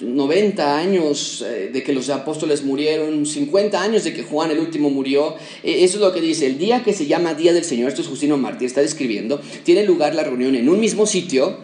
90 0.00 0.76
años 0.76 1.44
eh, 1.46 1.70
de 1.72 1.82
que 1.82 1.92
los 1.92 2.10
apóstoles 2.10 2.64
murieron, 2.64 3.26
50 3.26 3.80
años 3.80 4.04
de 4.04 4.12
que 4.12 4.22
Juan 4.22 4.50
el 4.50 4.58
último 4.58 4.90
murió. 4.90 5.36
Eh, 5.62 5.84
eso 5.84 5.96
es 5.96 6.00
lo 6.00 6.12
que 6.12 6.20
dice, 6.20 6.46
el 6.46 6.58
día 6.58 6.82
que 6.82 6.92
se 6.92 7.06
llama 7.06 7.34
Día 7.34 7.52
del 7.52 7.64
Señor, 7.64 7.88
esto 7.88 8.02
es 8.02 8.08
Justino 8.08 8.36
Martí, 8.36 8.64
está 8.64 8.80
describiendo, 8.80 9.40
tiene 9.64 9.84
lugar 9.84 10.14
la 10.14 10.24
reunión 10.24 10.54
en 10.54 10.68
un 10.68 10.80
mismo 10.80 11.06
sitio 11.06 11.58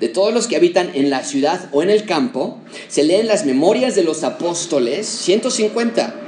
de 0.00 0.08
todos 0.08 0.32
los 0.32 0.46
que 0.46 0.56
habitan 0.56 0.90
en 0.94 1.10
la 1.10 1.24
ciudad 1.24 1.68
o 1.72 1.82
en 1.82 1.90
el 1.90 2.04
campo, 2.04 2.58
se 2.88 3.04
leen 3.04 3.26
las 3.26 3.46
memorias 3.46 3.94
de 3.94 4.04
los 4.04 4.24
apóstoles, 4.24 5.06
150 5.06 6.22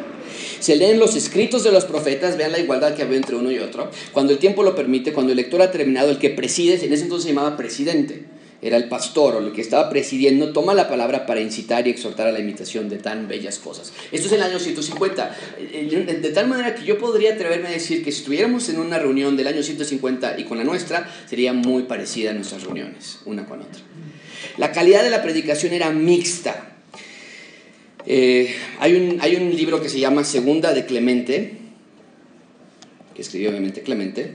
se 0.60 0.76
leen 0.76 0.98
los 0.98 1.14
escritos 1.14 1.62
de 1.62 1.70
los 1.70 1.84
profetas, 1.84 2.36
vean 2.36 2.52
la 2.52 2.58
igualdad 2.58 2.94
que 2.94 3.02
había 3.02 3.16
entre 3.16 3.36
uno 3.36 3.50
y 3.50 3.58
otro. 3.58 3.90
Cuando 4.12 4.32
el 4.32 4.38
tiempo 4.38 4.62
lo 4.62 4.74
permite, 4.74 5.12
cuando 5.12 5.32
el 5.32 5.36
lector 5.36 5.62
ha 5.62 5.70
terminado, 5.70 6.10
el 6.10 6.18
que 6.18 6.30
preside, 6.30 6.84
en 6.84 6.92
ese 6.92 7.04
entonces 7.04 7.28
se 7.28 7.34
llamaba 7.34 7.56
presidente, 7.56 8.24
era 8.60 8.76
el 8.76 8.88
pastor 8.88 9.36
o 9.36 9.38
el 9.38 9.52
que 9.52 9.60
estaba 9.60 9.88
presidiendo, 9.88 10.52
toma 10.52 10.74
la 10.74 10.88
palabra 10.88 11.26
para 11.26 11.40
incitar 11.40 11.86
y 11.86 11.90
exhortar 11.90 12.26
a 12.26 12.32
la 12.32 12.40
imitación 12.40 12.88
de 12.88 12.98
tan 12.98 13.28
bellas 13.28 13.58
cosas. 13.58 13.92
Esto 14.10 14.26
es 14.26 14.32
el 14.32 14.42
año 14.42 14.58
150. 14.58 15.36
De 15.58 16.30
tal 16.30 16.48
manera 16.48 16.74
que 16.74 16.84
yo 16.84 16.98
podría 16.98 17.34
atreverme 17.34 17.68
a 17.68 17.70
decir 17.70 18.02
que 18.02 18.10
si 18.10 18.18
estuviéramos 18.18 18.68
en 18.68 18.80
una 18.80 18.98
reunión 18.98 19.36
del 19.36 19.46
año 19.46 19.62
150 19.62 20.40
y 20.40 20.44
con 20.44 20.58
la 20.58 20.64
nuestra, 20.64 21.08
sería 21.28 21.52
muy 21.52 21.84
parecida 21.84 22.30
a 22.30 22.34
nuestras 22.34 22.64
reuniones, 22.64 23.20
una 23.26 23.46
con 23.46 23.60
otra. 23.60 23.80
La 24.56 24.72
calidad 24.72 25.04
de 25.04 25.10
la 25.10 25.22
predicación 25.22 25.72
era 25.72 25.90
mixta. 25.90 26.74
Eh, 28.06 28.54
hay, 28.80 28.94
un, 28.94 29.20
hay 29.20 29.36
un 29.36 29.54
libro 29.54 29.80
que 29.80 29.88
se 29.88 30.00
llama 30.00 30.24
Segunda 30.24 30.72
de 30.72 30.84
Clemente, 30.84 31.58
que 33.14 33.22
escribió 33.22 33.50
obviamente 33.50 33.82
Clemente, 33.82 34.34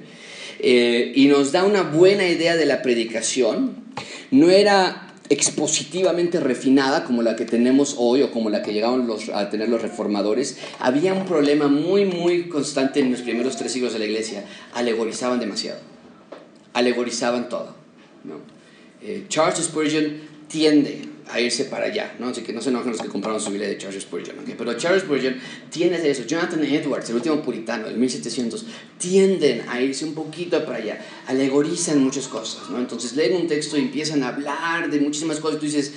eh, 0.59 1.11
y 1.15 1.28
nos 1.28 1.51
da 1.51 1.65
una 1.65 1.82
buena 1.82 2.28
idea 2.28 2.55
de 2.55 2.65
la 2.65 2.82
predicación. 2.82 3.84
No 4.34 4.49
era 4.49 5.13
expositivamente 5.29 6.39
refinada 6.39 7.03
como 7.03 7.21
la 7.21 7.36
que 7.36 7.45
tenemos 7.45 7.97
hoy 7.99 8.23
o 8.23 8.31
como 8.31 8.49
la 8.49 8.63
que 8.63 8.73
llegaron 8.73 9.05
los, 9.05 9.29
a 9.29 9.51
tener 9.51 9.69
los 9.69 9.79
reformadores. 9.79 10.57
Había 10.79 11.13
un 11.13 11.25
problema 11.27 11.67
muy, 11.67 12.05
muy 12.05 12.49
constante 12.49 12.99
en 12.99 13.11
los 13.11 13.21
primeros 13.21 13.57
tres 13.57 13.73
siglos 13.73 13.93
de 13.93 13.99
la 13.99 14.05
iglesia. 14.05 14.43
Alegorizaban 14.73 15.39
demasiado. 15.39 15.79
Alegorizaban 16.73 17.47
todo. 17.47 17.75
Eh, 19.03 19.25
Charles 19.29 19.63
Spurgeon 19.63 20.15
tiende 20.47 21.12
a 21.30 21.39
irse 21.39 21.65
para 21.65 21.86
allá, 21.86 22.15
¿no? 22.19 22.28
Así 22.28 22.41
que 22.41 22.53
no 22.53 22.61
se 22.61 22.69
enojen 22.69 22.91
los 22.91 23.01
que 23.01 23.07
compraron 23.07 23.39
su 23.39 23.49
Biblia 23.49 23.67
de 23.67 23.78
Charles 23.78 24.03
Spurgeon, 24.03 24.39
¿okay? 24.39 24.55
Pero 24.57 24.74
Charles 24.76 25.03
Spurgeon 25.03 25.36
tiene 25.69 25.97
eso. 26.07 26.24
Jonathan 26.26 26.63
Edwards, 26.63 27.09
el 27.09 27.15
último 27.15 27.41
puritano 27.41 27.88
del 27.88 27.97
1700, 27.97 28.65
tienden 28.97 29.63
a 29.69 29.82
irse 29.82 30.05
un 30.05 30.13
poquito 30.13 30.63
para 30.65 30.78
allá, 30.78 31.05
alegorizan 31.28 32.03
muchas 32.03 32.28
cosas, 32.28 32.69
¿no? 32.69 32.80
Entonces 32.80 33.15
leen 33.15 33.36
un 33.36 33.47
texto 33.47 33.78
y 33.78 33.82
empiezan 33.82 34.24
a 34.24 34.30
hablar 34.30 34.89
de 34.89 34.99
muchísimas 34.99 35.39
cosas. 35.39 35.59
Tú 35.59 35.65
dices, 35.65 35.93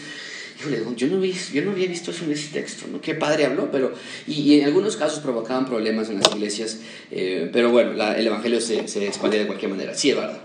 híjole, 0.59 0.83
yo 0.97 1.07
no, 1.09 1.20
vi, 1.20 1.35
yo 1.53 1.62
no 1.62 1.72
había 1.72 1.89
visto 1.89 2.11
eso 2.11 2.24
en 2.24 2.33
ese 2.33 2.53
texto, 2.53 2.87
¿no? 2.91 3.01
Qué 3.01 3.14
padre 3.14 3.47
habló, 3.47 3.70
pero... 3.70 3.93
Y, 4.27 4.59
en 4.59 4.66
algunos 4.66 4.97
casos 4.97 5.20
provocaban 5.20 5.66
problemas 5.66 6.09
en 6.09 6.20
las 6.20 6.35
iglesias, 6.35 6.79
eh, 7.11 7.51
pero 7.53 7.70
bueno, 7.70 7.93
el 7.93 8.27
Evangelio 8.27 8.61
se, 8.61 8.87
se 8.89 9.07
expande 9.07 9.39
de 9.39 9.47
cualquier 9.47 9.70
manera. 9.70 9.95
Sí, 9.95 10.11
Eduardo. 10.11 10.39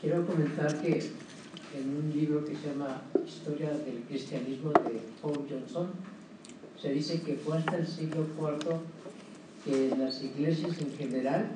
Quiero 0.00 0.26
comentar 0.26 0.82
que 0.82 1.00
en 1.74 1.96
un 1.96 2.12
libro 2.12 2.44
que 2.44 2.54
se 2.54 2.68
llama 2.68 3.02
Historia 3.26 3.70
del 3.70 4.02
Cristianismo 4.08 4.70
de 4.70 5.00
Paul 5.20 5.46
Johnson, 5.48 5.88
se 6.80 6.92
dice 6.92 7.22
que 7.22 7.34
fue 7.34 7.58
hasta 7.58 7.76
el 7.76 7.86
siglo 7.86 8.26
IV 8.38 8.76
que 9.64 9.94
las 9.96 10.22
iglesias 10.22 10.80
en 10.80 10.92
general, 10.96 11.46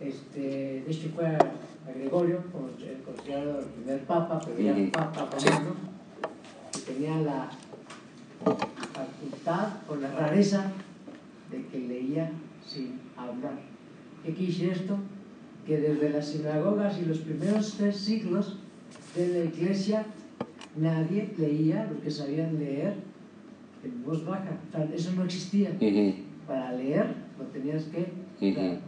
este, 0.00 0.82
de 0.86 0.90
hecho 0.90 1.08
fue 1.14 1.26
a, 1.26 1.38
Gregorio, 1.96 2.42
considerado 3.04 3.60
el 3.60 3.66
primer 3.66 4.04
papa, 4.04 4.40
pero 4.44 4.58
ya 4.58 4.72
un 4.72 4.90
papa 4.90 5.28
romano, 5.30 5.74
que 6.72 6.92
tenía 6.92 7.18
la 7.18 7.50
facultad 8.94 9.68
o 9.88 9.96
la 9.96 10.10
rareza 10.12 10.72
de 11.50 11.66
que 11.66 11.78
leía 11.78 12.30
sin 12.66 13.00
hablar. 13.16 13.58
¿Qué 14.24 14.32
quiere 14.32 14.72
esto? 14.72 14.96
Que 15.66 15.78
desde 15.78 16.08
las 16.08 16.26
sinagogas 16.26 16.98
y 16.98 17.04
los 17.04 17.18
primeros 17.18 17.74
tres 17.76 17.98
siglos 17.98 18.58
de 19.14 19.28
la 19.28 19.44
iglesia 19.44 20.06
nadie 20.76 21.32
leía 21.36 21.88
lo 21.92 22.00
que 22.00 22.10
sabían 22.10 22.58
leer 22.58 22.94
en 23.84 24.04
voz 24.04 24.24
baja. 24.24 24.58
eso 24.94 25.12
no 25.12 25.24
existía. 25.24 25.70
Para 26.46 26.72
leer 26.72 27.06
lo 27.38 27.44
tenías 27.46 27.84
que... 27.84 28.06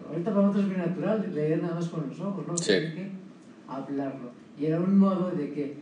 ahorita 0.09 0.35
para 0.35 0.47
nosotros 0.47 0.65
es 0.65 0.77
muy 0.77 0.77
natural 0.77 1.35
leer 1.35 1.63
nada 1.63 1.75
más 1.75 1.89
con 1.89 2.09
los 2.09 2.21
ojos, 2.21 2.47
¿no? 2.47 2.57
Sí. 2.57 2.73
que 2.73 3.09
hablarlo. 3.69 4.31
Y 4.59 4.67
era 4.67 4.81
un 4.81 4.99
modo 4.99 5.31
de 5.31 5.53
que 5.53 5.75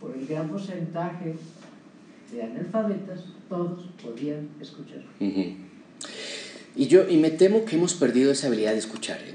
por 0.00 0.16
el 0.16 0.26
gran 0.26 0.48
porcentaje 0.48 1.34
de 2.32 2.42
analfabetas 2.42 3.24
todos 3.48 3.88
podían 4.02 4.48
escuchar. 4.60 5.02
Y 6.76 6.86
yo 6.88 7.08
y 7.08 7.16
me 7.16 7.30
temo 7.30 7.64
que 7.64 7.76
hemos 7.76 7.94
perdido 7.94 8.32
esa 8.32 8.48
habilidad 8.48 8.72
de 8.72 8.78
escuchar. 8.78 9.18
¿eh? 9.20 9.34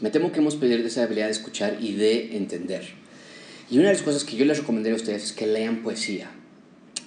Me 0.00 0.10
temo 0.10 0.32
que 0.32 0.40
hemos 0.40 0.56
perdido 0.56 0.86
esa 0.86 1.04
habilidad 1.04 1.26
de 1.26 1.32
escuchar 1.32 1.76
y 1.80 1.94
de 1.94 2.36
entender. 2.36 2.84
Y 3.70 3.78
una 3.78 3.88
de 3.88 3.94
las 3.94 4.02
cosas 4.02 4.24
que 4.24 4.36
yo 4.36 4.44
les 4.44 4.58
recomendaría 4.58 4.94
a 4.94 5.00
ustedes 5.00 5.24
es 5.24 5.32
que 5.32 5.46
lean 5.46 5.82
poesía. 5.82 6.30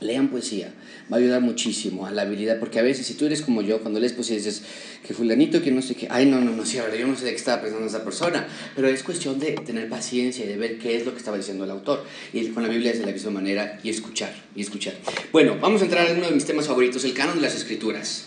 Lean 0.02 0.30
poesía. 0.30 0.74
Va 1.12 1.18
a 1.18 1.20
ayudar 1.20 1.42
muchísimo 1.42 2.06
a 2.06 2.12
la 2.12 2.24
habilidad, 2.24 2.60
porque 2.60 2.80
a 2.80 2.82
veces 2.82 3.08
si 3.08 3.16
tú 3.16 3.26
eres 3.26 3.42
como 3.42 3.62
yo, 3.62 3.82
cuando 3.82 4.00
lees 4.00 4.14
poesía 4.14 4.36
dices 4.36 4.64
que 5.06 5.14
fulanito, 5.14 5.62
que 5.62 5.72
no 5.72 5.82
sé 5.82 5.96
qué, 5.96 6.08
ay 6.10 6.26
no, 6.26 6.40
no, 6.40 6.52
no, 6.52 6.66
sí, 6.66 6.78
yo 6.78 7.08
no 7.08 7.16
sé 7.16 7.26
de 7.26 7.32
qué 7.32 7.38
estaba 7.38 7.62
pensando 7.62 7.88
esa 7.88 8.04
persona, 8.04 8.48
pero 8.76 8.88
es 8.88 9.04
cuestión 9.04 9.40
de 9.40 9.54
tener 9.54 9.90
paciencia 9.90 10.46
y 10.46 10.48
de 10.48 10.58
ver 10.58 10.78
qué 10.78 10.96
es 10.96 11.06
lo 11.06 11.14
que 11.14 11.18
estaba 11.18 11.38
diciendo 11.38 11.64
el 11.64 11.72
autor. 11.72 12.06
Y 12.34 12.48
con 12.50 12.64
la 12.64 12.70
Biblia 12.70 12.92
es 12.92 13.00
de 13.00 13.06
la 13.06 13.12
misma 13.12 13.32
manera 13.32 13.80
y 13.84 13.90
escuchar, 13.90 14.34
y 14.56 14.62
escuchar. 14.62 14.94
Bueno, 15.32 15.58
vamos 15.60 15.82
a 15.82 15.86
entrar 15.86 16.08
en 16.08 16.18
uno 16.18 16.28
de 16.28 16.34
mis 16.34 16.46
temas 16.46 16.68
favoritos, 16.68 17.04
el 17.06 17.14
canon 17.14 17.36
de 17.36 17.42
las 17.42 17.56
escrituras. 17.56 18.26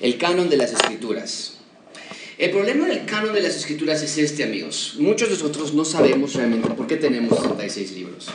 El 0.00 0.18
canon 0.18 0.50
de 0.50 0.56
las 0.56 0.72
escrituras. 0.72 1.55
El 2.38 2.50
problema 2.50 2.86
del 2.86 3.06
canon 3.06 3.32
de 3.32 3.40
las 3.40 3.56
escrituras 3.56 4.02
es 4.02 4.18
este, 4.18 4.44
amigos. 4.44 4.96
Muchos 4.98 5.30
de 5.30 5.36
nosotros 5.36 5.72
no 5.72 5.86
sabemos 5.86 6.34
realmente 6.34 6.68
por 6.68 6.86
qué 6.86 6.96
tenemos 6.96 7.40
66 7.40 7.92
libros. 7.92 8.26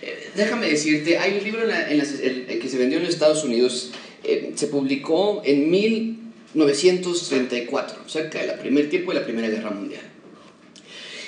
Eh, 0.00 0.30
déjame 0.34 0.70
decirte, 0.70 1.18
hay 1.18 1.36
un 1.36 1.44
libro 1.44 1.60
en 1.68 2.58
que 2.58 2.68
se 2.70 2.78
vendió 2.78 2.96
en 2.96 3.04
los 3.04 3.12
Estados 3.12 3.44
Unidos, 3.44 3.90
eh, 4.22 4.52
se 4.54 4.68
publicó 4.68 5.42
en 5.44 5.70
1934, 5.70 8.08
cerca 8.08 8.40
del 8.40 8.58
primer 8.60 8.88
tiempo 8.88 9.12
de 9.12 9.20
la 9.20 9.26
Primera 9.26 9.48
Guerra 9.48 9.72
Mundial. 9.72 10.00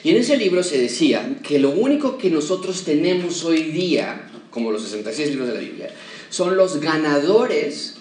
Y 0.03 0.09
en 0.11 0.17
ese 0.17 0.39
libro 0.39 0.62
se 0.62 0.79
decía 0.79 1.37
que 1.43 1.59
lo 1.59 1.69
único 1.71 2.17
que 2.17 2.31
nosotros 2.31 2.85
tenemos 2.85 3.45
hoy 3.45 3.64
día, 3.64 4.31
como 4.49 4.73
los 4.73 4.85
66 4.85 5.29
libros 5.31 5.49
de 5.49 5.55
la 5.55 5.61
Biblia, 5.61 5.91
son 6.31 6.57
los 6.57 6.81
ganadores 6.81 7.97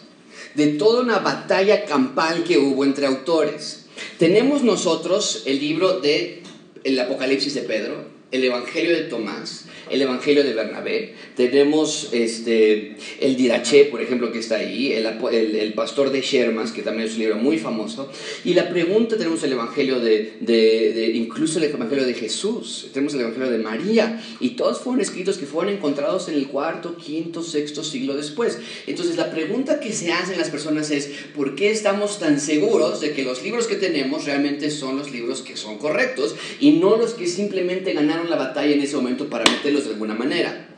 de 0.53 0.67
toda 0.67 1.01
una 1.01 1.19
batalla 1.19 1.83
campal 1.83 2.45
que 2.45 2.57
hubo 2.57 2.85
entre 2.85 3.07
autores. 3.07 3.81
Tenemos 4.17 4.63
nosotros 4.63 5.43
el 5.45 5.59
libro 5.59 5.99
de 5.99 6.43
el 6.83 6.99
Apocalipsis 6.99 7.53
de 7.55 7.61
Pedro, 7.61 8.05
el 8.31 8.43
Evangelio 8.43 8.91
de 8.91 9.03
Tomás, 9.03 9.65
el 9.89 10.01
Evangelio 10.01 10.43
de 10.43 10.53
Bernabé, 10.53 11.13
tenemos 11.35 12.09
este, 12.11 12.95
el 13.19 13.35
Diraché, 13.35 13.85
por 13.85 14.01
ejemplo, 14.01 14.31
que 14.31 14.39
está 14.39 14.57
ahí, 14.57 14.93
el, 14.93 15.05
el, 15.05 15.55
el, 15.55 15.73
Pastor 15.73 16.11
de 16.11 16.21
Shermas, 16.21 16.71
que 16.71 16.81
también 16.81 17.07
es 17.07 17.15
un 17.15 17.19
libro 17.19 17.35
muy 17.35 17.57
famoso, 17.57 18.11
y 18.43 18.53
la 18.53 18.69
pregunta 18.69 19.17
tenemos 19.17 19.43
el 19.43 19.53
Evangelio 19.53 19.99
de, 19.99 20.33
de, 20.39 20.93
de, 20.93 21.07
incluso 21.13 21.59
el 21.59 21.65
Evangelio 21.65 22.05
de 22.05 22.13
Jesús, 22.13 22.89
tenemos 22.93 23.13
el 23.13 23.21
Evangelio 23.21 23.49
de 23.49 23.57
María, 23.57 24.21
y 24.39 24.51
todos 24.51 24.79
fueron 24.79 25.01
escritos 25.01 25.37
que 25.37 25.45
fueron 25.45 25.73
encontrados 25.73 26.27
en 26.29 26.35
el 26.35 26.47
cuarto, 26.47 26.95
quinto, 26.97 27.43
sexto 27.43 27.83
siglo 27.83 28.15
después. 28.15 28.57
Entonces 28.87 29.17
la 29.17 29.31
pregunta 29.31 29.79
que 29.79 29.91
se 29.91 30.11
hacen 30.11 30.37
las 30.37 30.49
personas 30.49 30.91
es, 30.91 31.09
¿por 31.35 31.55
qué 31.55 31.71
estamos 31.71 32.19
tan 32.19 32.39
seguros 32.39 33.01
de 33.01 33.11
que 33.11 33.23
los 33.23 33.43
libros 33.43 33.67
que 33.67 33.75
tenemos 33.75 34.25
realmente 34.25 34.71
son 34.71 34.97
los 34.97 35.11
libros 35.11 35.41
que 35.41 35.57
son 35.57 35.77
correctos 35.77 36.35
y 36.59 36.71
no 36.73 36.95
los 36.97 37.13
que 37.13 37.27
simplemente 37.27 37.93
ganaron 37.93 38.29
la 38.29 38.35
batalla 38.35 38.73
en 38.73 38.81
ese 38.81 38.95
momento 38.95 39.29
para 39.29 39.49
meterlos 39.49 39.74
de 39.83 39.91
alguna 39.91 40.13
manera? 40.13 40.69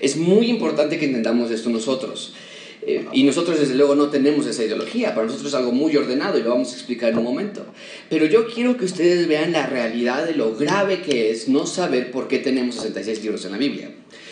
Es 0.00 0.16
muy 0.16 0.48
importante 0.48 0.98
que 0.98 1.06
entendamos 1.06 1.50
esto 1.50 1.70
nosotros. 1.70 2.34
Eh, 2.82 3.04
y 3.12 3.24
nosotros 3.24 3.58
desde 3.58 3.74
luego 3.74 3.94
no 3.94 4.10
tenemos 4.10 4.46
esa 4.46 4.62
ideología, 4.62 5.14
para 5.14 5.26
nosotros 5.26 5.48
es 5.48 5.54
algo 5.54 5.72
muy 5.72 5.96
ordenado 5.96 6.38
y 6.38 6.42
lo 6.42 6.50
vamos 6.50 6.72
a 6.72 6.74
explicar 6.74 7.10
en 7.10 7.18
un 7.18 7.24
momento. 7.24 7.66
Pero 8.08 8.26
yo 8.26 8.46
quiero 8.46 8.76
que 8.76 8.84
ustedes 8.84 9.26
vean 9.26 9.52
la 9.52 9.66
realidad 9.66 10.24
de 10.26 10.34
lo 10.34 10.54
grave 10.54 11.02
que 11.02 11.30
es 11.30 11.48
no 11.48 11.66
saber 11.66 12.10
por 12.10 12.28
qué 12.28 12.38
tenemos 12.38 12.76
66 12.76 13.22
libros 13.22 13.44
en 13.44 13.52
la 13.52 13.58
Biblia. 13.58 13.90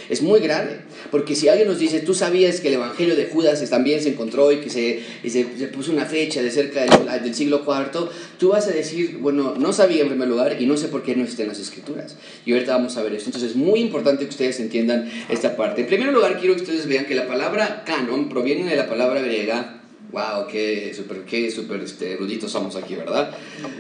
Es 0.09 0.23
muy 0.23 0.41
grave, 0.41 0.81
porque 1.11 1.35
si 1.35 1.49
alguien 1.49 1.69
nos 1.69 1.79
dice, 1.79 2.01
tú 2.01 2.15
sabías 2.15 2.61
que 2.61 2.69
el 2.69 2.75
Evangelio 2.75 3.17
de 3.17 3.27
Judas 3.27 3.69
también 3.71 4.03
se 4.03 4.11
encontró 4.11 4.53
y 4.53 4.59
que 4.59 4.71
se, 4.71 5.03
se, 5.29 5.45
puso 5.69 5.93
una 5.93 6.05
fecha 6.05 6.43
de 6.43 6.51
cerca 6.51 6.85
del, 6.85 7.23
del, 7.23 7.35
siglo 7.35 7.63
IV, 7.67 8.09
tú 8.39 8.49
vas 8.49 8.67
a 8.69 8.71
decir, 8.71 9.19
bueno, 9.19 9.55
no 9.59 9.73
sabía 9.73 10.03
en 10.03 10.09
primer 10.09 10.29
lugar 10.29 10.61
y 10.61 10.67
no 10.67 10.77
sé 10.77 10.89
por 10.89 11.03
qué 11.03 11.17
no 11.17 11.23
existen 11.23 11.49
las 11.49 11.59
escrituras. 11.59 12.17
Y 12.45 12.53
ahorita 12.53 12.77
vamos 12.77 12.97
a 12.97 13.03
ver 13.03 13.15
esto. 13.15 13.29
Entonces 13.29 13.51
es 13.51 13.57
muy 13.57 13.81
importante 13.81 14.25
que 14.25 14.31
ustedes 14.31 14.61
entiendan 14.61 15.11
esta 15.29 15.57
parte. 15.57 15.83
En 15.83 15.87
primer 15.87 16.13
lugar, 16.13 16.39
quiero 16.39 16.55
que 16.55 16.63
ustedes 16.63 16.87
vean 16.87 17.07
que 17.07 17.15
la 17.15 17.27
palabra 17.27 17.85
canon 17.85 18.29
proviene 18.29 18.69
de 18.69 18.77
la 18.77 18.89
palabra 18.89 19.21
griega 19.21 19.81
Wow, 20.15 20.47
qué 20.47 20.93
súper 20.95 21.25
qué 21.25 21.51
super, 21.51 21.81
este, 21.81 22.13
eruditos 22.13 22.53
somos 22.53 22.77
aquí, 22.77 22.95
¿verdad? 22.95 23.35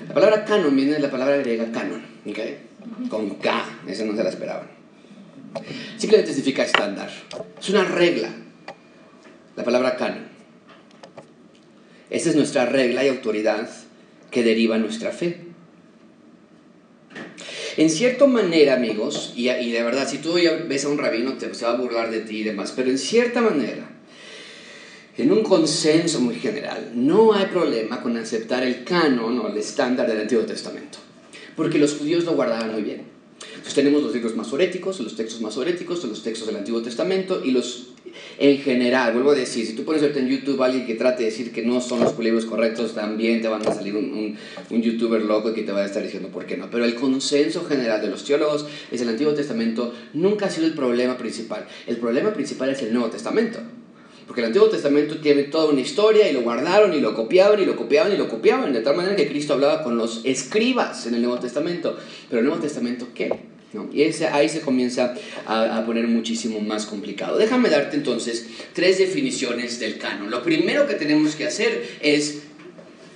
La 0.09 0.14
palabra 0.14 0.45
canon 0.45 0.75
viene 0.75 0.95
de 0.95 0.99
la 0.99 1.09
palabra 1.09 1.37
griega 1.37 1.70
canon, 1.70 2.03
¿ok? 2.27 3.09
Con 3.09 3.37
K, 3.37 3.81
esa 3.87 4.05
no 4.05 4.16
se 4.16 4.25
la 4.25 4.31
esperaban. 4.31 4.74
Simplemente 5.97 6.33
significa 6.33 6.65
estándar. 6.65 7.11
Es 7.59 7.71
una 7.71 7.85
regla. 7.85 8.31
La 9.57 9.65
palabra 9.65 9.97
canon. 9.97 10.25
Esa 12.11 12.31
es 12.31 12.37
nuestra 12.37 12.67
regla 12.67 13.05
y 13.05 13.09
autoridad 13.09 13.69
que 14.31 14.43
deriva 14.43 14.79
nuestra 14.79 15.11
fe. 15.11 15.39
En 17.77 17.91
cierta 17.91 18.27
manera, 18.27 18.75
amigos, 18.75 19.33
y, 19.35 19.47
de 19.47 19.83
verdad, 19.83 20.09
si 20.09 20.19
tú 20.19 20.35
ves 20.35 20.85
a 20.85 20.89
un 20.89 20.99
rabino, 20.99 21.35
te, 21.35 21.53
se 21.55 21.65
va 21.65 21.73
a 21.73 21.77
burlar 21.77 22.11
de 22.11 22.21
ti 22.21 22.39
y 22.39 22.45
demás, 22.45 22.73
pero 22.75 22.91
en 22.91 22.99
cierta 22.99 23.41
manera, 23.41 23.91
en 25.17 25.33
un 25.33 25.43
consenso 25.43 26.21
muy 26.21 26.37
general, 26.37 26.93
no 26.95 27.33
hay 27.33 27.47
problema 27.47 28.01
con 28.01 28.17
aceptar 28.17 28.63
el 28.63 28.85
canon 28.85 29.41
o 29.41 29.49
el 29.49 29.57
estándar 29.57 30.07
del 30.07 30.21
Antiguo 30.21 30.45
Testamento, 30.45 30.99
porque 31.57 31.79
los 31.79 31.95
judíos 31.95 32.25
lo 32.25 32.35
guardaban 32.35 32.73
muy 32.73 32.83
bien. 32.83 33.14
Entonces 33.51 33.74
tenemos 33.74 34.03
los 34.03 34.14
libros 34.14 34.37
masoréticos, 34.37 35.01
los 35.01 35.16
textos 35.16 35.41
masoréticos, 35.41 36.05
los 36.05 36.22
textos 36.22 36.47
del 36.47 36.57
Antiguo 36.57 36.82
Testamento 36.82 37.43
y 37.45 37.51
los 37.51 37.89
en 38.39 38.59
general, 38.59 39.12
vuelvo 39.12 39.30
a 39.30 39.35
decir, 39.35 39.66
si 39.66 39.74
tú 39.74 39.85
pones 39.85 40.03
en 40.03 40.28
YouTube 40.28 40.61
a 40.62 40.66
alguien 40.66 40.87
que 40.87 40.95
trate 40.95 41.24
de 41.24 41.30
decir 41.30 41.53
que 41.53 41.62
no 41.62 41.80
son 41.80 42.01
los 42.01 42.18
libros 42.18 42.45
correctos, 42.45 42.95
también 42.95 43.41
te 43.41 43.49
van 43.49 43.66
a 43.66 43.72
salir 43.72 43.97
un, 43.97 44.05
un, 44.05 44.37
un, 44.70 44.82
youtuber 44.82 45.22
loco 45.22 45.53
que 45.53 45.62
te 45.62 45.72
va 45.72 45.80
a 45.80 45.85
estar 45.85 46.03
diciendo 46.03 46.28
por 46.28 46.47
qué 46.47 46.57
no. 46.57 46.70
Pero 46.70 46.85
el 46.85 46.95
consenso 46.95 47.64
general 47.64 48.01
de 48.01 48.09
los 48.09 48.24
teólogos 48.24 48.66
es 48.91 49.01
el 49.01 49.09
Antiguo 49.09 49.35
Testamento 49.35 49.93
nunca 50.12 50.47
ha 50.47 50.51
sido 50.51 50.66
el 50.66 50.74
problema 50.74 51.16
principal. 51.16 51.66
El 51.87 51.97
problema 51.97 52.32
principal 52.32 52.70
es 52.70 52.82
el 52.82 52.93
Nuevo 52.93 53.11
Testamento. 53.11 53.61
Porque 54.27 54.41
el 54.41 54.47
Antiguo 54.47 54.68
Testamento 54.68 55.18
tiene 55.18 55.45
toda 55.45 55.70
una 55.70 55.81
historia 55.81 56.29
y 56.29 56.33
lo 56.33 56.43
guardaron 56.43 56.95
y 56.95 57.01
lo 57.01 57.14
copiaban 57.14 57.61
y 57.61 57.66
lo 57.66 57.77
copiaban 57.77 58.12
y 58.12 58.16
lo 58.16 58.29
copiaban, 58.29 58.72
de 58.72 58.81
tal 58.81 58.97
manera 58.97 59.16
que 59.16 59.29
Cristo 59.29 59.53
hablaba 59.53 59.83
con 59.83 59.99
los 59.99 60.22
escribas 60.25 61.07
en 61.07 61.14
el 61.14 61.22
Nuevo 61.22 61.39
Testamento. 61.39 61.97
Pero 62.29 62.41
el 62.41 62.47
Nuevo 62.47 62.61
Testamento, 62.61 63.09
¿qué? 63.14 63.31
¿No? 63.75 63.91
Y 63.93 64.03
ese, 64.03 64.29
ahí 64.29 64.49
se 64.49 64.61
comienza 64.61 65.14
a, 65.47 65.79
a, 65.79 65.85
poner 65.85 66.07
muchísimo 66.07 66.61
más 66.61 66.87
complicado. 66.87 67.37
Déjame 67.37 67.68
darte 67.68 67.97
entonces 67.97 68.47
tres 68.72 68.99
definiciones 68.99 69.81
del 69.81 69.99
canon. 69.99 70.31
Lo 70.31 70.43
primero 70.43 70.87
que 70.87 70.95
tenemos 70.95 71.35
que 71.35 71.47
hacer 71.47 71.85
es, 72.01 72.45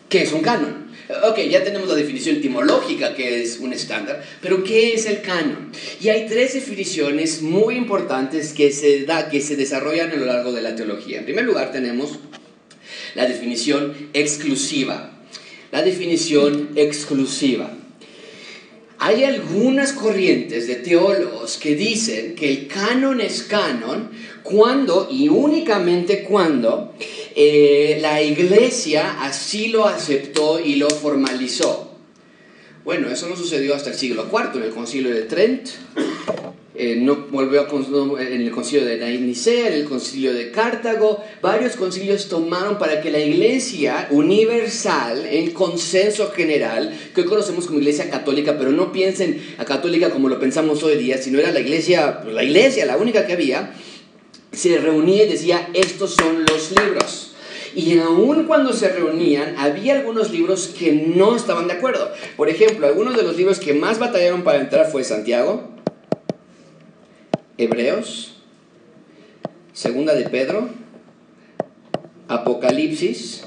¿qué 0.09 0.23
es 0.23 0.33
un 0.33 0.43
canon? 0.43 0.88
Ok, 1.09 1.39
ya 1.49 1.65
tenemos 1.65 1.89
la 1.89 1.95
definición 1.95 2.37
etimológica 2.37 3.15
que 3.15 3.41
es 3.41 3.61
un 3.61 3.73
estándar, 3.73 4.23
pero 4.43 4.63
¿qué 4.63 4.93
es 4.93 5.07
el 5.07 5.23
canon? 5.23 5.73
Y 6.03 6.11
hay 6.11 6.27
tres 6.27 6.53
definiciones 6.53 7.41
muy 7.41 7.77
importantes 7.77 8.53
que 8.53 8.71
se, 8.73 9.07
da, 9.07 9.31
que 9.31 9.41
se 9.41 9.57
desarrollan 9.57 10.11
a 10.11 10.17
lo 10.17 10.27
largo 10.27 10.53
de 10.53 10.61
la 10.61 10.77
teología. 10.77 11.21
En 11.21 11.25
primer 11.25 11.45
lugar 11.45 11.73
tenemos 11.73 12.19
la 13.15 13.27
definición 13.27 14.11
exclusiva. 14.13 15.19
La 15.73 15.83
definición 15.83 16.71
exclusiva. 16.77 17.73
Hay 18.99 19.25
algunas 19.25 19.93
corrientes 19.93 20.67
de 20.67 20.75
teólogos 20.75 21.57
que 21.57 21.75
dicen 21.75 22.35
que 22.35 22.51
el 22.51 22.67
canon 22.67 23.21
es 23.21 23.45
canon 23.45 24.11
cuando 24.43 25.09
y 25.11 25.29
únicamente 25.29 26.25
cuando 26.25 26.95
eh, 27.35 27.99
la 28.01 28.23
iglesia 28.23 29.23
así 29.23 29.69
lo 29.69 29.87
aceptó 29.87 30.61
y 30.61 30.77
lo 30.77 30.89
formalizó. 30.91 31.93
Bueno, 32.85 33.11
eso 33.11 33.29
no 33.29 33.37
sucedió 33.37 33.75
hasta 33.75 33.91
el 33.91 33.97
siglo 33.97 34.27
IV, 34.33 34.57
en 34.57 34.63
el 34.63 34.71
concilio 34.71 35.15
de 35.15 35.23
Trent, 35.23 35.69
eh, 36.81 36.95
no 36.95 37.27
volvió 37.29 37.63
a, 37.63 38.23
en 38.23 38.41
el 38.41 38.53
concilio 38.53 38.87
de 38.87 39.19
Nicea, 39.19 39.67
en 39.67 39.73
el 39.73 39.85
concilio 39.85 40.33
de 40.33 40.53
Cartago, 40.53 41.25
varios 41.43 41.75
concilios 41.75 42.29
tomaron 42.29 42.79
para 42.79 43.01
que 43.01 43.11
la 43.11 43.19
iglesia 43.19 44.07
universal, 44.11 45.27
en 45.29 45.51
consenso 45.51 46.31
general, 46.31 46.97
que 47.13 47.23
hoy 47.23 47.27
conocemos 47.27 47.67
como 47.67 47.81
iglesia 47.81 48.09
católica, 48.09 48.57
pero 48.57 48.71
no 48.71 48.93
piensen 48.93 49.45
a 49.59 49.65
católica 49.65 50.11
como 50.11 50.29
lo 50.29 50.39
pensamos 50.39 50.85
hoy 50.85 50.97
día, 50.97 51.19
sino 51.19 51.41
era 51.41 51.51
la 51.51 51.59
iglesia, 51.59 52.21
pues, 52.23 52.33
la 52.33 52.45
iglesia, 52.45 52.87
la 52.87 52.97
única 52.97 53.27
que 53.27 53.33
había, 53.33 53.75
se 54.59 54.77
reunía 54.79 55.25
y 55.25 55.29
decía, 55.29 55.71
estos 55.73 56.15
son 56.15 56.45
los 56.45 56.73
libros. 56.73 57.33
Y 57.77 57.97
aun 57.99 58.45
cuando 58.47 58.73
se 58.73 58.89
reunían, 58.89 59.57
había 59.57 59.95
algunos 59.95 60.33
libros 60.33 60.75
que 60.77 60.93
no 60.93 61.37
estaban 61.37 61.69
de 61.69 61.75
acuerdo. 61.75 62.11
Por 62.37 62.49
ejemplo, 62.49 62.89
algunos 62.89 63.17
de 63.17 63.23
los 63.23 63.37
libros 63.37 63.61
que 63.61 63.73
más 63.73 64.01
batallaron 64.01 64.43
para 64.43 64.61
entrar 64.61 64.91
fue 64.91 65.05
Santiago, 65.05 65.69
Hebreos, 67.57 68.35
Segunda 69.73 70.15
de 70.15 70.29
Pedro, 70.29 70.71
Apocalipsis, 72.27 73.45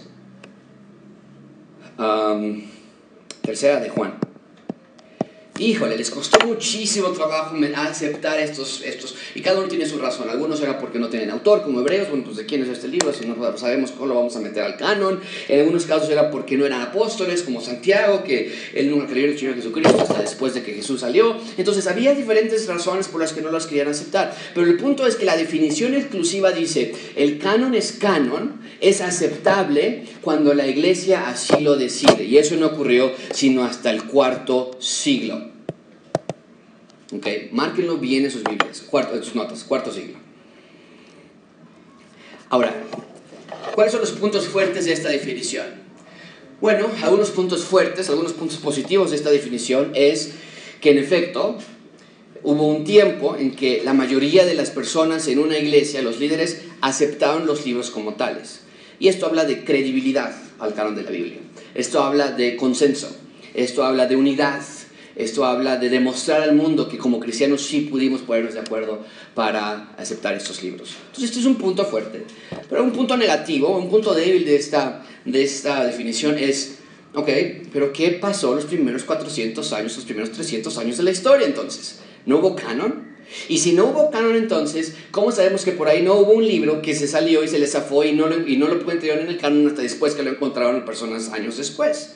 Tercera 3.44 3.82
de 3.82 3.90
Juan 3.90 4.21
híjole, 5.62 5.98
les 5.98 6.10
costó 6.10 6.46
muchísimo 6.46 7.10
trabajo 7.10 7.56
aceptar 7.76 8.40
estos, 8.40 8.82
estos, 8.84 9.16
y 9.36 9.42
cada 9.42 9.60
uno 9.60 9.68
tiene 9.68 9.86
su 9.86 10.00
razón. 10.00 10.30
Algunos 10.30 10.62
era 10.62 10.80
porque 10.80 11.00
no 11.00 11.10
tienen 11.10 11.30
autor, 11.30 11.64
como 11.64 11.82
hebreos, 11.82 12.10
bueno, 12.10 12.26
pues 12.26 12.38
de 12.38 12.46
quién 12.46 12.64
es 12.64 12.70
este 12.70 12.88
libro, 12.88 13.14
si 13.14 13.26
no 13.26 13.58
sabemos 13.58 13.92
cómo 13.92 14.08
lo 14.08 14.16
vamos 14.16 14.36
a 14.36 14.40
meter 14.40 14.64
al 14.64 14.78
canon. 14.78 15.20
En 15.48 15.60
algunos 15.60 15.86
casos 15.86 16.10
era 16.10 16.32
porque 16.32 16.58
no 16.58 16.66
eran 16.66 16.82
apóstoles, 16.82 17.44
como 17.44 17.62
Santiago, 17.62 18.24
que 18.24 18.54
él 18.74 18.90
nunca 18.90 19.08
creyó 19.08 19.28
en 19.28 19.34
el 19.34 19.40
Señor 19.40 19.56
Jesucristo 19.56 20.02
hasta 20.02 20.22
después 20.22 20.54
de 20.54 20.64
que 20.64 20.74
Jesús 20.74 21.02
salió. 21.02 21.36
Entonces 21.58 21.88
había 21.88 22.16
diferentes 22.16 22.68
razones 22.68 23.08
por 23.08 23.22
las 23.22 23.34
que 23.34 23.42
no 23.42 23.52
los 23.52 23.68
querían 23.68 23.88
aceptar. 23.88 24.36
Pero 24.56 24.68
el 24.68 24.78
punto 24.78 25.06
es 25.06 25.16
que 25.16 25.26
la 25.26 25.38
definición 25.38 25.94
exclusiva 25.94 26.52
dice, 26.52 26.94
el 27.16 27.38
canon 27.38 27.76
es 27.76 27.92
canon, 27.94 28.62
es 28.80 29.02
aceptable 29.02 30.06
cuando 30.22 30.54
la 30.54 30.68
iglesia 30.68 31.30
así 31.30 31.62
lo 31.62 31.76
decide. 31.76 32.24
Y 32.24 32.38
eso 32.38 32.56
no 32.56 32.68
ocurrió 32.68 33.12
sino 33.34 33.64
hasta 33.64 33.92
el 33.92 34.04
cuarto 34.06 34.72
siglo. 34.80 35.51
Ok, 37.14 37.28
márquenlo 37.52 37.98
bien 37.98 38.26
en 38.26 38.32
sus 38.32 38.44
Biblias, 38.44 38.82
cuarto, 38.82 39.16
en 39.16 39.24
sus 39.24 39.36
notas, 39.36 39.64
cuarto 39.64 39.92
siglo. 39.92 40.18
Ahora, 42.50 42.74
¿cuáles 43.76 43.92
son 43.92 44.02
los 44.02 44.12
puntos 44.12 44.48
fuertes 44.48 44.86
de 44.86 44.94
esta 44.94 45.10
definición? 45.10 45.66
Bueno, 46.62 46.88
algunos 47.02 47.32
puntos 47.32 47.66
fuertes, 47.66 48.10
algunos 48.10 48.34
puntos 48.34 48.58
positivos 48.58 49.12
de 49.12 49.18
esta 49.18 49.32
definición 49.32 49.92
es 49.96 50.34
que 50.80 50.92
en 50.92 51.00
efecto 51.00 51.58
hubo 52.44 52.68
un 52.68 52.84
tiempo 52.84 53.36
en 53.36 53.56
que 53.56 53.82
la 53.84 53.94
mayoría 53.94 54.46
de 54.46 54.54
las 54.54 54.70
personas 54.70 55.28
en 55.28 55.40
una 55.40 55.58
iglesia, 55.58 56.02
los 56.02 56.20
líderes, 56.20 56.62
aceptaron 56.82 57.46
los 57.46 57.66
libros 57.66 57.90
como 57.90 58.14
tales. 58.14 58.62
Y 59.00 59.08
esto 59.08 59.26
habla 59.26 59.46
de 59.46 59.64
credibilidad 59.64 60.36
al 60.60 60.74
canon 60.74 60.96
de 60.96 61.04
la 61.04 61.10
Biblia. 61.10 61.40
Esto 61.74 62.04
habla 62.04 62.32
de 62.32 62.56
consenso. 62.56 63.16
Esto 63.54 63.84
habla 63.84 64.06
de 64.06 64.16
unidad. 64.16 64.62
Esto 65.16 65.46
habla 65.46 65.78
de 65.78 65.90
demostrar 65.90 66.42
al 66.42 66.56
mundo 66.56 66.88
que 66.88 66.98
como 66.98 67.20
cristianos 67.20 67.62
sí 67.62 67.82
pudimos 67.82 68.22
ponernos 68.22 68.54
de 68.54 68.62
acuerdo 68.62 69.00
para 69.36 69.94
aceptar 69.98 70.34
estos 70.36 70.64
libros. 70.64 70.96
Entonces, 71.08 71.26
este 71.26 71.40
es 71.40 71.46
un 71.46 71.56
punto 71.56 71.86
fuerte. 71.86 72.26
Pero 72.70 72.84
un 72.84 72.92
punto 72.92 73.18
negativo, 73.18 73.78
un 73.78 73.90
punto 73.90 74.14
débil 74.14 74.46
de 74.46 74.56
esta, 74.56 75.04
de 75.26 75.44
esta 75.44 75.86
definición 75.86 76.38
es 76.38 76.78
Ok, 77.14 77.30
pero 77.74 77.92
¿qué 77.92 78.12
pasó 78.12 78.56
los 78.56 78.64
primeros 78.66 79.04
400 79.04 79.74
años, 79.74 79.98
los 79.98 80.06
primeros 80.06 80.32
300 80.32 80.78
años 80.78 80.96
de 80.96 81.04
la 81.04 81.12
historia 81.12 81.46
entonces? 81.46 82.00
¿No 82.26 82.38
hubo 82.38 82.56
canon? 82.56 83.12
Y 83.50 83.58
si 83.60 83.74
no 83.74 83.88
hubo 83.88 84.12
canon 84.12 84.38
entonces, 84.38 84.96
¿cómo 85.12 85.34
sabemos 85.34 85.66
que 85.66 85.74
por 85.74 85.90
ahí 85.90 86.04
no 86.04 86.16
hubo 86.16 86.32
un 86.32 86.48
libro 86.48 86.82
que 86.82 86.96
se 86.96 87.08
salió 87.08 87.44
y 87.44 87.50
se 87.50 87.60
le 87.60 87.68
zafó 87.68 88.06
y 88.06 88.14
no 88.14 88.28
lo, 88.28 88.48
y 88.48 88.56
no 88.56 88.68
lo 88.68 88.90
en 88.90 89.28
el 89.28 89.38
canon 89.38 89.68
hasta 89.68 89.82
después 89.82 90.16
que 90.16 90.24
lo 90.24 90.32
encontraron 90.32 90.86
personas 90.86 91.30
años 91.34 91.58
después? 91.58 92.16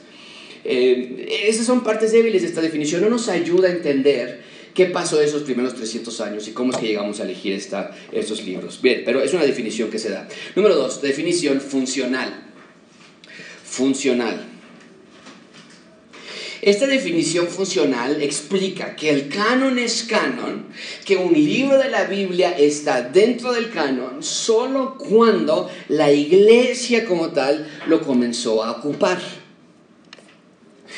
Eh, 0.66 1.44
esas 1.48 1.66
son 1.66 1.84
partes 1.84 2.12
débiles 2.12 2.42
de 2.42 2.48
esta 2.48 2.62
definición, 2.62 3.02
no 3.02 3.10
nos 3.10 3.30
ayuda 3.30 3.70
a 3.70 3.72
entender 3.72 4.42
qué 4.74 4.88
pasó 4.88 5.22
esos 5.22 5.44
primeros 5.44 5.76
300 5.76 6.22
años 6.22 6.48
y 6.48 6.52
cómo 6.52 6.72
es 6.72 6.78
que 6.78 6.88
llegamos 6.88 7.20
a 7.20 7.24
elegir 7.24 7.54
estos 7.54 8.44
libros. 8.44 8.82
Bien, 8.82 9.04
pero 9.06 9.22
es 9.22 9.34
una 9.34 9.44
definición 9.44 9.90
que 9.90 10.00
se 10.00 10.10
da. 10.10 10.28
Número 10.56 10.76
dos, 10.76 11.02
definición 11.02 11.62
funcional. 11.62 12.44
Funcional. 13.64 14.46
Esta 16.62 16.88
definición 16.88 17.48
funcional 17.48 18.24
explica 18.24 18.96
que 18.96 19.12
el 19.12 19.30
canon 19.30 19.78
es 19.78 20.04
canon, 20.04 20.66
que 21.06 21.16
un 21.16 21.34
libro 21.34 21.78
de 21.78 21.92
la 21.92 22.06
Biblia 22.06 22.58
está 22.58 23.04
dentro 23.04 23.54
del 23.54 23.70
canon 23.70 24.24
solo 24.24 24.98
cuando 24.98 25.70
la 25.90 26.12
iglesia 26.12 27.06
como 27.06 27.30
tal 27.30 27.68
lo 27.86 28.02
comenzó 28.02 28.64
a 28.64 28.72
ocupar. 28.72 29.45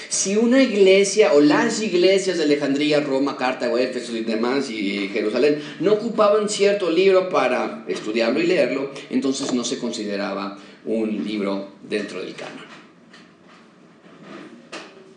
Si 0.10 0.36
una 0.38 0.62
iglesia 0.64 1.34
o 1.34 1.42
las 1.42 1.82
iglesias 1.82 2.38
de 2.38 2.44
Alejandría, 2.44 3.02
Roma, 3.02 3.38
Cartago, 3.38 3.78
Éfeso 3.78 4.16
y 4.16 4.22
demás 4.22 4.70
y 4.70 5.10
Jerusalén 5.10 5.62
no 5.80 5.94
ocupaban 5.94 6.50
cierto 6.50 6.90
libro 6.90 7.30
para 7.30 7.86
estudiarlo 7.88 8.40
y 8.42 8.48
leerlo, 8.48 8.92
entonces 9.10 9.54
no 9.54 9.64
se 9.64 9.78
consideraba 9.78 10.58
un 10.86 11.24
libro 11.26 11.70
dentro 11.88 12.22
del 12.22 12.34
canon. 12.36 12.66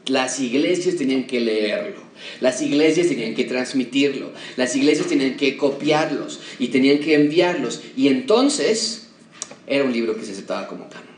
Las 0.07 0.41
iglesias 0.41 0.97
tenían 0.97 1.27
que 1.29 1.41
leerlo, 1.41 2.01
las 2.41 2.61
iglesias 2.61 3.07
tenían 3.07 3.35
que 3.35 3.45
transmitirlo, 3.45 4.33
las 4.57 4.75
iglesias 4.75 5.07
tenían 5.07 5.37
que 5.37 5.57
copiarlos 5.57 6.41
y 6.59 6.69
tenían 6.69 6.99
que 6.99 7.15
enviarlos. 7.15 7.81
Y 7.97 8.09
entonces 8.09 9.11
era 9.69 9.85
un 9.85 9.93
libro 9.93 10.17
que 10.17 10.25
se 10.25 10.33
aceptaba 10.33 10.67
como 10.67 10.89
canon. 10.89 11.10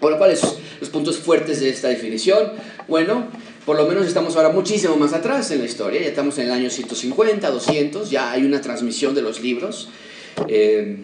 Ahora, 0.00 0.16
¿cuáles 0.16 0.40
son 0.40 0.54
los 0.80 0.90
puntos 0.90 1.18
fuertes 1.18 1.60
de 1.60 1.70
esta 1.70 1.88
definición? 1.88 2.52
Bueno, 2.86 3.26
por 3.66 3.76
lo 3.76 3.86
menos 3.86 4.06
estamos 4.06 4.36
ahora 4.36 4.50
muchísimo 4.50 4.96
más 4.96 5.12
atrás 5.12 5.50
en 5.50 5.58
la 5.58 5.64
historia, 5.64 6.00
ya 6.00 6.08
estamos 6.08 6.38
en 6.38 6.46
el 6.46 6.52
año 6.52 6.70
150, 6.70 7.50
200, 7.50 8.10
ya 8.10 8.30
hay 8.30 8.44
una 8.44 8.60
transmisión 8.60 9.14
de 9.14 9.22
los 9.22 9.40
libros. 9.42 9.88
Eh, 10.46 10.98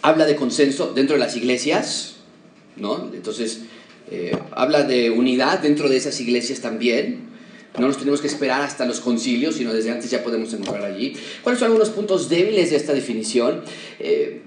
habla 0.00 0.26
de 0.26 0.36
consenso 0.36 0.92
dentro 0.94 1.16
de 1.16 1.20
las 1.20 1.36
iglesias, 1.36 2.16
¿no? 2.76 3.10
Entonces, 3.12 3.62
eh, 4.12 4.36
habla 4.52 4.84
de 4.84 5.10
unidad 5.10 5.58
dentro 5.58 5.88
de 5.88 5.96
esas 5.96 6.20
iglesias 6.20 6.60
también. 6.60 7.26
No 7.78 7.88
nos 7.88 7.98
tenemos 7.98 8.20
que 8.20 8.28
esperar 8.28 8.62
hasta 8.62 8.86
los 8.86 9.00
concilios, 9.00 9.56
sino 9.56 9.74
desde 9.74 9.90
antes 9.90 10.10
ya 10.10 10.22
podemos 10.22 10.54
encontrar 10.54 10.84
allí. 10.84 11.14
¿Cuáles 11.42 11.58
son 11.58 11.66
algunos 11.66 11.90
puntos 11.90 12.28
débiles 12.28 12.70
de 12.70 12.76
esta 12.76 12.94
definición? 12.94 13.62
Eh, 13.98 14.40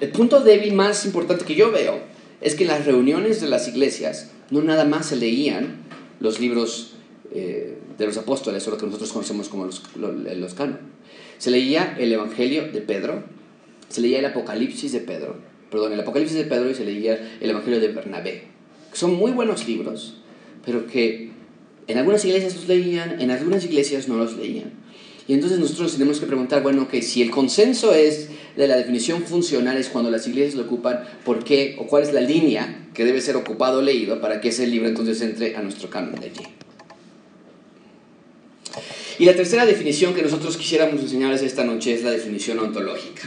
el 0.00 0.08
punto 0.10 0.40
débil 0.40 0.72
más 0.72 1.04
importante 1.04 1.44
que 1.44 1.56
yo 1.56 1.70
veo 1.72 2.11
es 2.42 2.54
que 2.54 2.64
en 2.64 2.68
las 2.68 2.84
reuniones 2.84 3.40
de 3.40 3.48
las 3.48 3.68
iglesias 3.68 4.30
no 4.50 4.62
nada 4.62 4.84
más 4.84 5.06
se 5.06 5.16
leían 5.16 5.76
los 6.20 6.40
libros 6.40 6.94
eh, 7.32 7.78
de 7.98 8.06
los 8.06 8.16
apóstoles, 8.16 8.66
o 8.66 8.70
lo 8.70 8.78
que 8.78 8.86
nosotros 8.86 9.12
conocemos 9.12 9.48
como 9.48 9.66
los, 9.66 9.82
los, 9.96 10.14
los 10.14 10.54
canon. 10.54 10.78
Se 11.38 11.50
leía 11.50 11.96
el 11.98 12.12
Evangelio 12.12 12.70
de 12.70 12.80
Pedro, 12.80 13.24
se 13.88 14.00
leía 14.00 14.18
el 14.18 14.26
Apocalipsis 14.26 14.92
de 14.92 15.00
Pedro, 15.00 15.36
perdón, 15.70 15.92
el 15.92 16.00
Apocalipsis 16.00 16.36
de 16.36 16.44
Pedro 16.44 16.70
y 16.70 16.74
se 16.74 16.84
leía 16.84 17.38
el 17.40 17.50
Evangelio 17.50 17.80
de 17.80 17.88
Bernabé 17.88 18.52
son 18.92 19.14
muy 19.14 19.32
buenos 19.32 19.66
libros, 19.66 20.14
pero 20.64 20.86
que 20.86 21.30
en 21.86 21.98
algunas 21.98 22.24
iglesias 22.24 22.54
los 22.54 22.68
leían, 22.68 23.20
en 23.20 23.30
algunas 23.30 23.64
iglesias 23.64 24.08
no 24.08 24.16
los 24.16 24.36
leían. 24.36 24.72
Y 25.28 25.34
entonces 25.34 25.58
nosotros 25.58 25.92
tenemos 25.92 26.18
que 26.18 26.26
preguntar, 26.26 26.62
bueno, 26.62 26.88
que 26.88 27.00
si 27.02 27.22
el 27.22 27.30
consenso 27.30 27.94
es 27.94 28.28
de 28.56 28.66
la 28.66 28.76
definición 28.76 29.22
funcional 29.22 29.76
es 29.76 29.88
cuando 29.88 30.10
las 30.10 30.26
iglesias 30.26 30.54
lo 30.56 30.64
ocupan, 30.64 31.04
¿por 31.24 31.44
qué 31.44 31.76
o 31.78 31.86
cuál 31.86 32.02
es 32.02 32.12
la 32.12 32.20
línea 32.20 32.88
que 32.92 33.04
debe 33.04 33.20
ser 33.20 33.36
ocupado 33.36 33.78
o 33.78 33.82
leído 33.82 34.20
para 34.20 34.40
que 34.40 34.48
ese 34.48 34.66
libro 34.66 34.88
entonces 34.88 35.20
entre 35.22 35.56
a 35.56 35.62
nuestro 35.62 35.88
canon 35.88 36.20
de 36.20 36.26
allí? 36.26 36.42
Y 39.18 39.24
la 39.24 39.36
tercera 39.36 39.66
definición 39.66 40.14
que 40.14 40.22
nosotros 40.22 40.56
quisiéramos 40.56 41.00
enseñarles 41.00 41.42
esta 41.42 41.64
noche 41.64 41.94
es 41.94 42.02
la 42.02 42.10
definición 42.10 42.58
ontológica. 42.58 43.22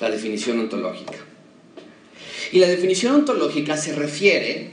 La 0.00 0.10
definición 0.10 0.58
ontológica. 0.58 1.18
Y 2.50 2.58
la 2.58 2.66
definición 2.66 3.14
ontológica 3.14 3.76
se 3.76 3.94
refiere 3.94 4.70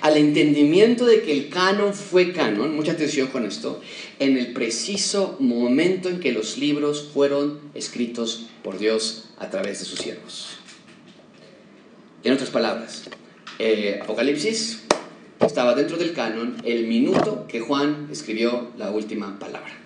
al 0.00 0.16
entendimiento 0.16 1.04
de 1.06 1.22
que 1.22 1.32
el 1.32 1.48
canon 1.48 1.94
fue 1.94 2.32
canon, 2.32 2.74
mucha 2.74 2.92
atención 2.92 3.28
con 3.28 3.46
esto, 3.46 3.80
en 4.18 4.36
el 4.36 4.52
preciso 4.52 5.36
momento 5.40 6.08
en 6.08 6.20
que 6.20 6.32
los 6.32 6.58
libros 6.58 7.10
fueron 7.12 7.60
escritos 7.74 8.46
por 8.62 8.78
Dios 8.78 9.30
a 9.38 9.50
través 9.50 9.80
de 9.80 9.84
sus 9.84 9.98
siervos. 9.98 10.58
En 12.24 12.32
otras 12.32 12.50
palabras, 12.50 13.04
eh, 13.58 13.98
Apocalipsis 14.02 14.82
estaba 15.40 15.74
dentro 15.74 15.96
del 15.96 16.12
canon 16.12 16.56
el 16.64 16.86
minuto 16.86 17.46
que 17.48 17.60
Juan 17.60 18.08
escribió 18.10 18.70
la 18.78 18.90
última 18.90 19.38
palabra. 19.38 19.82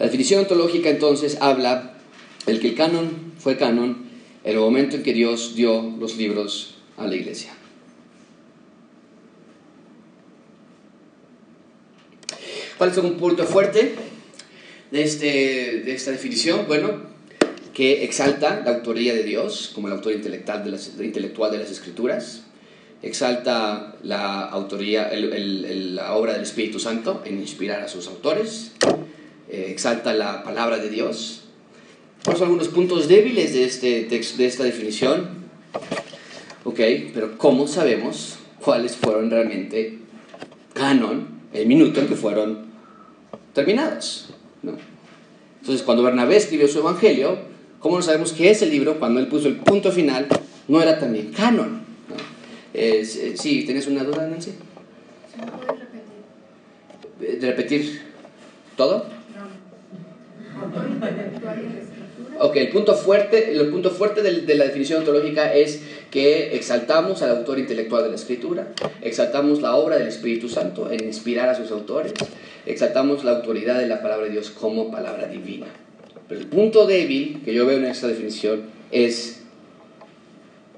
La 0.00 0.08
definición 0.20 0.40
ontológica 0.42 0.90
entonces 0.90 1.38
habla 1.40 1.94
del 2.44 2.60
que 2.60 2.68
el 2.68 2.74
canon 2.74 3.32
fue 3.38 3.56
canon 3.56 4.04
el 4.44 4.58
momento 4.58 4.96
en 4.96 5.02
que 5.02 5.14
Dios 5.14 5.54
dio 5.54 5.80
los 5.98 6.18
libros 6.18 6.74
a 6.98 7.06
la 7.06 7.14
iglesia. 7.14 7.54
¿Cuál 12.76 12.90
es 12.90 12.98
un 12.98 13.14
punto 13.14 13.44
fuerte 13.44 13.94
de, 14.90 15.02
este, 15.02 15.80
de 15.86 15.94
esta 15.94 16.10
definición? 16.10 16.66
Bueno, 16.66 17.00
que 17.72 18.04
exalta 18.04 18.62
la 18.62 18.72
autoría 18.72 19.14
de 19.14 19.22
Dios 19.22 19.72
como 19.74 19.88
el 19.88 19.94
autor 19.94 20.12
intelectual 20.12 20.64
de 20.64 20.70
las, 20.72 20.92
intelectual 21.00 21.50
de 21.50 21.58
las 21.60 21.70
escrituras, 21.70 22.42
exalta 23.02 23.96
la 24.02 24.44
autoría, 24.44 25.08
el, 25.08 25.32
el, 25.32 25.94
la 25.94 26.14
obra 26.14 26.34
del 26.34 26.42
Espíritu 26.42 26.78
Santo 26.78 27.22
en 27.24 27.40
inspirar 27.40 27.80
a 27.80 27.88
sus 27.88 28.06
autores, 28.06 28.72
eh, 29.50 29.66
exalta 29.70 30.14
la 30.14 30.44
palabra 30.44 30.78
de 30.78 30.88
Dios. 30.88 31.42
¿Cuáles 32.24 32.38
son 32.38 32.48
algunos 32.48 32.68
puntos 32.68 33.08
débiles 33.08 33.52
de, 33.52 33.64
este 33.64 34.02
texto, 34.02 34.38
de 34.38 34.46
esta 34.46 34.62
definición? 34.62 35.28
Ok, 36.62 36.78
pero 37.12 37.36
¿cómo 37.36 37.66
sabemos 37.66 38.38
cuáles 38.62 38.94
fueron 38.94 39.28
realmente 39.28 39.98
canon 40.72 41.26
el 41.52 41.66
minuto 41.66 42.00
en 42.00 42.06
que 42.06 42.14
fueron 42.14 42.66
terminados? 43.52 44.28
¿no? 44.62 44.74
Entonces, 45.60 45.82
cuando 45.84 46.04
Bernabé 46.04 46.36
escribió 46.36 46.68
su 46.68 46.78
evangelio, 46.78 47.38
¿cómo 47.80 47.96
no 47.96 48.02
sabemos 48.02 48.32
qué 48.32 48.50
es 48.50 48.62
el 48.62 48.70
libro 48.70 49.00
cuando 49.00 49.18
él 49.18 49.26
puso 49.26 49.48
el 49.48 49.56
punto 49.56 49.90
final? 49.90 50.28
No 50.68 50.80
era 50.80 51.00
también 51.00 51.32
canon. 51.32 51.80
¿no? 52.08 52.16
Eh, 52.72 53.04
sí, 53.04 53.64
¿tienes 53.64 53.88
una 53.88 54.04
duda, 54.04 54.28
Nancy? 54.28 54.52
¿Se 55.32 55.44
puede 55.44 55.80
repetir? 55.80 57.40
¿De 57.40 57.46
repetir 57.48 58.02
todo? 58.76 59.19
Ok, 62.38 62.56
el 62.56 62.70
punto 62.70 62.94
fuerte, 62.94 63.52
el 63.52 63.68
punto 63.68 63.90
fuerte 63.90 64.22
de, 64.22 64.40
de, 64.40 64.54
la 64.54 64.64
definición 64.64 65.00
ontológica 65.00 65.52
es 65.52 65.82
que 66.10 66.56
exaltamos 66.56 67.20
al 67.22 67.30
autor 67.36 67.58
intelectual 67.58 68.04
de 68.04 68.08
la 68.08 68.14
escritura, 68.14 68.72
exaltamos 69.02 69.60
la 69.60 69.76
obra 69.76 69.98
del 69.98 70.08
Espíritu 70.08 70.48
Santo 70.48 70.90
en 70.90 71.04
inspirar 71.04 71.50
a 71.50 71.54
sus 71.54 71.70
autores, 71.70 72.14
exaltamos 72.64 73.24
la 73.24 73.32
autoridad 73.32 73.78
de 73.78 73.86
la 73.86 74.00
palabra 74.00 74.24
de 74.26 74.32
Dios 74.32 74.50
como 74.50 74.90
palabra 74.90 75.26
divina. 75.26 75.66
Pero 76.28 76.40
el 76.40 76.46
punto 76.46 76.86
débil 76.86 77.42
que 77.44 77.52
yo 77.52 77.66
veo 77.66 77.76
en 77.76 77.84
esta 77.84 78.06
definición 78.06 78.62
es 78.90 79.42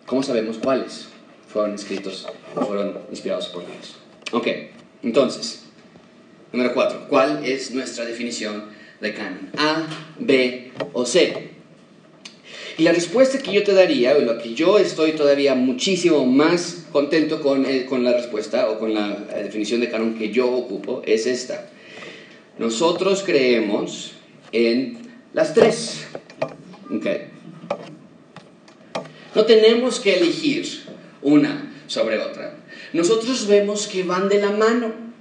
cómo 0.06 0.22
sabemos 0.22 0.58
cuáles 0.58 1.08
fueron 1.46 1.74
escritos 1.74 2.26
o 2.56 2.62
fueron 2.62 2.98
inspirados 3.10 3.48
por 3.48 3.64
Dios. 3.66 3.96
Ok, 4.32 4.48
entonces, 5.02 5.64
número 6.52 6.72
cuatro, 6.74 7.06
¿cuál 7.08 7.44
es 7.44 7.70
nuestra 7.70 8.04
definición? 8.04 8.71
Canon. 9.11 9.50
A, 9.59 9.86
B 10.18 10.70
o 10.92 11.05
C. 11.05 11.50
Y 12.78 12.84
la 12.84 12.92
respuesta 12.92 13.38
que 13.38 13.53
yo 13.53 13.62
te 13.64 13.74
daría, 13.74 14.16
o 14.16 14.20
lo 14.20 14.38
que 14.38 14.55
yo 14.55 14.78
estoy 14.78 15.12
todavía 15.12 15.55
muchísimo 15.55 16.24
más 16.24 16.86
contento 16.90 17.42
con, 17.42 17.66
eh, 17.66 17.84
con 17.84 18.03
la 18.05 18.12
respuesta 18.12 18.70
o 18.70 18.78
con 18.78 18.94
la 18.94 19.09
definición 19.42 19.80
de 19.80 19.90
canon 19.90 20.14
que 20.14 20.30
yo 20.30 20.50
ocupo, 20.50 21.03
es 21.05 21.26
esta. 21.26 21.68
Nosotros 22.59 23.22
creemos 23.26 24.12
en 24.53 24.98
las 25.32 25.53
tres. 25.53 26.07
Okay. 26.96 27.32
No 29.34 29.44
tenemos 29.44 29.98
que 30.00 30.16
elegir 30.18 30.66
una 31.22 31.72
sobre 31.86 32.18
otra. 32.18 32.59
Nosotros 32.92 33.46
vemos 33.46 33.86
que 33.86 34.03
van 34.03 34.28
de 34.28 34.40
la 34.40 34.50
mano. 34.50 35.11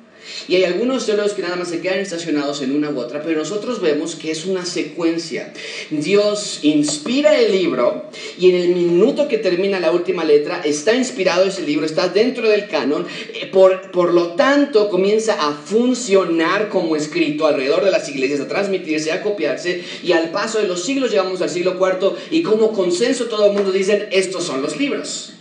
Y 0.48 0.56
hay 0.56 0.64
algunos 0.64 1.06
teólogos 1.06 1.34
que 1.34 1.42
nada 1.42 1.56
más 1.56 1.70
se 1.70 1.82
quedan 1.82 2.00
estacionados 2.00 2.62
en 2.62 2.76
una 2.76 2.90
u 2.90 3.00
otra, 3.00 3.22
pero 3.24 3.40
nosotros 3.40 3.82
vemos 3.82 4.16
que 4.16 4.32
es 4.32 4.46
una 4.46 4.66
secuencia. 4.66 5.54
Dios 5.90 6.60
inspira 6.64 7.40
el 7.40 7.52
libro 7.52 8.10
y 8.38 8.50
en 8.50 8.56
el 8.56 8.70
minuto 8.70 9.28
que 9.28 9.38
termina 9.38 9.80
la 9.80 9.92
última 9.92 10.24
letra 10.24 10.62
está 10.64 10.94
inspirado 10.94 11.46
ese 11.46 11.62
libro, 11.64 11.86
está 11.86 12.10
dentro 12.10 12.50
del 12.50 12.68
canon, 12.68 13.06
eh, 13.34 13.48
por, 13.52 13.92
por 13.92 14.14
lo 14.14 14.34
tanto 14.36 14.90
comienza 14.90 15.34
a 15.34 15.54
funcionar 15.54 16.70
como 16.70 16.96
escrito 16.96 17.46
alrededor 17.46 17.84
de 17.84 17.92
las 17.92 18.08
iglesias, 18.10 18.40
a 18.42 18.48
transmitirse, 18.48 19.12
a 19.12 19.22
copiarse 19.22 19.84
y 20.04 20.12
al 20.12 20.32
paso 20.32 20.60
de 20.60 20.68
los 20.68 20.84
siglos 20.84 21.12
llegamos 21.12 21.42
al 21.42 21.50
siglo 21.50 21.78
IV 21.80 22.14
y 22.32 22.42
como 22.44 22.72
consenso 22.74 23.26
todo 23.26 23.48
el 23.48 23.54
mundo 23.54 23.72
dicen 23.72 24.08
estos 24.12 24.44
son 24.44 24.62
los 24.62 24.78
libros. 24.78 25.34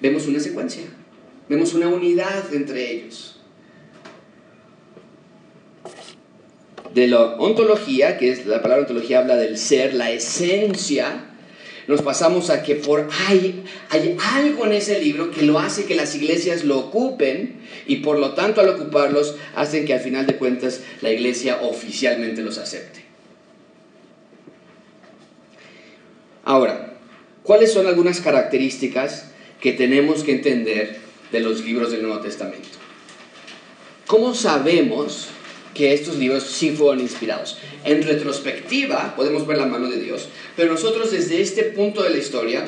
Vemos 0.00 0.26
una 0.26 0.40
secuencia, 0.40 0.82
vemos 1.48 1.74
una 1.74 1.88
unidad 1.88 2.54
entre 2.54 2.90
ellos. 2.90 3.29
De 6.94 7.06
la 7.06 7.20
ontología, 7.36 8.18
que 8.18 8.30
es 8.30 8.46
la 8.46 8.62
palabra 8.62 8.82
ontología 8.82 9.20
habla 9.20 9.36
del 9.36 9.58
ser, 9.58 9.94
la 9.94 10.10
esencia, 10.10 11.26
nos 11.86 12.02
pasamos 12.02 12.50
a 12.50 12.62
que 12.62 12.76
por 12.76 13.08
hay, 13.26 13.64
hay 13.88 14.16
algo 14.36 14.64
en 14.64 14.74
ese 14.74 15.00
libro 15.00 15.30
que 15.30 15.42
lo 15.42 15.58
hace 15.58 15.86
que 15.86 15.96
las 15.96 16.14
iglesias 16.14 16.64
lo 16.64 16.78
ocupen 16.78 17.60
y 17.86 17.96
por 17.96 18.18
lo 18.18 18.34
tanto 18.34 18.60
al 18.60 18.68
ocuparlos 18.68 19.34
hacen 19.56 19.86
que 19.86 19.94
al 19.94 20.00
final 20.00 20.26
de 20.26 20.36
cuentas 20.36 20.82
la 21.00 21.10
iglesia 21.10 21.60
oficialmente 21.62 22.42
los 22.42 22.58
acepte. 22.58 23.00
Ahora, 26.44 26.94
¿cuáles 27.42 27.72
son 27.72 27.86
algunas 27.86 28.20
características 28.20 29.26
que 29.60 29.72
tenemos 29.72 30.22
que 30.22 30.32
entender 30.32 30.98
de 31.32 31.40
los 31.40 31.64
libros 31.64 31.90
del 31.90 32.02
Nuevo 32.02 32.20
Testamento? 32.20 32.68
¿Cómo 34.06 34.34
sabemos 34.34 35.28
que 35.80 35.94
estos 35.94 36.16
libros 36.18 36.42
sí 36.42 36.72
fueron 36.72 37.00
inspirados. 37.00 37.56
En 37.86 38.02
retrospectiva 38.02 39.14
podemos 39.16 39.46
ver 39.46 39.56
la 39.56 39.64
mano 39.64 39.88
de 39.88 39.98
Dios, 39.98 40.28
pero 40.54 40.70
nosotros 40.70 41.10
desde 41.10 41.40
este 41.40 41.62
punto 41.62 42.02
de 42.02 42.10
la 42.10 42.18
historia 42.18 42.66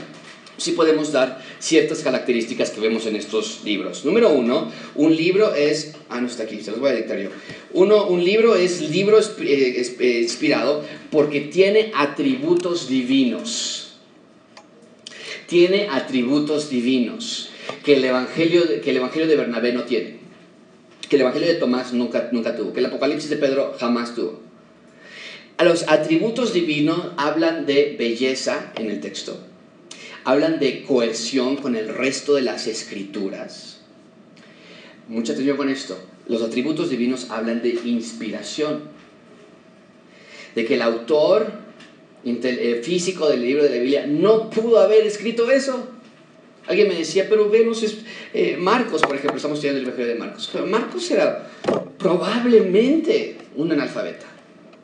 sí 0.56 0.72
podemos 0.72 1.12
dar 1.12 1.44
ciertas 1.58 1.98
características 1.98 2.70
que 2.70 2.80
vemos 2.80 3.04
en 3.04 3.16
estos 3.16 3.64
libros. 3.64 4.06
Número 4.06 4.30
uno, 4.30 4.72
un 4.94 5.14
libro 5.14 5.54
es... 5.54 5.94
Ah, 6.08 6.22
no 6.22 6.26
está 6.26 6.44
aquí, 6.44 6.62
se 6.62 6.70
los 6.70 6.80
voy 6.80 6.88
a 6.88 6.94
dictar 6.94 7.18
yo. 7.18 7.28
Uno, 7.74 8.06
un 8.06 8.24
libro 8.24 8.56
es 8.56 8.80
libro 8.80 9.20
eh, 9.20 9.94
eh, 9.98 10.20
inspirado 10.22 10.82
porque 11.10 11.42
tiene 11.42 11.92
atributos 11.94 12.88
divinos. 12.88 13.92
Tiene 15.48 15.88
atributos 15.90 16.70
divinos 16.70 17.50
que 17.84 17.96
el 17.96 18.04
Evangelio, 18.06 18.80
que 18.80 18.88
el 18.88 18.96
evangelio 18.96 19.28
de 19.28 19.36
Bernabé 19.36 19.74
no 19.74 19.84
tiene 19.84 20.21
que 21.12 21.16
el 21.16 21.22
Evangelio 21.22 21.48
de 21.48 21.56
Tomás 21.56 21.92
nunca, 21.92 22.30
nunca 22.32 22.56
tuvo, 22.56 22.72
que 22.72 22.80
el 22.80 22.86
Apocalipsis 22.86 23.28
de 23.28 23.36
Pedro 23.36 23.76
jamás 23.78 24.14
tuvo. 24.14 24.40
A 25.58 25.64
los 25.64 25.86
atributos 25.86 26.54
divinos 26.54 26.98
hablan 27.18 27.66
de 27.66 27.96
belleza 27.98 28.72
en 28.76 28.90
el 28.90 29.00
texto, 29.00 29.38
hablan 30.24 30.58
de 30.58 30.84
cohesión 30.84 31.56
con 31.56 31.76
el 31.76 31.90
resto 31.90 32.34
de 32.34 32.40
las 32.40 32.66
escrituras. 32.66 33.80
Mucha 35.06 35.34
atención 35.34 35.58
con 35.58 35.68
esto. 35.68 35.98
Los 36.28 36.40
atributos 36.40 36.88
divinos 36.88 37.26
hablan 37.28 37.60
de 37.60 37.78
inspiración, 37.84 38.84
de 40.54 40.64
que 40.64 40.76
el 40.76 40.80
autor 40.80 41.52
eh, 42.24 42.80
físico 42.82 43.28
del 43.28 43.42
libro 43.42 43.64
de 43.64 43.68
la 43.68 43.76
Biblia 43.76 44.06
no 44.06 44.48
pudo 44.48 44.80
haber 44.80 45.06
escrito 45.06 45.50
eso. 45.50 45.90
Alguien 46.66 46.88
me 46.88 46.94
decía, 46.94 47.26
pero 47.28 47.50
vemos 47.50 47.84
eh, 48.32 48.56
Marcos, 48.58 49.02
por 49.02 49.16
ejemplo, 49.16 49.36
estamos 49.36 49.58
estudiando 49.58 49.80
el 49.80 49.86
Evangelio 49.86 50.14
de 50.14 50.18
Marcos. 50.18 50.48
Pero 50.52 50.66
Marcos 50.66 51.10
era 51.10 51.50
probablemente 51.98 53.36
un 53.56 53.72
analfabeta. 53.72 54.31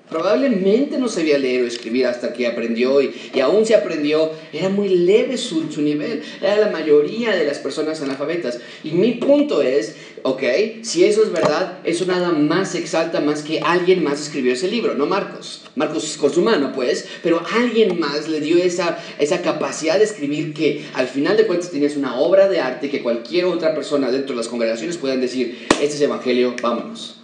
Probablemente 0.09 0.99
no 0.99 1.09
sabía 1.09 1.39
leer 1.39 1.65
o 1.65 1.67
escribir 1.67 2.07
hasta 2.07 2.33
que 2.33 2.47
aprendió 2.47 3.03
y, 3.03 3.15
y 3.35 3.41
aún 3.41 3.67
se 3.67 3.75
aprendió, 3.75 4.33
era 4.53 4.69
muy 4.69 4.89
leve 4.89 5.37
su, 5.37 5.71
su, 5.71 5.83
nivel, 5.83 6.23
era 6.41 6.57
la 6.57 6.71
mayoría 6.71 7.35
de 7.35 7.45
las 7.45 7.59
personas 7.59 8.01
analfabetas. 8.01 8.59
Y 8.83 8.93
mi 8.93 9.13
punto 9.13 9.61
es, 9.61 9.97
ok, 10.23 10.43
si 10.83 11.05
eso 11.05 11.23
es 11.23 11.33
verdad, 11.33 11.79
eso 11.85 12.07
nada 12.07 12.33
más 12.33 12.75
exalta 12.75 13.21
más 13.21 13.43
que 13.43 13.61
alguien 13.61 14.03
más 14.03 14.21
escribió 14.21 14.53
ese 14.53 14.69
libro, 14.69 14.95
no 14.95 15.07
Marcos. 15.07 15.65
Marcos 15.77 16.17
con 16.17 16.33
su 16.33 16.43
mano, 16.43 16.73
pues, 16.75 17.07
pero 17.23 17.43
alguien 17.55 18.01
más 18.01 18.29
le 18.29 18.41
dio 18.41 18.57
esa, 18.57 18.99
esa 19.19 19.43
capacidad 19.43 19.99
de 19.99 20.05
escribir 20.05 20.55
que 20.55 20.87
al 20.95 21.07
final 21.07 21.37
de 21.37 21.47
cuentas 21.47 21.71
tenías 21.71 21.97
una 21.97 22.19
obra 22.19 22.49
de 22.49 22.61
arte 22.61 22.89
que 22.91 23.03
cualquier 23.03 23.45
otra 23.45 23.75
persona 23.75 24.11
dentro 24.11 24.35
de 24.35 24.39
las 24.39 24.49
congregaciones 24.49 24.97
puedan 24.97 25.21
decir, 25.21 25.69
este 25.81 25.97
es 25.97 26.01
Evangelio, 26.01 26.55
vámonos. 26.63 27.21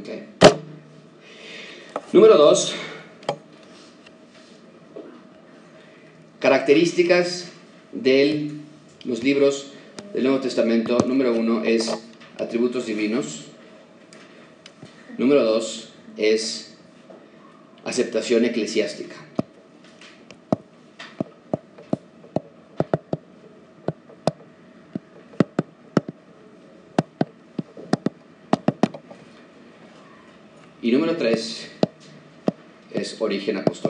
Okay. 0.00 0.49
Número 2.12 2.36
dos, 2.36 2.74
características 6.40 7.50
de 7.92 8.50
los 9.04 9.22
libros 9.22 9.68
del 10.12 10.24
Nuevo 10.24 10.40
Testamento. 10.40 10.98
Número 11.06 11.32
uno 11.32 11.62
es 11.62 11.88
atributos 12.36 12.86
divinos. 12.86 13.44
Número 15.18 15.44
dos 15.44 15.90
es 16.16 16.74
aceptación 17.84 18.44
eclesiástica. 18.44 19.14
Y 30.82 30.90
número 30.90 31.16
tres 31.16 31.68
es 31.68 31.69
origen 33.30 33.58
apostólico. 33.58 33.89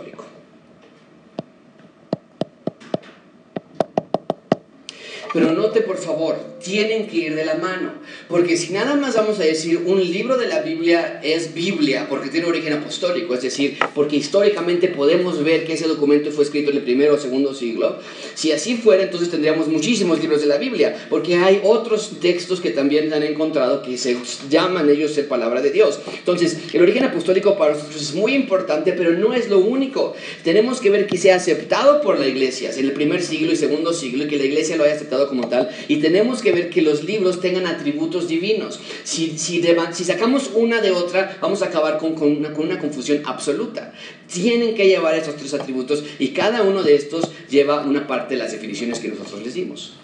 Pero 5.33 5.53
note 5.53 5.81
por 5.83 5.97
favor, 5.97 6.37
tienen 6.63 7.07
que 7.07 7.17
ir 7.17 7.35
de 7.35 7.45
la 7.45 7.55
mano, 7.55 7.95
porque 8.29 8.57
si 8.57 8.73
nada 8.73 8.97
más 8.97 9.15
vamos 9.15 9.39
a 9.39 9.45
decir 9.45 9.83
un 9.87 10.01
libro 10.01 10.37
de 10.37 10.49
la 10.49 10.61
Biblia 10.61 11.21
es 11.23 11.55
Biblia 11.55 12.07
porque 12.09 12.29
tiene 12.29 12.47
origen 12.47 12.73
apostólico, 12.73 13.35
es 13.35 13.43
decir, 13.43 13.79
porque 13.95 14.17
históricamente 14.17 14.89
podemos 14.89 15.43
ver 15.43 15.65
que 15.65 15.75
ese 15.75 15.87
documento 15.87 16.31
fue 16.33 16.45
escrito 16.45 16.71
en 16.71 16.79
el 16.79 16.83
primero 16.83 17.15
o 17.15 17.19
segundo 17.19 17.55
siglo, 17.55 17.99
si 18.35 18.53
así 18.53 18.77
fuera 18.77 19.05
entonces 19.05 19.31
tendríamos 19.31 19.69
muchísimos 19.69 20.21
libros 20.21 20.41
de 20.41 20.49
la 20.49 20.59
Biblia, 20.59 21.07
porque 21.09 21.37
hay 21.37 21.61
otros 21.65 22.13
textos 22.21 22.61
que 22.61 22.71
también 22.71 23.13
han 23.13 23.23
encontrado 23.23 23.83
que 23.83 23.97
se 23.97 24.17
llaman 24.49 24.91
ellos 24.91 25.13
ser 25.13 25.29
palabra 25.29 25.63
de 25.63 25.71
Dios. 25.71 26.01
Entonces, 26.19 26.59
el 26.73 26.83
origen 26.83 27.05
apostólico 27.05 27.57
para 27.57 27.75
nosotros 27.75 28.03
es 28.03 28.15
muy 28.15 28.35
importante, 28.35 28.93
pero 28.93 29.13
no 29.13 29.33
es 29.35 29.49
lo 29.49 29.59
único. 29.59 30.15
Tenemos 30.45 30.81
que 30.81 30.91
ver 30.91 31.07
que 31.07 31.19
sea 31.19 31.37
aceptado 31.37 32.01
por 32.01 32.19
la 32.19 32.27
iglesia 32.27 32.71
en 32.71 32.85
el 32.85 32.93
primer 32.93 33.23
siglo 33.23 33.53
y 33.53 33.57
segundo 33.57 33.93
siglo 33.93 34.25
y 34.25 34.29
que 34.29 34.37
la 34.37 34.45
iglesia 34.45 34.77
lo 34.77 34.85
haya 34.85 34.95
aceptado 34.95 35.20
como 35.29 35.49
tal 35.49 35.69
y 35.89 35.97
tenemos 35.97 36.43
que 36.43 36.53
ver 36.53 36.71
que 36.71 36.83
los 36.83 37.05
libros 37.05 37.41
tengan 37.41 37.67
atributos 37.67 38.29
divinos. 38.29 38.81
Si, 39.05 39.39
si, 39.39 39.63
sacamos 40.05 40.51
una 40.55 40.81
de 40.81 40.91
otra, 40.91 41.39
vamos 41.41 41.63
a 41.63 41.67
acabar 41.67 41.99
con, 41.99 42.15
con, 42.15 42.37
una, 42.37 42.53
con, 42.53 42.67
una, 42.67 42.79
confusión 42.79 43.23
absoluta. 43.25 43.93
Tienen 44.33 44.75
que 44.75 44.87
llevar 44.87 45.15
esos 45.15 45.37
tres 45.37 45.55
atributos 45.55 46.05
y 46.19 46.29
cada 46.29 46.63
uno 46.63 46.83
de 46.83 46.95
estos 46.95 47.31
lleva 47.49 47.83
una 47.83 48.07
parte 48.07 48.35
de 48.35 48.43
las 48.43 48.53
definiciones 48.53 48.99
que 48.99 49.09
nosotros 49.09 49.43
les 49.43 49.55
dimos. 49.55 49.95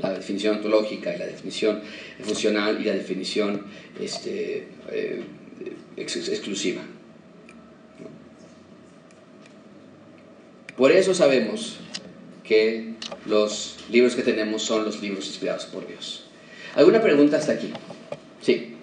La 0.00 0.12
definición 0.12 0.56
ontológica 0.56 1.14
y 1.14 1.18
la 1.18 1.26
definición 1.26 1.80
funcional 2.22 2.80
y 2.80 2.84
la 2.84 2.94
definición 2.94 3.64
este, 4.00 4.68
eh, 4.90 5.22
ex 5.96 6.28
exclusiva. 6.28 6.82
Por 10.78 10.92
eso 10.92 11.12
sabemos 11.12 11.78
que 12.48 12.94
los 13.26 13.76
libros 13.90 14.14
que 14.14 14.22
tenemos 14.22 14.62
son 14.62 14.84
los 14.84 15.02
libros 15.02 15.26
inspirados 15.26 15.66
por 15.66 15.86
Dios. 15.86 16.24
¿Alguna 16.74 17.02
pregunta 17.02 17.36
hasta 17.36 17.52
aquí? 17.52 17.70
Sí. 18.40 18.74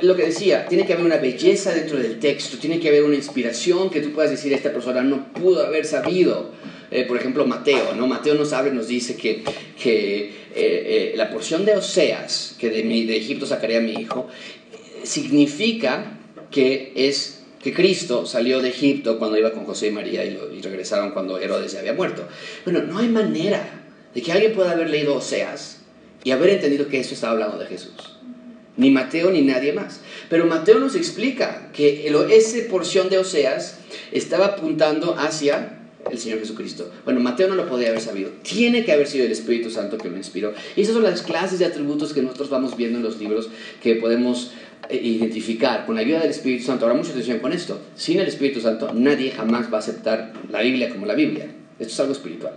Lo 0.00 0.14
que 0.14 0.26
decía, 0.26 0.66
tiene 0.66 0.86
que 0.86 0.94
haber 0.94 1.04
una 1.04 1.16
belleza 1.16 1.74
dentro 1.74 1.98
del 1.98 2.18
texto, 2.18 2.58
tiene 2.58 2.80
que 2.80 2.88
haber 2.88 3.02
una 3.04 3.16
inspiración 3.16 3.90
que 3.90 4.00
tú 4.00 4.12
puedas 4.12 4.30
decir, 4.30 4.52
esta 4.52 4.72
persona 4.72 5.02
no 5.02 5.32
pudo 5.32 5.66
haber 5.66 5.84
sabido. 5.84 6.52
Eh, 6.90 7.04
por 7.04 7.18
ejemplo, 7.18 7.46
Mateo, 7.46 7.94
¿no? 7.94 8.06
Mateo 8.06 8.34
nos 8.34 8.52
habla 8.52 8.72
y 8.72 8.74
nos 8.76 8.88
dice 8.88 9.16
que, 9.16 9.42
que 9.82 10.20
eh, 10.20 10.32
eh, 10.54 11.12
la 11.16 11.30
porción 11.30 11.64
de 11.64 11.76
Oseas, 11.76 12.56
que 12.58 12.70
de, 12.70 12.84
mi, 12.84 13.04
de 13.04 13.16
Egipto 13.16 13.44
sacaré 13.44 13.76
a 13.76 13.80
mi 13.80 13.92
hijo, 13.92 14.28
significa 15.02 16.18
que 16.50 16.92
es 16.94 17.35
que 17.66 17.74
Cristo 17.74 18.26
salió 18.26 18.62
de 18.62 18.68
Egipto 18.68 19.18
cuando 19.18 19.36
iba 19.36 19.50
con 19.50 19.64
José 19.64 19.88
y 19.88 19.90
María 19.90 20.24
y, 20.24 20.38
y, 20.56 20.62
regresaron 20.62 21.10
cuando 21.10 21.36
Herodes 21.36 21.72
ya 21.72 21.80
había 21.80 21.94
muerto. 21.94 22.22
Bueno, 22.64 22.82
no 22.82 22.98
hay 22.98 23.08
manera 23.08 23.82
de 24.14 24.22
que 24.22 24.30
alguien 24.30 24.52
pueda 24.52 24.70
haber 24.70 24.88
leído 24.88 25.16
Oseas 25.16 25.78
y 26.22 26.30
haber 26.30 26.50
entendido 26.50 26.86
que 26.86 27.00
eso 27.00 27.14
estaba 27.14 27.32
hablando 27.32 27.58
de 27.58 27.66
Jesús. 27.66 28.18
Ni 28.76 28.92
Mateo 28.92 29.32
ni 29.32 29.42
nadie 29.42 29.72
más. 29.72 30.00
Pero 30.30 30.46
Mateo 30.46 30.78
nos 30.78 30.94
explica 30.94 31.72
que 31.72 32.06
esa 32.30 32.68
porción 32.70 33.08
de 33.08 33.18
Oseas 33.18 33.80
estaba 34.12 34.46
apuntando 34.46 35.16
hacia 35.18 35.80
el 36.08 36.18
Señor 36.18 36.38
Jesucristo. 36.38 36.88
Bueno, 37.04 37.18
Mateo 37.18 37.48
no 37.48 37.56
lo 37.56 37.68
podía 37.68 37.88
haber 37.88 38.00
sabido. 38.00 38.30
Tiene 38.42 38.84
que 38.84 38.92
haber 38.92 39.08
sido 39.08 39.24
el 39.24 39.32
Espíritu 39.32 39.70
Santo 39.70 39.98
que 39.98 40.08
lo 40.08 40.16
inspiró. 40.16 40.54
Y 40.76 40.82
esas 40.82 40.94
son 40.94 41.02
las 41.02 41.22
clases 41.22 41.58
de 41.58 41.64
atributos 41.64 42.12
que 42.12 42.22
nosotros 42.22 42.48
vamos 42.48 42.76
viendo 42.76 42.98
en 42.98 43.04
los 43.04 43.18
libros 43.18 43.48
que 43.82 43.96
podemos 43.96 44.52
identificar 44.90 45.86
con 45.86 45.94
la 45.94 46.00
ayuda 46.00 46.20
del 46.20 46.30
Espíritu 46.30 46.64
Santo. 46.64 46.84
Ahora, 46.84 46.96
mucha 46.96 47.10
atención 47.10 47.38
con 47.38 47.52
esto. 47.52 47.80
Sin 47.94 48.18
el 48.20 48.26
Espíritu 48.26 48.60
Santo, 48.60 48.92
nadie 48.92 49.30
jamás 49.30 49.72
va 49.72 49.76
a 49.76 49.80
aceptar 49.80 50.32
la 50.50 50.60
Biblia 50.60 50.90
como 50.90 51.06
la 51.06 51.14
Biblia. 51.14 51.46
Esto 51.78 51.92
es 51.92 52.00
algo 52.00 52.12
espiritual. 52.12 52.54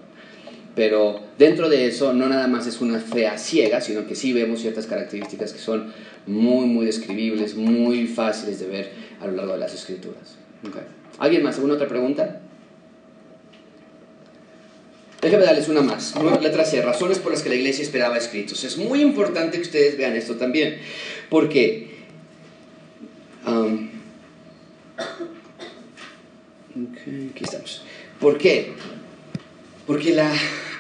Pero 0.76 1.20
dentro 1.38 1.68
de 1.68 1.88
eso 1.88 2.14
no 2.14 2.30
nada 2.30 2.48
más 2.48 2.68
es 2.68 2.80
una 2.80 3.00
fe 3.00 3.28
a 3.28 3.38
ciega, 3.38 3.82
sino 3.82 4.08
que 4.08 4.16
sí 4.16 4.34
vemos 4.34 4.62
ciertas 4.62 4.86
características 4.86 5.52
que 5.52 5.60
son 5.60 5.92
muy, 6.26 6.68
muy 6.68 6.86
describibles, 6.86 7.56
muy 7.56 8.08
fáciles 8.08 8.60
de 8.60 8.68
ver 8.68 8.92
a 9.20 9.28
lo 9.28 9.34
largo 9.34 9.54
de 9.54 9.60
las 9.60 9.74
escrituras. 9.74 10.38
Okay. 10.68 10.84
¿Alguien 11.18 11.44
más? 11.44 11.56
¿Alguna 11.56 11.74
otra 11.74 11.88
pregunta? 11.88 12.42
Déjame 15.22 15.44
darles 15.44 15.68
una 15.68 15.82
más. 15.82 16.16
Letra 16.42 16.64
C. 16.64 16.82
Razones 16.82 17.20
por 17.20 17.34
las 17.34 17.42
que 17.42 17.50
la 17.50 17.56
iglesia 17.56 17.84
esperaba 17.84 18.18
escritos. 18.18 18.64
Es 18.64 18.78
muy 18.78 19.02
importante 19.02 19.58
que 19.58 19.64
ustedes 19.64 19.98
vean 19.98 20.16
esto 20.16 20.36
también. 20.36 20.78
Porque... 21.30 21.99
Um, 23.46 23.90
okay, 26.92 27.32
aquí 27.32 27.44
estamos. 27.44 27.84
¿Por 28.20 28.38
qué? 28.38 28.74
Porque 29.88 30.14
la, 30.14 30.32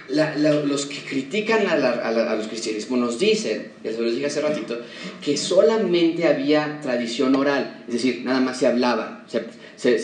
la, 0.09 0.35
la, 0.35 0.53
los 0.53 0.85
que 0.85 0.97
critican 0.97 1.67
a, 1.67 1.73
a, 1.73 2.35
los 2.35 2.47
cristianismos 2.47 2.99
nos 2.99 3.19
dicen, 3.19 3.71
ya 3.83 3.91
se 3.91 4.01
los 4.01 4.13
dije 4.13 4.25
hace 4.25 4.41
ratito, 4.41 4.77
que 5.23 5.37
solamente 5.37 6.25
había 6.25 6.79
tradición 6.81 7.35
oral, 7.35 7.83
es 7.87 7.93
decir, 7.93 8.21
nada 8.25 8.39
más 8.39 8.57
se 8.57 8.67
hablaba, 8.67 9.25
se, 9.27 9.99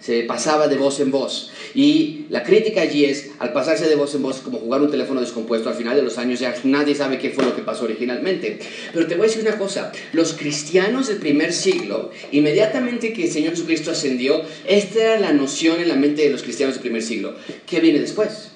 se, 0.00 0.22
pasaba 0.24 0.68
de 0.68 0.76
voz 0.76 1.00
en 1.00 1.10
voz. 1.10 1.50
Y 1.74 2.26
la 2.28 2.42
crítica 2.42 2.82
allí 2.82 3.04
es, 3.04 3.30
al 3.38 3.52
pasarse 3.52 3.88
de 3.88 3.94
voz 3.94 4.14
en 4.14 4.22
voz, 4.22 4.40
como 4.40 4.58
jugar 4.58 4.82
un 4.82 4.90
teléfono 4.90 5.20
descompuesto, 5.20 5.68
al 5.68 5.74
final 5.74 5.96
de 5.96 6.02
los 6.02 6.18
años 6.18 6.40
ya 6.40 6.54
nadie 6.64 6.94
sabe 6.94 7.18
qué 7.18 7.30
fue 7.30 7.44
lo 7.44 7.56
que 7.56 7.62
pasó 7.62 7.84
originalmente. 7.84 8.58
Pero 8.92 9.06
te 9.06 9.14
voy 9.14 9.26
a 9.26 9.28
decir 9.28 9.42
una 9.42 9.58
cosa, 9.58 9.92
los 10.12 10.34
cristianos 10.34 11.08
del 11.08 11.18
primer 11.18 11.52
siglo, 11.52 12.10
inmediatamente 12.32 13.12
que 13.12 13.24
el 13.24 13.30
Señor 13.30 13.52
Jesucristo 13.52 13.92
ascendió, 13.92 14.42
esta 14.66 15.00
era 15.00 15.20
la 15.20 15.32
noción 15.32 15.80
en 15.80 15.88
la 15.88 15.96
mente 15.96 16.22
de 16.22 16.30
los 16.30 16.42
cristianos 16.42 16.76
del 16.76 16.82
primer 16.82 17.02
siglo. 17.02 17.34
¿Qué 17.66 17.80
viene 17.80 18.00
después? 18.00 18.53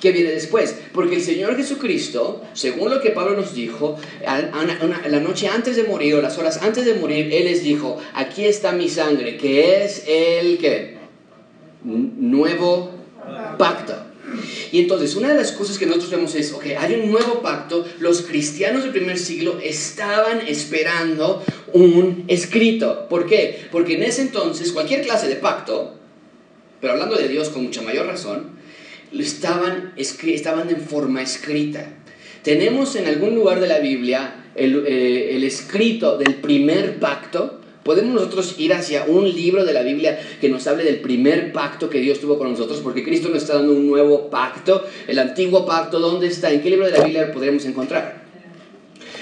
¿Qué 0.00 0.12
viene 0.12 0.30
después? 0.30 0.76
Porque 0.92 1.16
el 1.16 1.22
Señor 1.22 1.56
Jesucristo, 1.56 2.42
según 2.54 2.90
lo 2.90 3.00
que 3.00 3.10
Pablo 3.10 3.36
nos 3.36 3.54
dijo, 3.54 3.98
la 4.24 5.20
noche 5.20 5.48
antes 5.48 5.76
de 5.76 5.82
morir 5.84 6.14
o 6.14 6.22
las 6.22 6.38
horas 6.38 6.62
antes 6.62 6.86
de 6.86 6.94
morir, 6.94 7.32
Él 7.32 7.44
les 7.44 7.62
dijo, 7.62 7.98
aquí 8.14 8.46
está 8.46 8.72
mi 8.72 8.88
sangre, 8.88 9.36
que 9.36 9.84
es 9.84 10.04
el 10.06 10.58
que 10.58 10.96
nuevo 11.84 12.92
pacto. 13.58 13.94
Y 14.72 14.80
entonces, 14.80 15.16
una 15.16 15.28
de 15.28 15.34
las 15.34 15.52
cosas 15.52 15.76
que 15.76 15.86
nosotros 15.86 16.10
vemos 16.10 16.34
es, 16.34 16.52
ok, 16.52 16.66
hay 16.78 16.94
un 16.94 17.10
nuevo 17.10 17.42
pacto, 17.42 17.84
los 17.98 18.22
cristianos 18.22 18.84
del 18.84 18.92
primer 18.92 19.18
siglo 19.18 19.58
estaban 19.62 20.40
esperando 20.46 21.44
un 21.72 22.24
escrito. 22.28 23.08
¿Por 23.08 23.26
qué? 23.26 23.66
Porque 23.72 23.94
en 23.94 24.04
ese 24.04 24.22
entonces 24.22 24.72
cualquier 24.72 25.02
clase 25.02 25.28
de 25.28 25.36
pacto, 25.36 25.94
pero 26.80 26.92
hablando 26.94 27.16
de 27.16 27.28
Dios 27.28 27.48
con 27.50 27.64
mucha 27.64 27.82
mayor 27.82 28.06
razón, 28.06 28.59
estaban, 29.18 29.92
estaban 29.96 30.70
en 30.70 30.80
forma 30.80 31.22
escrita. 31.22 31.86
Tenemos 32.42 32.96
en 32.96 33.06
algún 33.06 33.34
lugar 33.34 33.60
de 33.60 33.68
la 33.68 33.80
Biblia 33.80 34.44
el, 34.54 34.84
eh, 34.86 35.36
el, 35.36 35.44
escrito 35.44 36.16
del 36.16 36.36
primer 36.36 36.98
pacto. 36.98 37.60
Podemos 37.82 38.14
nosotros 38.14 38.54
ir 38.58 38.72
hacia 38.72 39.04
un 39.04 39.24
libro 39.30 39.64
de 39.64 39.72
la 39.72 39.82
Biblia 39.82 40.18
que 40.40 40.48
nos 40.48 40.66
hable 40.66 40.84
del 40.84 41.00
primer 41.00 41.52
pacto 41.52 41.90
que 41.90 41.98
Dios 41.98 42.20
tuvo 42.20 42.38
con 42.38 42.50
nosotros, 42.50 42.80
porque 42.80 43.02
Cristo 43.02 43.28
nos 43.28 43.42
está 43.42 43.54
dando 43.54 43.72
un 43.72 43.86
nuevo 43.88 44.30
pacto. 44.30 44.86
El 45.06 45.18
antiguo 45.18 45.66
pacto, 45.66 45.98
¿dónde 45.98 46.28
está? 46.28 46.50
¿En 46.50 46.62
qué 46.62 46.70
libro 46.70 46.86
de 46.86 46.92
la 46.92 47.04
Biblia 47.04 47.26
lo 47.26 47.32
podremos 47.32 47.64
encontrar? 47.64 48.20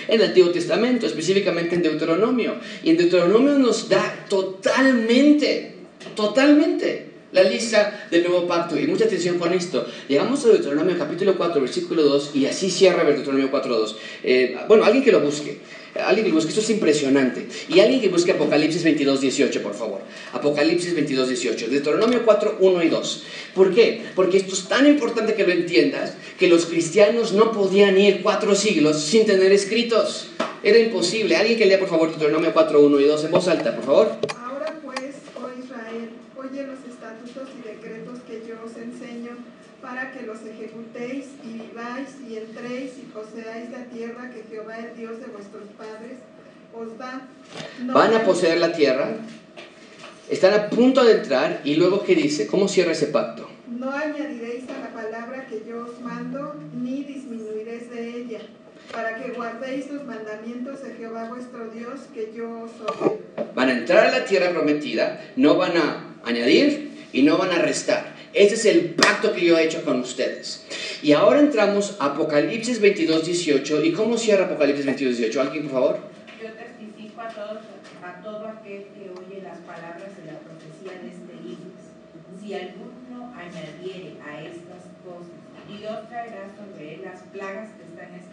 En 0.09 0.21
el 0.21 0.29
Antiguo 0.29 0.51
Testamento, 0.51 1.07
específicamente 1.07 1.75
en 1.75 1.83
Deuteronomio. 1.83 2.55
Y 2.83 2.91
en 2.91 2.97
Deuteronomio 2.97 3.59
nos 3.59 3.89
da 3.89 4.27
totalmente, 4.29 5.75
totalmente 6.15 7.08
la 7.33 7.43
lista 7.43 8.09
del 8.11 8.25
nuevo 8.25 8.47
pacto. 8.47 8.79
Y 8.79 8.87
mucha 8.87 9.05
atención 9.05 9.39
con 9.39 9.53
esto. 9.53 9.87
Llegamos 10.09 10.45
a 10.45 10.49
Deuteronomio 10.49 10.97
capítulo 10.99 11.37
4, 11.37 11.61
versículo 11.61 12.03
2, 12.03 12.31
y 12.35 12.47
así 12.47 12.71
cierra 12.71 13.05
Deuteronomio 13.05 13.51
4, 13.51 13.79
2. 13.79 13.97
Eh, 14.25 14.57
bueno, 14.67 14.85
alguien 14.85 15.05
que 15.05 15.13
lo 15.13 15.21
busque. 15.21 15.59
Alguien 15.95 16.25
que 16.25 16.29
lo 16.31 16.37
busque, 16.37 16.51
esto 16.51 16.61
es 16.61 16.71
impresionante. 16.71 17.49
Y 17.69 17.81
alguien 17.81 18.01
que 18.01 18.09
busque 18.09 18.33
Apocalipsis 18.33 18.85
22, 18.85 19.21
18, 19.21 19.63
por 19.63 19.75
favor. 19.75 20.01
Apocalipsis 20.33 20.95
22, 20.95 21.29
18. 21.29 21.69
Deuteronomio 21.69 22.25
4, 22.25 22.59
1 22.61 22.83
y 22.83 22.89
2. 22.89 23.25
¿Por 23.55 23.75
qué? 23.75 24.03
Porque 24.15 24.37
esto 24.37 24.55
es 24.55 24.69
tan 24.69 24.87
importante 24.87 25.35
que 25.35 25.45
lo 25.45 25.53
entiendas 25.53 26.15
que 26.39 26.47
los 26.47 26.67
cristianos 26.67 27.33
no 27.33 27.53
podían 27.53 27.99
ir 27.99 28.23
cuatro 28.23 28.55
siglos 28.55 29.03
sin 29.03 29.27
tener 29.27 29.51
escritos. 29.53 30.29
Era 30.63 30.79
imposible. 30.79 31.37
Alguien 31.37 31.59
que 31.59 31.67
lea, 31.67 31.79
por 31.79 31.89
favor, 31.89 32.11
Deuteronomio 32.11 32.53
4, 32.53 32.81
1 32.81 33.01
y 33.01 33.05
2 33.05 33.25
en 33.25 33.31
voz 33.31 33.49
alta, 33.49 33.75
por 33.75 33.85
favor. 33.85 34.13
Ahora 34.37 34.81
pues, 34.85 35.15
oh 35.37 35.49
Israel, 35.59 36.11
oye 36.37 36.67
los 36.67 36.79
estatutos 37.09 37.49
y 37.59 37.69
decretos 37.69 38.19
que 38.27 38.43
yo 38.47 38.57
os 38.65 38.77
enseño 38.77 39.31
para 39.81 40.13
que 40.13 40.27
los 40.27 40.39
ejecutéis 40.45 41.27
y 41.45 41.53
viváis 41.53 42.09
y 42.29 42.37
entréis 42.37 42.93
y 42.99 43.03
poseáis 43.13 43.71
la 43.71 43.85
tierra 43.85 44.31
que 44.31 44.43
Jehová, 44.51 44.79
el 44.79 44.97
Dios 44.97 45.21
de 45.21 45.27
vuestros 45.27 45.65
padres, 45.79 46.19
os 46.75 46.99
da. 46.99 47.29
No 47.81 47.95
Van 47.95 48.15
a 48.15 48.25
poseer 48.25 48.59
la 48.59 48.73
tierra, 48.73 49.09
están 50.29 50.53
a 50.55 50.69
punto 50.69 51.05
de 51.05 51.19
entrar 51.19 51.61
y 51.65 51.77
luego 51.77 52.03
¿qué 52.03 52.15
dice? 52.15 52.47
¿Cómo 52.47 52.69
cierra 52.69 52.93
ese 52.93 53.07
pacto? 53.07 53.49
No 53.69 53.91
añadiréis 53.91 54.65
a 54.69 54.79
la 54.81 54.93
palabra 54.93 55.47
que 55.47 55.63
yo 55.67 55.87
os 55.87 56.01
mando, 56.01 56.57
ni 56.75 57.05
disminuiréis 57.05 57.91
de 57.91 58.17
ella, 58.17 58.41
para 58.93 59.17
que 59.17 59.31
guardéis 59.31 59.91
los 59.91 60.05
mandamientos 60.05 60.83
de 60.83 60.95
Jehová 60.95 61.29
vuestro 61.29 61.69
Dios 61.71 62.01
que 62.13 62.33
yo 62.37 62.65
os 62.65 62.73
ordeno. 62.81 63.19
Van 63.55 63.69
a 63.69 63.73
entrar 63.73 64.07
a 64.07 64.19
la 64.19 64.25
tierra 64.25 64.51
prometida, 64.51 65.21
no 65.37 65.57
van 65.57 65.77
a 65.77 66.05
añadir 66.25 66.89
y 67.13 67.23
no 67.23 67.39
van 67.39 67.51
a 67.51 67.59
restar. 67.59 68.15
Ese 68.35 68.55
es 68.55 68.65
el 68.67 68.95
pacto 68.95 69.33
que 69.33 69.45
yo 69.45 69.59
he 69.59 69.65
hecho 69.65 69.85
con 69.85 70.01
ustedes. 70.01 70.67
Y 71.03 71.13
ahora 71.13 71.41
entramos 71.41 71.97
a 71.99 72.07
Apocalipsis 72.07 72.81
22, 72.81 73.25
18. 73.25 73.85
¿Y 73.85 73.93
cómo 73.93 74.19
cierra 74.19 74.45
Apocalipsis 74.45 74.85
22, 74.85 75.17
18? 75.17 75.41
¿Alguien, 75.41 75.63
por 75.65 75.73
favor? 75.73 75.99
Yo 76.41 76.49
testifico 76.53 77.21
a, 77.21 77.29
todos, 77.29 77.63
a 78.05 78.23
todo 78.23 78.47
aquel 78.47 78.85
que 78.95 79.11
oye 79.11 79.43
las 79.43 79.59
palabras 79.59 80.13
de 80.17 80.31
la 80.31 80.39
profecía 80.41 81.01
de 81.01 81.09
este 81.09 81.35
libro. 81.43 81.73
Si 82.39 82.55
alguno 82.55 83.33
añadiere 83.35 84.15
a 84.23 84.43
estas 84.43 84.93
cosas, 85.03 85.39
Dios 85.69 86.09
traerá 86.09 86.49
sobre 86.57 86.95
él 86.95 87.01
las 87.05 87.21
plagas 87.33 87.71
que 87.77 87.88
este. 88.03 88.29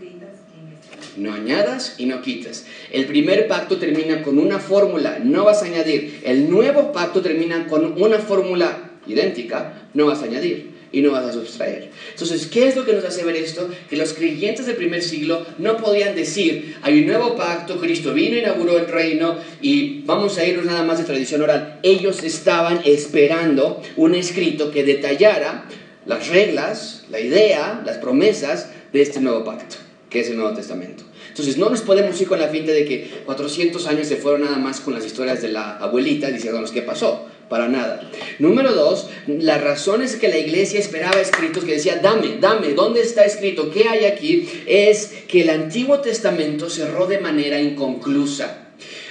No 1.18 1.34
añadas 1.34 1.95
y 1.97 2.05
no 2.05 2.22
quitas. 2.22 2.66
El 2.91 3.05
primer 3.05 3.47
pacto 3.47 3.78
termina 3.78 4.22
con 4.22 4.38
una 4.38 4.59
fórmula, 4.59 5.20
no 5.24 5.45
vas 5.45 5.63
a 5.63 5.66
añadir. 5.66 6.22
El 6.24 6.49
nuevo 6.49 6.91
pacto 6.91 7.22
termina 7.22 7.68
con 7.68 8.01
una 8.01 8.20
fórmula 8.20 8.91
idéntica, 9.07 9.88
no 9.93 10.07
vas 10.07 10.22
a 10.22 10.26
añadir 10.26 10.76
y 10.91 11.01
no 11.01 11.11
vas 11.11 11.26
a 11.26 11.34
sustraer. 11.34 11.89
Entonces, 12.11 12.47
¿qué 12.47 12.68
es 12.68 12.76
lo 12.76 12.86
que 12.86 12.93
nos 12.93 13.03
hace 13.03 13.24
ver 13.24 13.36
esto? 13.36 13.70
Que 13.89 13.97
los 13.97 14.13
creyentes 14.13 14.66
del 14.66 14.76
primer 14.76 15.01
siglo 15.01 15.45
no 15.57 15.78
podían 15.78 16.16
decir, 16.16 16.78
hay 16.82 16.99
un 16.99 17.07
nuevo 17.07 17.36
pacto, 17.36 17.80
Cristo 17.80 18.13
vino, 18.13 18.38
inauguró 18.38 18.78
el 18.78 18.88
reino 18.88 19.36
y 19.61 20.01
vamos 20.05 20.38
a 20.38 20.45
irnos 20.45 20.66
nada 20.66 20.84
más 20.84 20.97
de 20.97 21.03
tradición 21.05 21.41
oral. 21.41 21.80
Ellos 21.84 22.24
estaban 22.24 22.82
esperando 22.86 23.82
un 23.95 24.16
escrito 24.16 24.72
que 24.72 24.84
detallara 24.84 25.66
las 26.05 26.28
reglas, 26.28 27.05
la 27.09 27.20
idea, 27.20 27.82
las 27.86 27.97
promesas 27.97 28.70
de 28.95 29.01
este 29.01 29.19
nuevo 29.19 29.43
pacto, 29.43 29.75
que 30.09 30.21
es 30.21 30.29
el 30.29 30.37
Nuevo 30.37 30.55
Testamento. 30.55 31.03
Entonces 31.27 31.57
no 31.57 31.69
nos 31.69 31.81
podemos 31.81 32.19
ir 32.21 32.29
con 32.29 32.39
la 32.39 32.47
finta 32.47 32.71
de 32.71 32.85
que 32.85 33.23
400 33.25 33.85
años 33.87 34.07
se 34.07 34.15
fueron 34.15 34.41
nada 34.41 34.57
más 34.57 34.79
con 34.79 34.93
las 34.93 35.05
historias 35.05 35.41
de 35.41 35.49
la 35.49 35.77
abuelita 35.77 36.29
diciéndonos 36.31 36.71
qué 36.71 36.81
pasó. 36.81 37.27
Para 37.49 37.67
nada. 37.67 38.09
Número 38.39 38.73
dos, 38.73 39.07
la 39.27 39.59
razón 39.59 40.01
es 40.01 40.15
que 40.15 40.29
la 40.29 40.39
iglesia 40.39 40.79
esperaba 40.79 41.21
escritos 41.21 41.63
que 41.63 41.73
decía, 41.73 41.99
dame, 42.01 42.37
dame, 42.39 42.73
¿dónde 42.73 43.01
está 43.01 43.23
escrito? 43.23 43.69
¿Qué 43.69 43.87
hay 43.87 44.05
aquí? 44.05 44.49
Es 44.65 45.13
que 45.27 45.41
el 45.41 45.51
Antiguo 45.51 45.99
Testamento 45.99 46.71
cerró 46.71 47.05
de 47.05 47.19
manera 47.19 47.61
inconclusa. 47.61 48.64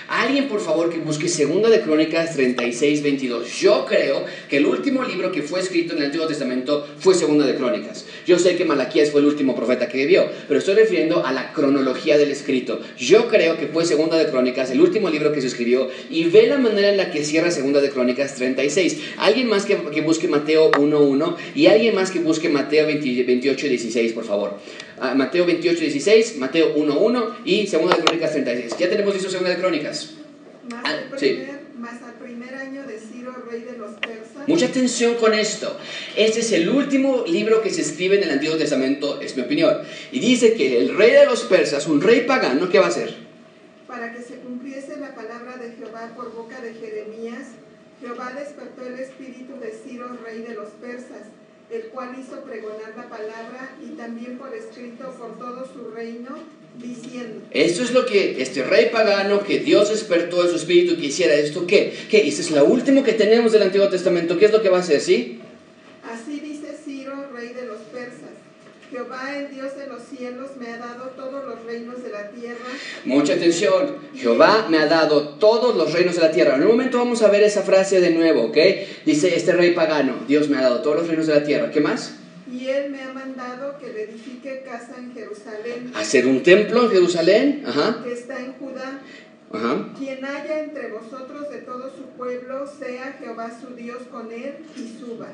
Alguien, 0.09 0.49
por 0.49 0.61
favor, 0.61 0.91
que 0.91 0.99
busque 0.99 1.29
Segunda 1.29 1.71
de 1.71 1.81
Crónicas 1.81 2.35
36, 2.35 3.03
22. 3.03 3.61
Yo 3.61 3.87
creo 3.87 4.25
que 4.49 4.59
el 4.59 4.67
último 4.67 5.03
libro 5.03 5.33
que 5.33 5.43
fue 5.43 5.61
escrito 5.61 5.93
en 5.93 6.01
el 6.01 6.07
Antiguo 6.07 6.27
Testamento 6.27 6.87
fue 6.99 7.15
Segunda 7.15 7.47
de 7.47 7.55
Crónicas. 7.55 8.05
Yo 8.27 8.39
sé 8.39 8.57
que 8.57 8.67
Malaquías 8.67 9.11
fue 9.11 9.23
el 9.23 9.27
último 9.27 9.57
profeta 9.57 9.89
que 9.89 9.99
vivió, 9.99 10.27
pero 10.47 10.59
estoy 10.59 10.75
refiriendo 10.75 11.25
a 11.25 11.33
la 11.33 11.53
cronología 11.53 12.19
del 12.19 12.31
escrito. 12.31 12.81
Yo 12.99 13.29
creo 13.29 13.57
que 13.57 13.67
fue 13.67 13.87
Segunda 13.87 14.19
de 14.19 14.27
Crónicas, 14.27 14.71
el 14.71 14.81
último 14.83 15.09
libro 15.09 15.33
que 15.33 15.41
se 15.41 15.47
escribió, 15.47 15.89
y 16.11 16.25
ve 16.25 16.49
la 16.49 16.59
manera 16.59 16.91
en 16.91 16.99
la 16.99 17.11
que 17.11 17.25
cierra 17.25 17.51
Segunda 17.51 17.81
de 17.81 17.89
Crónicas 17.89 18.35
36. 18.35 18.99
Alguien 19.17 19.49
más 19.49 19.65
que, 19.65 19.77
que 19.77 20.03
busque 20.03 20.29
Mateo 20.29 20.71
1.1 20.73 21.37
y 21.55 21.67
alguien 21.67 21.95
más 21.95 22.11
que 22.11 22.19
busque 22.19 22.51
Mateo 22.51 22.87
20, 22.87 23.23
28, 23.23 23.69
16, 23.69 24.13
por 24.13 24.25
favor. 24.25 24.59
Uh, 25.05 25.15
Mateo 25.17 25.45
28, 25.45 25.81
16, 25.81 26.39
Mateo 26.39 26.75
1.1 26.77 27.35
y 27.45 27.67
Segunda 27.67 27.97
de 27.97 28.03
Crónicas 28.05 28.33
36. 28.33 28.77
Ya 28.79 28.89
tenemos 28.89 29.13
listo 29.13 29.29
Segunda 29.29 29.51
de 29.51 29.59
Crónicas. 29.59 30.15
Mas, 30.71 30.83
Ah, 30.85 30.97
sí. 31.19 31.27
primer, 31.29 31.61
mas 31.79 32.03
al 32.03 32.15
primer 32.15 32.55
año 32.55 32.87
de 32.87 32.99
Ciro, 32.99 33.33
rey 33.51 33.61
de 33.63 33.77
los 33.77 33.93
persas. 33.95 34.49
Mucha 34.49 34.67
atención 34.67 35.17
con 35.17 35.35
esto. 35.35 35.77
Este 36.17 36.41
es 36.41 36.53
el 36.53 36.69
último 36.71 37.25
libro 37.27 37.61
que 37.61 37.71
se 37.71 37.83
escribe 37.83 38.17
en 38.17 38.23
el 38.25 38.31
Antiguo 38.31 38.57
Testamento, 38.57 39.21
es 39.21 39.37
mi 39.37 39.43
opinión. 39.43 39.77
Y 40.11 40.21
dice 40.21 40.55
que 40.55 40.79
el 40.79 40.97
rey 40.97 41.11
de 41.13 41.27
los 41.27 41.43
persas, 41.43 41.87
un 41.87 42.01
rey 42.01 42.23
pagano, 42.23 42.69
¿qué 42.71 42.79
va 42.79 42.87
a 42.87 42.89
hacer? 42.89 43.15
Para 43.87 44.13
que 44.15 44.23
se 44.23 44.37
cumpliese 44.37 44.97
la 44.99 45.15
palabra 45.15 45.57
de 45.59 45.73
Jehová 45.77 46.13
por 46.17 46.33
boca 46.33 46.61
de 46.63 46.73
Jeremías, 46.75 47.49
Jehová 48.01 48.33
despertó 48.39 48.87
el 48.87 48.99
espíritu 48.99 49.59
de 49.61 49.71
Ciro, 49.71 50.17
rey 50.25 50.41
de 50.43 50.55
los 50.55 50.71
persas, 50.71 51.29
el 51.71 51.83
cual 51.85 52.15
hizo 52.19 52.43
pregonar 52.43 52.95
la 52.97 53.09
palabra 53.09 53.77
y 53.83 53.97
también 53.97 54.39
por 54.39 54.55
escrito 54.55 55.11
por 55.13 55.39
todo 55.39 55.67
su 55.67 55.91
reino, 55.91 56.31
diciendo, 56.79 57.43
Esto 57.51 57.83
es 57.83 57.93
lo 57.93 58.05
que 58.07 58.43
este 58.43 58.65
rey 58.65 58.91
pagano, 58.91 59.43
que 59.43 59.61
Dios 59.61 59.91
despertó 59.91 60.43
en 60.45 60.51
su 60.51 60.57
espíritu 60.57 60.97
que 60.97 61.07
hiciera 61.07 61.35
esto, 61.35 61.67
¿qué? 61.67 61.93
¿Qué? 62.11 62.27
Este 62.29 62.43
es 62.43 62.51
lo 62.51 62.65
último 62.65 63.03
que 63.03 63.13
tenemos 63.13 63.53
del 63.53 63.63
Antiguo 63.63 63.89
Testamento. 63.89 64.39
¿Qué 64.39 64.47
es 64.47 64.53
lo 64.53 64.63
que 64.63 64.69
va 64.69 64.79
a 64.79 64.81
hacer, 64.81 65.01
sí? 65.01 65.41
Así 66.05 66.41
dice 66.41 66.77
Ciro, 66.85 67.31
rey 67.33 67.53
de 67.55 67.67
los 67.67 67.79
persas. 67.93 68.35
Jehová, 68.95 69.37
el 69.37 69.53
Dios 69.53 69.77
de 69.77 69.89
los 69.89 70.03
cielos, 70.05 70.51
me 70.57 70.69
ha 70.69 70.79
dado 70.79 71.07
todos 71.17 71.45
los 71.45 71.65
reinos 71.65 72.01
de 72.05 72.11
la 72.11 72.31
tierra. 72.31 72.65
Mucha 73.05 73.33
atención. 73.33 73.97
Jehová 74.15 74.69
me 74.71 74.79
ha 74.79 74.87
dado 74.87 75.31
todos 75.31 75.75
los 75.75 75.93
reinos 75.93 76.15
de 76.15 76.21
la 76.21 76.31
tierra. 76.31 76.55
En 76.55 76.63
un 76.63 76.69
momento 76.69 76.99
vamos 76.99 77.21
a 77.23 77.29
ver 77.29 77.43
esa 77.43 77.63
frase 77.63 78.01
de 78.01 78.11
nuevo, 78.11 78.43
¿ok? 78.43 78.57
Dice 79.05 79.35
este 79.35 79.51
rey 79.51 79.73
pagano, 79.73 80.15
Dios 80.29 80.49
me 80.49 80.59
ha 80.59 80.63
dado 80.63 80.81
todos 80.83 80.99
los 80.99 81.09
reinos 81.09 81.27
de 81.27 81.35
la 81.35 81.43
tierra. 81.43 81.73
¿Qué 81.73 81.81
más? 81.81 82.15
Y 82.49 82.69
él 82.69 82.91
me 82.93 83.03
ha 83.03 83.13
mandado 83.13 83.79
que 83.81 83.93
le 83.93 84.05
edifique 84.05 84.63
casa 84.65 84.95
en 84.97 85.13
Jerusalén, 85.13 85.91
Hacer 85.97 86.29
un 86.29 86.45
templo 86.45 86.85
en 86.85 86.91
Jerusalén. 86.91 87.65
Ajá. 87.67 88.01
que 88.05 88.13
está 88.13 88.39
en 88.39 88.53
Judá. 88.53 89.01
Ajá. 89.57 89.89
Quien 89.99 90.25
haya 90.25 90.61
entre 90.61 90.91
vosotros 90.91 91.49
de 91.51 91.59
todo 91.59 91.91
su 91.97 92.05
pueblo, 92.17 92.67
sea 92.67 93.17
Jehová 93.19 93.51
su 93.61 93.75
Dios 93.75 94.03
con 94.11 94.31
él 94.33 94.55
y 94.77 94.99
suba. 95.01 95.29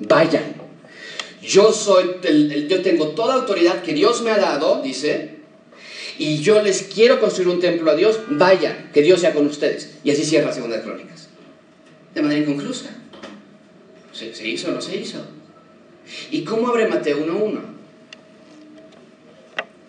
Vayan. 0.00 0.54
Yo 1.42 1.72
soy, 1.72 2.16
el- 2.22 2.52
el- 2.52 2.68
yo 2.68 2.82
tengo 2.82 3.08
toda 3.08 3.34
autoridad 3.34 3.82
que 3.82 3.92
Dios 3.92 4.22
me 4.22 4.30
ha 4.30 4.38
dado, 4.38 4.80
dice, 4.82 5.36
y 6.18 6.38
yo 6.38 6.62
les 6.62 6.82
quiero 6.84 7.20
construir 7.20 7.48
un 7.48 7.60
templo 7.60 7.90
a 7.90 7.94
Dios. 7.96 8.20
Vayan, 8.28 8.90
que 8.94 9.02
Dios 9.02 9.20
sea 9.20 9.34
con 9.34 9.46
ustedes. 9.46 9.98
Y 10.04 10.10
así 10.10 10.24
cierra 10.24 10.46
la 10.48 10.52
segunda 10.54 10.76
de 10.76 10.82
Crónicas. 10.82 11.28
De 12.14 12.22
manera 12.22 12.40
inconclusa. 12.40 12.90
¿Se, 14.12 14.32
se 14.34 14.46
hizo 14.48 14.68
o 14.68 14.72
no 14.72 14.80
se 14.80 14.96
hizo? 14.96 15.18
¿Y 16.30 16.44
cómo 16.44 16.68
abre 16.68 16.86
Mateo 16.86 17.18
1.1? 17.18 17.60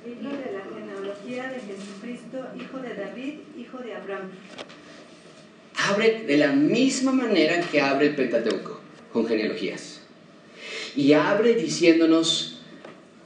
Libro 0.06 0.30
de 0.30 0.52
la 0.52 0.64
genealogía 0.74 1.50
de 1.52 1.60
Jesucristo, 1.60 2.38
hijo 2.60 2.78
de 2.80 2.94
David, 2.96 3.34
de 3.84 3.94
Abraham. 3.94 4.32
abre 5.78 6.24
de 6.26 6.38
la 6.38 6.52
misma 6.54 7.12
manera 7.12 7.62
que 7.62 7.82
abre 7.82 8.08
el 8.08 8.16
Pentateuco, 8.16 8.80
con 9.12 9.28
genealogías. 9.28 10.02
Y 10.96 11.14
abre 11.14 11.56
diciéndonos 11.56 12.62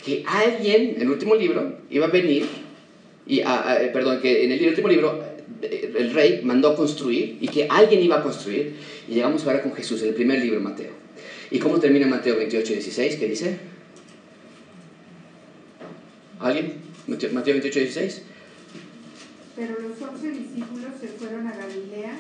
que 0.04 0.24
alguien, 0.28 0.96
en 0.96 1.02
el 1.04 1.10
último 1.10 1.36
libro, 1.36 1.78
iba 1.90 2.08
a 2.08 2.10
venir, 2.10 2.48
y, 3.28 3.42
ah, 3.42 3.64
ah, 3.66 3.78
perdón, 3.94 4.20
que 4.22 4.44
en 4.44 4.52
el 4.52 4.68
último 4.68 4.88
libro 4.88 5.24
eh, 5.62 5.94
el 5.98 6.14
rey 6.14 6.42
mandó 6.44 6.76
construir 6.76 7.38
y 7.40 7.48
que 7.48 7.68
alguien 7.70 8.02
iba 8.02 8.18
a 8.18 8.24
construir. 8.24 8.76
Y 9.08 9.14
llegamos 9.14 9.46
ahora 9.46 9.62
con 9.62 9.74
Jesús, 9.74 10.02
el 10.02 10.16
primer 10.16 10.40
libro, 10.40 10.60
Mateo. 10.60 10.92
¿Y 11.52 11.60
cómo 11.60 11.80
termina 11.80 12.08
Mateo 12.08 12.38
28, 12.38 12.74
16? 12.74 13.16
¿Qué 13.18 13.28
dice? 13.28 13.58
¿Alguien? 16.40 16.74
Mateo 17.08 17.54
28, 17.54 17.80
16. 17.80 18.24
Pero 19.60 19.76
los 19.82 20.02
once 20.02 20.32
discípulos 20.32 20.92
se 21.02 21.08
fueron 21.10 21.46
a 21.46 21.52
Galilea, 21.52 22.14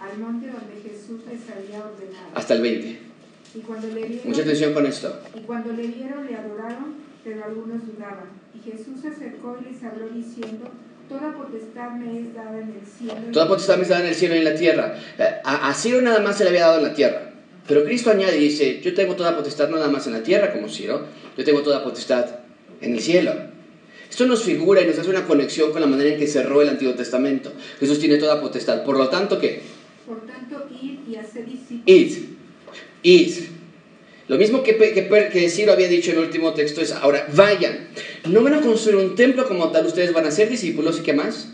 al 0.00 0.18
monte 0.18 0.48
donde 0.48 0.82
Jesús 0.82 1.20
les 1.30 1.48
había 1.48 1.78
ordenado. 1.78 2.26
Hasta 2.34 2.54
el 2.54 2.62
20. 2.62 2.98
Y 3.54 3.58
cuando 3.60 3.86
le 3.86 4.02
vieron, 4.02 4.28
Mucha 4.28 4.42
atención 4.42 4.74
con 4.74 4.86
esto. 4.86 5.20
y 5.36 5.40
cuando 5.42 5.72
le 5.72 5.86
vieron, 5.86 6.26
le 6.26 6.34
adoraron, 6.34 6.94
pero 7.22 7.44
algunos 7.44 7.86
dudaban. 7.86 8.30
Y 8.52 8.68
Jesús 8.68 9.00
se 9.00 9.08
acercó 9.08 9.58
y 9.60 9.72
les 9.72 9.82
habló 9.84 10.08
diciendo, 10.08 10.68
Toda 11.08 11.32
potestad 11.36 11.90
me 11.92 12.18
es 12.20 12.34
dada 12.34 12.58
en 12.58 12.68
el 12.80 12.86
cielo. 12.86 13.30
Toda 13.32 13.46
potestad 13.46 13.76
me 13.76 13.82
está 13.82 13.94
dada 13.94 14.06
en 14.06 14.10
el 14.12 14.16
cielo 14.18 14.34
y 14.34 14.38
en 14.38 14.44
la 14.44 14.54
tierra. 14.54 14.96
Eh, 15.18 15.24
A, 15.44 15.68
a 15.68 15.74
Ciro 15.74 16.00
nada 16.00 16.20
más 16.20 16.36
se 16.38 16.42
le 16.44 16.50
había 16.50 16.62
dado 16.66 16.78
en 16.78 16.84
la 16.84 16.94
tierra. 16.94 17.32
Pero 17.68 17.84
Cristo 17.84 18.10
añade 18.10 18.38
y 18.38 18.44
dice, 18.48 18.80
yo 18.80 18.92
tengo 18.94 19.14
toda 19.14 19.36
potestad 19.36 19.68
nada 19.68 19.88
más 19.88 20.04
en 20.08 20.14
la 20.14 20.22
tierra 20.24 20.52
como 20.52 20.68
Ciro, 20.68 21.06
yo 21.36 21.44
tengo 21.44 21.62
toda 21.62 21.84
potestad 21.84 22.26
en 22.80 22.94
el 22.94 23.00
cielo. 23.00 23.32
Esto 24.12 24.26
nos 24.26 24.42
figura 24.42 24.82
y 24.82 24.86
nos 24.86 24.98
hace 24.98 25.08
una 25.08 25.26
conexión 25.26 25.72
con 25.72 25.80
la 25.80 25.86
manera 25.86 26.10
en 26.10 26.18
que 26.18 26.26
cerró 26.26 26.60
el 26.60 26.68
Antiguo 26.68 26.92
Testamento. 26.92 27.50
Jesús 27.80 27.98
tiene 27.98 28.18
toda 28.18 28.42
potestad. 28.42 28.84
Por 28.84 28.98
lo 28.98 29.08
tanto, 29.08 29.40
¿qué? 29.40 29.62
Por 30.06 30.26
tanto, 30.26 30.68
id 30.70 30.98
y 31.08 31.16
hacer 31.16 31.46
discípulos. 31.46 31.82
Id. 31.86 32.18
Id. 33.04 33.32
Lo 34.28 34.36
mismo 34.36 34.62
que, 34.62 34.76
que, 34.76 35.30
que 35.32 35.48
Ciro 35.48 35.72
había 35.72 35.88
dicho 35.88 36.10
en 36.10 36.18
el 36.18 36.24
último 36.24 36.52
texto 36.52 36.82
es, 36.82 36.92
ahora 36.92 37.26
vayan. 37.34 37.88
No 38.28 38.42
van 38.42 38.52
a 38.52 38.60
construir 38.60 38.96
un 38.96 39.14
templo 39.14 39.48
como 39.48 39.70
tal, 39.70 39.86
ustedes 39.86 40.12
van 40.12 40.26
a 40.26 40.30
ser 40.30 40.50
discípulos 40.50 40.98
y 41.00 41.02
qué 41.04 41.14
más. 41.14 41.48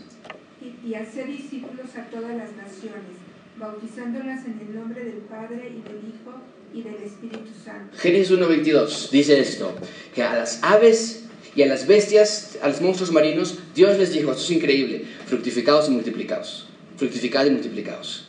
y, 0.61 0.85
y 0.85 0.95
hacer 0.95 1.27
discípulos 1.27 1.87
a 1.95 2.09
todas 2.09 2.35
las 2.35 2.51
naciones, 2.57 3.15
bautizándolas 3.57 4.45
en 4.45 4.59
el 4.67 4.75
nombre 4.75 5.05
del 5.05 5.19
Padre 5.29 5.71
y 5.77 5.81
del 5.87 6.01
Hijo 6.09 6.41
y 6.73 6.81
del 6.81 7.01
Espíritu 7.05 7.51
Santo. 7.63 7.95
Génesis 7.97 8.37
1.22 8.37 9.11
dice 9.11 9.39
esto, 9.39 9.73
que 10.13 10.23
a 10.23 10.35
las 10.35 10.61
aves 10.61 11.23
y 11.59 11.63
a 11.63 11.67
las 11.67 11.87
bestias, 11.87 12.57
a 12.61 12.69
los 12.69 12.79
monstruos 12.79 13.11
marinos, 13.11 13.55
Dios 13.75 13.97
les 13.97 14.13
dijo, 14.13 14.31
esto 14.31 14.43
es 14.43 14.51
increíble, 14.51 15.03
fructificados 15.27 15.89
y 15.89 15.91
multiplicados, 15.91 16.67
fructificad 16.95 17.45
y 17.45 17.51
multiplicados. 17.51 18.25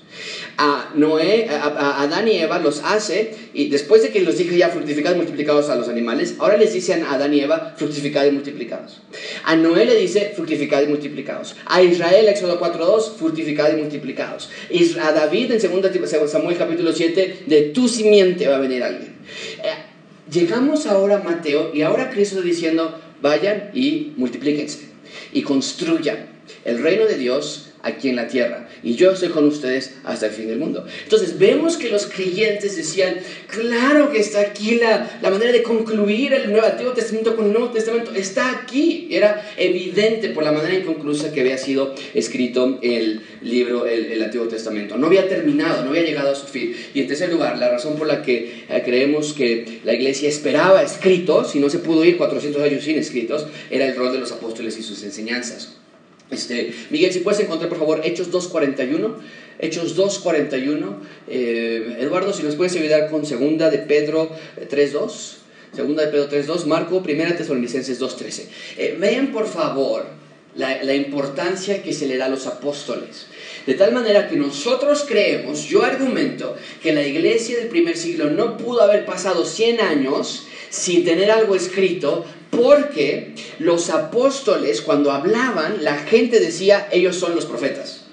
A 0.59 0.91
Noé, 0.97 1.47
a, 1.49 1.63
a- 1.63 2.03
Adán 2.03 2.27
y 2.27 2.37
Eva 2.39 2.59
los 2.59 2.81
hace, 2.85 3.33
y 3.55 3.69
después 3.69 4.03
de 4.03 4.11
que 4.11 4.21
los 4.21 4.37
dije 4.37 4.59
ya 4.59 4.69
fructificados 4.69 5.17
y 5.17 5.21
multiplicados 5.21 5.71
a 5.71 5.77
los 5.77 5.89
animales, 5.89 6.35
ahora 6.41 6.57
les 6.57 6.73
dicen 6.75 7.05
a 7.05 7.13
Adán 7.15 7.33
y 7.33 7.41
Eva 7.41 7.75
fructificad 7.77 8.27
y 8.27 8.33
multiplicados. 8.33 9.01
A 9.45 9.55
Noé 9.55 9.85
le 9.87 9.95
dice 9.95 10.33
fructificad 10.35 10.83
y 10.83 10.89
multiplicados. 10.89 11.55
A 11.67 11.81
Israel, 11.83 12.29
Éxodo 12.29 12.61
4.2, 12.61 13.17
fructificad 13.17 13.73
y 13.73 13.81
multiplicados. 13.81 14.51
A 15.01 15.13
David, 15.13 15.53
en 15.53 15.59
2 15.83 16.31
Samuel 16.31 16.57
capítulo 16.59 16.93
7, 16.93 17.45
de 17.47 17.61
tu 17.75 17.89
simiente 17.89 18.49
va 18.49 18.57
a 18.57 18.61
venir 18.61 18.83
alguien. 18.83 19.15
Eh, 19.63 19.69
Llegamos 20.31 20.87
ahora 20.87 21.17
a 21.17 21.23
Mateo 21.25 21.73
y 21.75 21.83
ahora 21.83 22.09
Cristo 22.11 22.41
diciendo, 22.41 23.00
vayan 23.23 23.71
y 23.75 24.13
multiplíquense 24.17 24.81
y 25.33 25.43
construyan 25.43 26.29
el 26.65 26.83
reino 26.83 27.07
de 27.07 27.17
Dios 27.17 27.70
aquí 27.83 28.09
en 28.09 28.17
la 28.17 28.29
tierra. 28.29 28.69
Y 28.83 28.95
yo 28.95 29.13
estoy 29.13 29.31
con 29.31 29.47
ustedes 29.47 29.95
hasta 30.05 30.27
el 30.27 30.33
fin 30.33 30.49
del 30.49 30.59
mundo. 30.59 30.87
Entonces 31.03 31.39
vemos 31.39 31.77
que 31.77 31.89
los 31.89 32.07
creyentes 32.07 32.77
decían, 32.77 33.17
claro 33.47 34.11
que 34.11 34.21
está 34.21 34.41
aquí 34.41 34.77
la, 34.77 35.19
la 35.23 35.31
manera 35.31 35.53
de 35.53 35.63
concluir 35.63 36.33
el 36.33 36.51
Nuevo 36.51 36.67
Antiguo 36.67 36.93
Testamento 36.93 37.37
con 37.37 37.47
el 37.47 37.53
Nuevo 37.53 37.71
Testamento. 37.71 38.13
Está 38.15 38.51
aquí. 38.51 39.09
Era 39.11 39.51
evidente 39.57 40.31
por 40.31 40.45
la 40.45 40.53
manera 40.53 40.75
inconclusa 40.75 41.33
que 41.33 41.41
había 41.41 41.59
sido 41.59 41.95
escrito 42.15 42.79
el 42.83 43.23
libro, 43.43 43.87
el, 43.87 44.13
el 44.13 44.23
Antiguo 44.23 44.47
Testamento. 44.49 44.97
No 44.97 45.07
había 45.07 45.29
terminado, 45.29 45.85
no 45.85 45.91
había 45.91 46.03
llegado 46.03 46.31
a 46.31 46.35
su 46.35 46.47
fin. 46.47 46.75
Y 46.95 47.01
en 47.01 47.07
tercer 47.07 47.31
lugar, 47.31 47.59
la 47.59 47.71
razón 47.71 47.97
por 47.97 48.07
la 48.07 48.23
que 48.23 48.65
eh, 48.69 48.83
creemos 48.85 49.33
que 49.33 49.81
la 49.85 49.95
iglesia 49.95 50.29
esperaba 50.29 50.83
escritos, 50.83 51.55
y 51.55 51.61
no 51.61 51.71
se 51.71 51.79
pudo 51.79 52.05
ir 52.05 52.17
400 52.17 52.63
años 52.63 52.85
sin 52.85 52.99
escritos, 52.99 53.47
era 53.71 53.87
el 53.87 53.97
rol 53.97 54.13
de 54.13 54.19
los 54.19 54.33
apóstoles 54.33 54.79
y 54.79 54.83
sus 54.83 55.03
enseñanzas. 55.03 55.80
Este, 56.31 56.73
Miguel, 56.91 57.13
si 57.13 57.21
puedes 57.21 57.41
encontrar 57.41 57.69
por 57.69 57.79
favor 57.79 58.01
Hechos 58.05 58.31
2.41. 58.31 59.15
Hechos 59.59 59.97
2.41. 59.97 60.95
Eh, 61.29 61.97
Eduardo, 62.01 62.33
si 62.33 62.43
nos 62.43 62.57
puedes 62.57 62.75
ayudar 62.77 63.11
con 63.11 63.27
segunda 63.27 63.71
de 63.71 63.79
Pedro 63.79 64.31
eh, 64.57 64.69
3.2. 64.71 65.37
Segunda 65.75 66.05
de 66.05 66.09
Pedro 66.09 66.29
3.2. 66.31 66.67
Marco, 66.67 67.03
primera 67.03 67.37
Tesalonicenses 67.37 68.01
2.13. 68.01 68.45
Eh, 68.77 68.97
vean 68.99 69.33
por 69.33 69.47
favor 69.47 70.07
la, 70.55 70.83
la 70.83 70.95
importancia 70.95 71.83
que 71.83 71.93
se 71.93 72.07
le 72.07 72.17
da 72.17 72.27
a 72.27 72.29
los 72.29 72.47
apóstoles. 72.47 73.27
De 73.67 73.75
tal 73.75 73.93
manera 73.93 74.29
que 74.29 74.37
nosotros 74.37 75.05
creemos, 75.07 75.69
yo 75.69 75.85
argumento, 75.85 76.57
que 76.83 76.93
la 76.93 77.07
iglesia 77.07 77.59
del 77.59 77.69
primer 77.69 77.97
siglo 77.97 78.31
no 78.31 78.57
pudo 78.57 78.83
haber 78.83 79.05
pasado 79.05 79.45
100 79.45 79.81
años 79.81 80.47
sin 80.71 81.05
tener 81.05 81.31
algo 81.31 81.55
escrito, 81.55 82.25
porque 82.51 83.35
los 83.59 83.91
apóstoles 83.91 84.83
cuando 84.83 85.13
hablaban, 85.13 85.85
la 85.85 85.97
gente 85.99 86.41
decía, 86.41 86.89
ellos 86.93 87.17
son 87.17 87.35
los 87.35 87.47
profetas. 87.47 88.05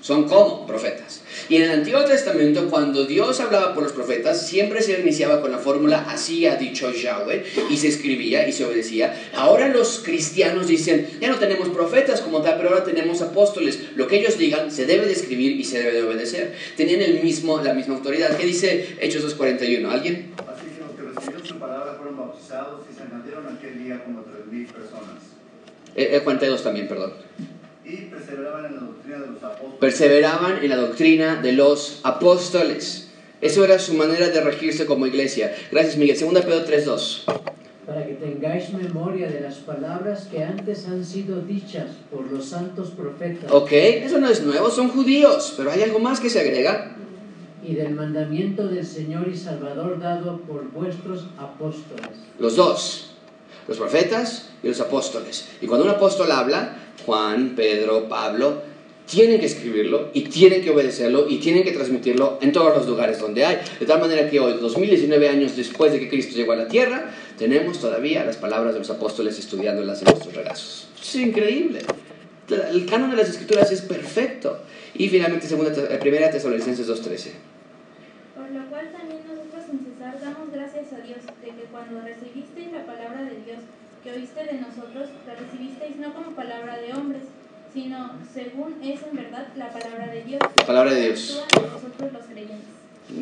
Son 0.00 0.28
como 0.28 0.66
profetas. 0.66 1.22
Y 1.48 1.56
en 1.56 1.62
el 1.62 1.70
Antiguo 1.70 2.04
Testamento, 2.04 2.68
cuando 2.70 3.06
Dios 3.06 3.40
hablaba 3.40 3.74
por 3.74 3.82
los 3.82 3.92
profetas, 3.92 4.46
siempre 4.46 4.80
se 4.80 5.00
iniciaba 5.00 5.40
con 5.40 5.50
la 5.50 5.58
fórmula, 5.58 6.06
así 6.08 6.46
ha 6.46 6.56
dicho 6.56 6.92
Yahweh, 6.92 7.44
y 7.70 7.76
se 7.76 7.88
escribía 7.88 8.46
y 8.46 8.52
se 8.52 8.64
obedecía. 8.64 9.30
Ahora 9.34 9.68
los 9.68 10.00
cristianos 10.04 10.68
dicen, 10.68 11.08
ya 11.20 11.28
no 11.28 11.38
tenemos 11.38 11.68
profetas 11.70 12.20
como 12.20 12.40
tal, 12.42 12.56
pero 12.56 12.70
ahora 12.70 12.84
tenemos 12.84 13.22
apóstoles. 13.22 13.80
Lo 13.96 14.06
que 14.06 14.20
ellos 14.20 14.38
digan 14.38 14.70
se 14.70 14.86
debe 14.86 15.06
de 15.06 15.12
escribir 15.12 15.52
y 15.52 15.64
se 15.64 15.78
debe 15.78 15.92
de 15.92 16.02
obedecer. 16.02 16.54
Tenían 16.76 17.02
el 17.02 17.22
mismo, 17.22 17.60
la 17.60 17.74
misma 17.74 17.96
autoridad. 17.96 18.36
¿Qué 18.36 18.46
dice 18.46 18.96
Hechos 19.00 19.36
2.41? 19.36 19.90
¿Alguien? 19.90 20.32
Así 20.38 20.66
que 20.66 20.80
los 20.80 20.92
que 20.92 21.02
recibieron 21.02 21.46
su 21.46 21.58
palabra 21.58 21.94
fueron 21.96 22.16
bautizados 22.16 22.80
y 22.92 22.95
aquel 23.66 23.84
día 23.84 24.04
como 24.04 24.22
tres 24.22 24.46
mil 24.46 24.66
personas. 24.66 25.22
Eh, 25.94 26.16
eh, 26.16 26.20
42 26.22 26.62
también, 26.62 26.88
perdón. 26.88 27.12
Y 27.84 27.96
perseveraban 27.96 28.66
en 28.66 28.74
la 28.74 28.80
doctrina 28.80 29.18
de 29.18 29.26
los 29.26 29.42
apóstoles. 29.42 29.78
perseveraban 29.80 30.58
en 30.62 30.68
la 30.70 30.76
doctrina 30.76 31.36
de 31.36 31.52
los 31.52 32.00
apóstoles. 32.02 33.08
Eso 33.40 33.64
era 33.64 33.78
su 33.78 33.94
manera 33.94 34.28
de 34.28 34.40
regirse 34.40 34.86
como 34.86 35.06
iglesia. 35.06 35.54
Gracias, 35.70 35.96
Miguel. 35.96 36.16
Segunda 36.16 36.42
Pedro 36.42 36.66
3.2. 36.66 37.24
Para 37.86 38.04
que 38.04 38.14
tengáis 38.14 38.72
memoria 38.72 39.28
de 39.30 39.40
las 39.40 39.56
palabras 39.56 40.26
que 40.30 40.42
antes 40.42 40.88
han 40.88 41.04
sido 41.04 41.42
dichas 41.42 41.86
por 42.10 42.30
los 42.32 42.46
santos 42.46 42.90
profetas. 42.90 43.50
Ok, 43.52 43.70
eso 43.70 44.18
no 44.18 44.28
es 44.28 44.42
nuevo, 44.42 44.70
son 44.70 44.88
judíos, 44.88 45.54
pero 45.56 45.70
hay 45.70 45.82
algo 45.82 46.00
más 46.00 46.18
que 46.18 46.28
se 46.28 46.40
agrega. 46.40 46.96
Y 47.62 47.74
del 47.74 47.94
mandamiento 47.94 48.66
del 48.66 48.84
Señor 48.84 49.28
y 49.28 49.36
Salvador 49.36 50.00
dado 50.00 50.40
por 50.40 50.68
vuestros 50.72 51.28
apóstoles. 51.38 52.10
Los 52.38 52.56
dos, 52.56 53.05
los 53.68 53.78
profetas 53.78 54.48
y 54.62 54.68
los 54.68 54.80
apóstoles. 54.80 55.46
Y 55.60 55.66
cuando 55.66 55.84
un 55.84 55.92
apóstol 55.92 56.30
habla, 56.30 56.76
Juan, 57.04 57.54
Pedro, 57.56 58.08
Pablo, 58.08 58.62
tienen 59.06 59.38
que 59.38 59.46
escribirlo 59.46 60.10
y 60.12 60.22
tienen 60.22 60.62
que 60.62 60.70
obedecerlo 60.70 61.26
y 61.28 61.38
tienen 61.38 61.62
que 61.62 61.70
transmitirlo 61.70 62.38
en 62.42 62.52
todos 62.52 62.76
los 62.76 62.86
lugares 62.86 63.20
donde 63.20 63.44
hay. 63.44 63.58
De 63.78 63.86
tal 63.86 64.00
manera 64.00 64.28
que 64.28 64.40
hoy, 64.40 64.54
2019 64.54 65.28
años 65.28 65.56
después 65.56 65.92
de 65.92 66.00
que 66.00 66.08
Cristo 66.08 66.34
llegó 66.34 66.52
a 66.52 66.56
la 66.56 66.68
tierra, 66.68 67.12
tenemos 67.38 67.80
todavía 67.80 68.24
las 68.24 68.36
palabras 68.36 68.74
de 68.74 68.80
los 68.80 68.90
apóstoles 68.90 69.38
estudiándolas 69.38 70.00
en 70.00 70.06
nuestros 70.06 70.34
regazos. 70.34 70.88
Es 71.00 71.14
increíble. 71.14 71.80
El 72.48 72.86
canon 72.86 73.10
de 73.10 73.16
las 73.16 73.28
escrituras 73.28 73.70
es 73.70 73.82
perfecto. 73.82 74.58
Y 74.94 75.08
finalmente, 75.08 75.46
segunda, 75.46 75.72
eh, 75.72 75.98
primera 75.98 76.30
Tesalonicenses 76.30 76.88
2.13. 76.88 77.30
Por 78.34 78.50
lo 78.50 78.68
cual 78.68 78.92
también 78.92 79.20
nosotros 79.26 79.64
sin 79.70 79.92
cesar 79.92 80.20
damos 80.20 80.52
gracias 80.52 80.92
a 80.92 81.04
Dios 81.04 81.18
cuando 81.76 82.00
recibisteis 82.00 82.72
la 82.72 82.86
palabra 82.86 83.24
de 83.24 83.36
Dios 83.44 83.60
que 84.02 84.12
oíste 84.12 84.44
de 84.44 84.60
nosotros, 84.60 85.10
la 85.26 85.34
recibisteis 85.34 85.96
no 85.96 86.14
como 86.14 86.34
palabra 86.34 86.78
de 86.78 86.94
hombres, 86.94 87.22
sino 87.74 88.12
según 88.32 88.76
es 88.82 89.00
en 89.02 89.16
verdad 89.16 89.48
la 89.56 89.70
palabra 89.70 90.06
de 90.06 90.22
Dios. 90.22 90.40
La 90.56 90.66
palabra 90.66 90.94
de 90.94 91.02
Dios. 91.02 91.44
Nosotros 91.54 92.12
los 92.12 92.24
creyentes. 92.24 92.68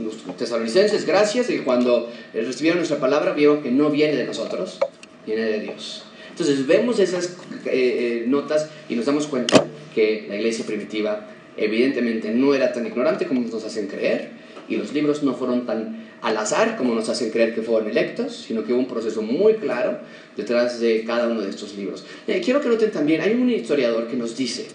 Los 0.04 0.36
tesalonicenses, 0.36 1.04
gracias, 1.04 1.50
y 1.50 1.58
cuando 1.58 2.10
eh, 2.32 2.42
recibieron 2.42 2.78
nuestra 2.78 2.98
palabra, 2.98 3.32
vieron 3.32 3.60
que 3.62 3.72
no 3.72 3.90
viene 3.90 4.14
de 4.14 4.24
nosotros, 4.24 4.78
viene 5.26 5.42
de 5.42 5.60
Dios. 5.60 6.04
Entonces 6.30 6.66
vemos 6.66 7.00
esas 7.00 7.36
eh, 7.66 7.70
eh, 7.72 8.24
notas 8.28 8.70
y 8.88 8.94
nos 8.94 9.06
damos 9.06 9.26
cuenta 9.26 9.64
que 9.94 10.26
la 10.28 10.36
iglesia 10.36 10.64
primitiva 10.64 11.26
evidentemente 11.56 12.30
no 12.30 12.54
era 12.54 12.72
tan 12.72 12.86
ignorante 12.86 13.26
como 13.26 13.40
nos 13.40 13.64
hacen 13.64 13.88
creer 13.88 14.30
y 14.68 14.76
los 14.76 14.92
libros 14.92 15.22
no 15.22 15.34
fueron 15.34 15.66
tan 15.66 16.03
al 16.24 16.38
azar 16.38 16.76
como 16.78 16.94
nos 16.94 17.10
hacen 17.10 17.30
creer 17.30 17.54
que 17.54 17.60
fueron 17.60 17.90
electos, 17.90 18.44
sino 18.48 18.64
que 18.64 18.72
hubo 18.72 18.80
un 18.80 18.88
proceso 18.88 19.20
muy 19.20 19.54
claro 19.54 19.98
detrás 20.34 20.80
de 20.80 21.04
cada 21.04 21.28
uno 21.28 21.42
de 21.42 21.50
estos 21.50 21.76
libros. 21.76 22.02
Eh, 22.26 22.40
quiero 22.42 22.62
que 22.62 22.68
noten 22.70 22.90
también, 22.90 23.20
hay 23.20 23.34
un 23.34 23.50
historiador 23.50 24.08
que 24.08 24.16
nos 24.16 24.34
dice 24.34 24.66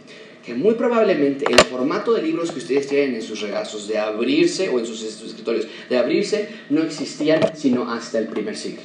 que 0.46 0.54
muy 0.54 0.76
probablemente 0.76 1.46
el 1.50 1.60
formato 1.62 2.14
de 2.14 2.22
libros 2.22 2.52
que 2.52 2.60
ustedes 2.60 2.88
tienen 2.88 3.16
en 3.16 3.24
sus 3.24 3.42
regazos, 3.42 3.88
de 3.88 3.98
abrirse, 3.98 4.70
o 4.70 4.78
en 4.78 4.86
sus 4.86 5.04
escritorios, 5.04 5.68
de 5.90 5.98
abrirse, 5.98 6.50
no 6.70 6.84
existían 6.84 7.42
sino 7.56 7.92
hasta 7.92 8.20
el 8.20 8.28
primer 8.28 8.56
siglo. 8.56 8.84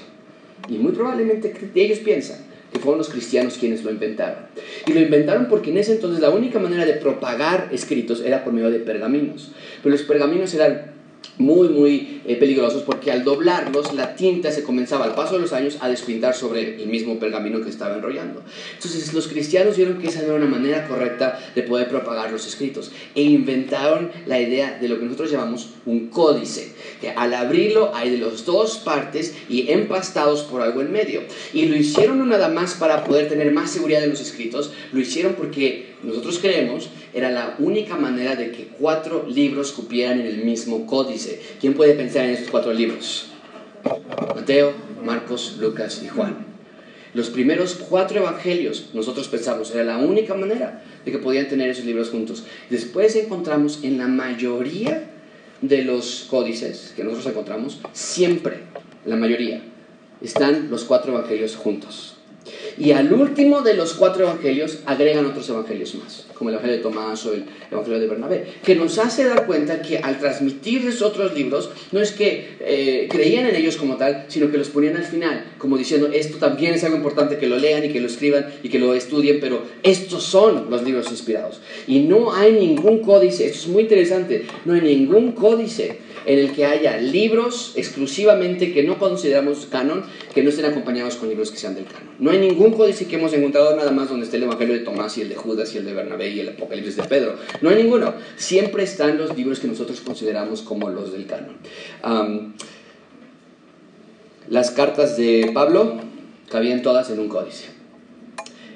Y 0.66 0.78
muy 0.78 0.92
probablemente 0.92 1.54
ellos 1.74 1.98
piensan 1.98 2.38
que 2.72 2.78
fueron 2.78 2.96
los 2.96 3.10
cristianos 3.10 3.58
quienes 3.58 3.84
lo 3.84 3.90
inventaron. 3.90 4.46
Y 4.86 4.94
lo 4.94 5.00
inventaron 5.00 5.48
porque 5.50 5.68
en 5.68 5.76
ese 5.76 5.92
entonces 5.92 6.20
la 6.20 6.30
única 6.30 6.58
manera 6.58 6.86
de 6.86 6.94
propagar 6.94 7.68
escritos 7.72 8.22
era 8.22 8.42
por 8.42 8.54
medio 8.54 8.70
de 8.70 8.78
pergaminos. 8.78 9.52
Pero 9.82 9.94
los 9.94 10.02
pergaminos 10.02 10.54
eran 10.54 10.93
muy, 11.38 11.68
muy 11.68 12.22
eh, 12.26 12.36
peligrosos 12.36 12.82
porque 12.82 13.10
al 13.10 13.24
doblarlos 13.24 13.92
la 13.92 14.14
tinta 14.14 14.50
se 14.52 14.62
comenzaba 14.62 15.04
al 15.04 15.14
paso 15.14 15.34
de 15.34 15.40
los 15.40 15.52
años 15.52 15.78
a 15.80 15.88
despintar 15.88 16.34
sobre 16.34 16.82
el 16.82 16.88
mismo 16.88 17.18
pergamino 17.18 17.60
que 17.62 17.70
estaba 17.70 17.94
enrollando. 17.94 18.42
Entonces 18.74 19.12
los 19.12 19.28
cristianos 19.28 19.76
vieron 19.76 19.98
que 19.98 20.08
esa 20.08 20.22
era 20.22 20.34
una 20.34 20.46
manera 20.46 20.86
correcta 20.86 21.38
de 21.54 21.62
poder 21.62 21.88
propagar 21.88 22.30
los 22.30 22.46
escritos 22.46 22.92
e 23.14 23.22
inventaron 23.22 24.10
la 24.26 24.40
idea 24.40 24.78
de 24.78 24.88
lo 24.88 24.98
que 24.98 25.04
nosotros 25.04 25.30
llamamos 25.30 25.70
un 25.86 26.08
códice, 26.08 26.72
que 27.00 27.10
al 27.10 27.34
abrirlo 27.34 27.94
hay 27.94 28.10
de 28.10 28.18
las 28.18 28.44
dos 28.44 28.78
partes 28.78 29.34
y 29.48 29.70
empastados 29.70 30.42
por 30.42 30.62
algo 30.62 30.82
en 30.82 30.92
medio. 30.92 31.22
Y 31.52 31.66
lo 31.66 31.76
hicieron 31.76 32.18
no 32.18 32.26
nada 32.26 32.48
más 32.48 32.74
para 32.74 33.04
poder 33.04 33.28
tener 33.28 33.52
más 33.52 33.70
seguridad 33.70 34.04
en 34.04 34.10
los 34.10 34.20
escritos, 34.20 34.72
lo 34.92 35.00
hicieron 35.00 35.34
porque 35.34 35.93
nosotros 36.04 36.38
creemos 36.38 36.88
era 37.12 37.30
la 37.30 37.56
única 37.58 37.96
manera 37.96 38.36
de 38.36 38.50
que 38.52 38.68
cuatro 38.78 39.26
libros 39.28 39.72
cupieran 39.72 40.20
en 40.20 40.26
el 40.26 40.44
mismo 40.44 40.86
códice. 40.86 41.40
¿Quién 41.60 41.74
puede 41.74 41.94
pensar 41.94 42.24
en 42.24 42.30
esos 42.30 42.50
cuatro 42.50 42.72
libros? 42.72 43.26
Mateo, 44.34 44.72
Marcos, 45.04 45.56
Lucas 45.60 46.02
y 46.04 46.08
Juan. 46.08 46.54
Los 47.14 47.30
primeros 47.30 47.76
cuatro 47.88 48.18
evangelios, 48.18 48.90
nosotros 48.92 49.28
pensamos, 49.28 49.72
era 49.72 49.84
la 49.84 49.98
única 49.98 50.34
manera 50.34 50.82
de 51.04 51.12
que 51.12 51.18
podían 51.18 51.48
tener 51.48 51.70
esos 51.70 51.84
libros 51.84 52.10
juntos. 52.10 52.44
Después 52.70 53.14
encontramos 53.14 53.84
en 53.84 53.98
la 53.98 54.08
mayoría 54.08 55.10
de 55.60 55.84
los 55.84 56.26
códices 56.28 56.92
que 56.96 57.04
nosotros 57.04 57.26
encontramos, 57.26 57.78
siempre, 57.92 58.60
la 59.04 59.16
mayoría, 59.16 59.62
están 60.20 60.70
los 60.70 60.84
cuatro 60.84 61.12
evangelios 61.12 61.54
juntos. 61.54 62.13
Y 62.78 62.92
al 62.92 63.12
último 63.12 63.62
de 63.62 63.74
los 63.74 63.94
cuatro 63.94 64.24
evangelios 64.24 64.80
agregan 64.86 65.26
otros 65.26 65.48
evangelios 65.48 65.94
más, 65.94 66.26
como 66.34 66.50
el 66.50 66.54
Evangelio 66.54 66.76
de 66.76 66.82
Tomás 66.82 67.24
o 67.26 67.32
el 67.32 67.44
Evangelio 67.70 68.00
de 68.00 68.06
Bernabé, 68.06 68.44
que 68.64 68.74
nos 68.74 68.98
hace 68.98 69.24
dar 69.24 69.46
cuenta 69.46 69.80
que 69.80 69.98
al 69.98 70.18
transmitir 70.18 70.86
esos 70.86 71.02
otros 71.02 71.34
libros, 71.34 71.70
no 71.92 72.00
es 72.00 72.12
que 72.12 72.56
eh, 72.60 73.08
creían 73.10 73.46
en 73.46 73.54
ellos 73.56 73.76
como 73.76 73.96
tal, 73.96 74.26
sino 74.28 74.50
que 74.50 74.58
los 74.58 74.68
ponían 74.68 74.96
al 74.96 75.04
final, 75.04 75.52
como 75.58 75.78
diciendo, 75.78 76.08
esto 76.12 76.38
también 76.38 76.74
es 76.74 76.84
algo 76.84 76.96
importante 76.96 77.38
que 77.38 77.46
lo 77.46 77.56
lean 77.56 77.84
y 77.84 77.90
que 77.90 78.00
lo 78.00 78.08
escriban 78.08 78.46
y 78.62 78.68
que 78.68 78.78
lo 78.78 78.94
estudien, 78.94 79.38
pero 79.40 79.62
estos 79.82 80.22
son 80.24 80.70
los 80.70 80.82
libros 80.82 81.10
inspirados. 81.10 81.60
Y 81.86 82.00
no 82.00 82.34
hay 82.34 82.52
ningún 82.52 83.00
códice, 83.00 83.46
esto 83.46 83.58
es 83.58 83.68
muy 83.68 83.82
interesante, 83.84 84.46
no 84.64 84.74
hay 84.74 84.80
ningún 84.80 85.32
códice 85.32 85.98
en 86.26 86.38
el 86.38 86.52
que 86.52 86.64
haya 86.64 86.96
libros 86.98 87.72
exclusivamente 87.76 88.72
que 88.72 88.82
no 88.82 88.98
consideramos 88.98 89.66
canon, 89.66 90.04
que 90.34 90.42
no 90.42 90.50
estén 90.50 90.64
acompañados 90.64 91.16
con 91.16 91.28
libros 91.28 91.50
que 91.50 91.58
sean 91.58 91.74
del 91.74 91.84
canon. 91.84 92.14
No 92.18 92.30
hay 92.30 92.38
ningún 92.38 92.72
códice 92.72 93.06
que 93.06 93.16
hemos 93.16 93.32
encontrado 93.32 93.76
nada 93.76 93.90
más 93.90 94.08
donde 94.08 94.24
esté 94.24 94.38
el 94.38 94.44
Evangelio 94.44 94.74
de 94.74 94.80
Tomás 94.80 95.16
y 95.18 95.22
el 95.22 95.28
de 95.28 95.36
Judas 95.36 95.74
y 95.74 95.78
el 95.78 95.84
de 95.84 95.92
Bernabé 95.92 96.30
y 96.30 96.40
el 96.40 96.48
Apocalipsis 96.50 96.96
de 96.96 97.04
Pedro. 97.04 97.36
No 97.60 97.70
hay 97.70 97.82
ninguno. 97.82 98.14
Siempre 98.36 98.84
están 98.84 99.18
los 99.18 99.36
libros 99.36 99.60
que 99.60 99.68
nosotros 99.68 100.00
consideramos 100.00 100.62
como 100.62 100.88
los 100.90 101.12
del 101.12 101.26
canon. 101.26 101.56
las 104.48 104.70
cartas 104.70 105.16
de 105.16 105.50
Pablo 105.52 106.00
cabían 106.50 106.82
todas 106.82 107.10
en 107.10 107.20
un 107.20 107.28
códice. 107.28 107.74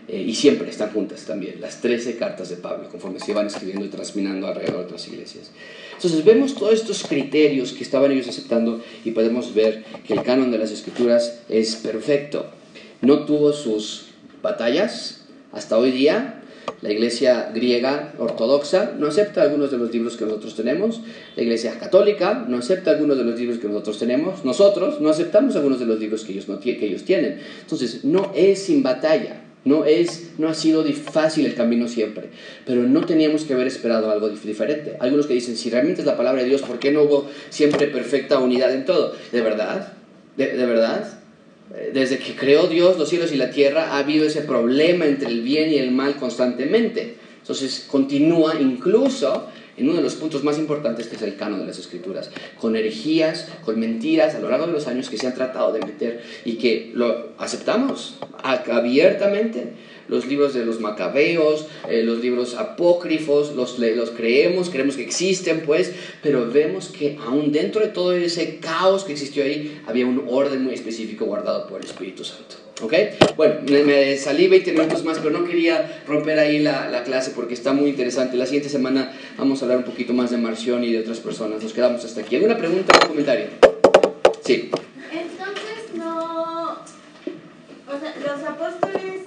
Eh, 0.09 0.22
y 0.22 0.34
siempre 0.34 0.70
están 0.70 0.90
juntas 0.90 1.26
también, 1.26 1.61
las 1.61 1.82
13 1.82 2.16
cartas 2.16 2.49
de 2.49 2.57
Pablo, 2.57 2.88
conforme 2.88 3.20
se 3.20 3.30
iban 3.30 3.46
escribiendo 3.46 3.84
y 3.84 3.88
transminando 3.88 4.46
alrededor 4.46 4.78
de 4.78 4.84
otras 4.84 5.07
iglesias. 5.07 5.51
Entonces 5.99 6.24
vemos 6.24 6.55
todos 6.55 6.74
estos 6.74 7.03
criterios 7.03 7.72
que 7.72 7.82
estaban 7.82 8.12
ellos 8.12 8.28
aceptando 8.28 8.80
y 9.05 9.11
podemos 9.11 9.53
ver 9.53 9.82
que 10.07 10.12
el 10.12 10.22
canon 10.22 10.53
de 10.53 10.59
las 10.59 10.70
escrituras 10.70 11.40
es 11.49 11.74
perfecto. 11.74 12.46
No 13.01 13.24
tuvo 13.24 13.53
sus 13.53 14.11
batallas 14.40 15.24
hasta 15.51 15.76
hoy 15.76 15.90
día. 15.90 16.40
La 16.82 16.92
iglesia 16.92 17.51
griega 17.53 18.14
ortodoxa 18.16 18.92
no 18.96 19.09
acepta 19.09 19.42
algunos 19.42 19.72
de 19.72 19.78
los 19.78 19.92
libros 19.92 20.16
que 20.16 20.24
nosotros 20.24 20.55
tenemos. 20.55 21.01
La 21.34 21.42
iglesia 21.42 21.76
católica 21.80 22.46
no 22.46 22.59
acepta 22.59 22.92
algunos 22.92 23.18
de 23.18 23.24
los 23.24 23.36
libros 23.36 23.59
que 23.59 23.66
nosotros 23.66 23.99
tenemos. 23.99 24.44
Nosotros 24.44 25.01
no 25.01 25.09
aceptamos 25.09 25.57
algunos 25.57 25.80
de 25.80 25.86
los 25.86 25.99
libros 25.99 26.22
que 26.22 26.30
ellos, 26.30 26.46
que 26.62 26.86
ellos 26.86 27.03
tienen. 27.03 27.40
Entonces 27.62 28.05
no 28.05 28.30
es 28.36 28.62
sin 28.62 28.84
batalla. 28.84 29.47
No, 29.64 29.84
es, 29.84 30.30
no 30.38 30.48
ha 30.48 30.54
sido 30.54 30.84
fácil 30.84 31.44
el 31.44 31.54
camino 31.54 31.88
siempre, 31.88 32.30
pero 32.64 32.84
no 32.84 33.04
teníamos 33.04 33.44
que 33.44 33.54
haber 33.54 33.66
esperado 33.66 34.11
algo 34.11 34.28
diferente. 34.28 34.96
Algunos 35.00 35.26
que 35.26 35.34
dicen, 35.34 35.56
si 35.56 35.68
realmente 35.68 36.00
es 36.00 36.06
la 36.06 36.16
palabra 36.16 36.42
de 36.42 36.48
Dios, 36.48 36.62
¿por 36.62 36.78
qué 36.78 36.90
no 36.90 37.02
hubo 37.02 37.28
siempre 37.50 37.88
perfecta 37.88 38.38
unidad 38.38 38.72
en 38.72 38.84
todo? 38.84 39.14
¿De 39.32 39.40
verdad? 39.40 39.92
¿De, 40.36 40.56
de 40.56 40.66
verdad? 40.66 41.18
Eh, 41.74 41.90
desde 41.92 42.18
que 42.18 42.34
creó 42.34 42.66
Dios 42.66 42.98
los 42.98 43.09
cielos 43.09 43.32
y 43.32 43.36
la 43.36 43.50
tierra 43.50 43.92
ha 43.92 43.98
habido 43.98 44.24
ese 44.24 44.42
problema 44.42 45.04
entre 45.06 45.28
el 45.28 45.42
bien 45.42 45.70
y 45.70 45.76
el 45.76 45.90
mal 45.90 46.16
constantemente. 46.16 47.16
Entonces 47.40 47.86
continúa 47.90 48.61
incluso 48.61 49.48
en 49.78 49.88
uno 49.88 49.98
de 49.98 50.02
los 50.02 50.14
puntos 50.14 50.44
más 50.44 50.58
importantes 50.58 51.06
que 51.06 51.16
es 51.16 51.22
el 51.22 51.36
canon 51.36 51.60
de 51.60 51.66
las 51.66 51.78
escrituras, 51.78 52.30
con 52.60 52.76
herejías, 52.76 53.48
con 53.64 53.78
mentiras 53.78 54.34
a 54.34 54.40
lo 54.40 54.50
largo 54.50 54.66
de 54.66 54.72
los 54.72 54.86
años 54.86 55.08
que 55.08 55.18
se 55.18 55.26
han 55.26 55.34
tratado 55.34 55.72
de 55.72 55.80
meter 55.80 56.22
y 56.44 56.54
que 56.54 56.90
lo 56.94 57.28
aceptamos 57.38 58.16
abiertamente. 58.42 59.72
Los 60.08 60.26
libros 60.26 60.54
de 60.54 60.64
los 60.64 60.80
macabeos, 60.80 61.66
eh, 61.88 62.02
los 62.02 62.20
libros 62.20 62.54
apócrifos, 62.54 63.54
los, 63.54 63.78
los 63.78 64.10
creemos, 64.10 64.70
creemos 64.70 64.96
que 64.96 65.02
existen, 65.02 65.64
pues, 65.66 65.92
pero 66.22 66.50
vemos 66.50 66.88
que 66.88 67.18
aún 67.26 67.52
dentro 67.52 67.82
de 67.82 67.88
todo 67.88 68.12
ese 68.12 68.58
caos 68.58 69.04
que 69.04 69.12
existió 69.12 69.44
ahí, 69.44 69.82
había 69.86 70.06
un 70.06 70.24
orden 70.28 70.64
muy 70.64 70.72
específico 70.72 71.26
guardado 71.26 71.66
por 71.66 71.80
el 71.80 71.86
Espíritu 71.86 72.24
Santo. 72.24 72.57
¿Ok? 72.80 72.94
Bueno, 73.36 73.56
me, 73.68 74.16
salí 74.16 74.46
20 74.46 74.72
minutos 74.72 75.04
más, 75.04 75.18
pero 75.18 75.36
no 75.36 75.44
quería 75.44 76.02
romper 76.06 76.38
ahí 76.38 76.60
la, 76.60 76.88
la, 76.88 77.02
clase 77.02 77.32
porque 77.34 77.54
está 77.54 77.72
muy 77.72 77.90
interesante. 77.90 78.36
La 78.36 78.46
siguiente 78.46 78.68
semana 78.68 79.12
vamos 79.36 79.60
a 79.60 79.64
hablar 79.64 79.78
un 79.78 79.84
poquito 79.84 80.12
más 80.12 80.30
de 80.30 80.36
Marción 80.36 80.84
y 80.84 80.92
de 80.92 81.00
otras 81.00 81.18
personas. 81.18 81.62
Nos 81.62 81.72
quedamos 81.72 82.04
hasta 82.04 82.20
aquí. 82.20 82.36
¿Alguna 82.36 82.56
pregunta 82.56 82.96
o 83.04 83.08
comentario? 83.08 83.46
Sí. 84.44 84.70
Entonces, 85.10 85.94
no. 85.94 86.72
O 87.88 87.98
sea, 88.00 88.14
los 88.22 88.48
apóstoles, 88.48 89.22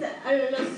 los 0.52 0.71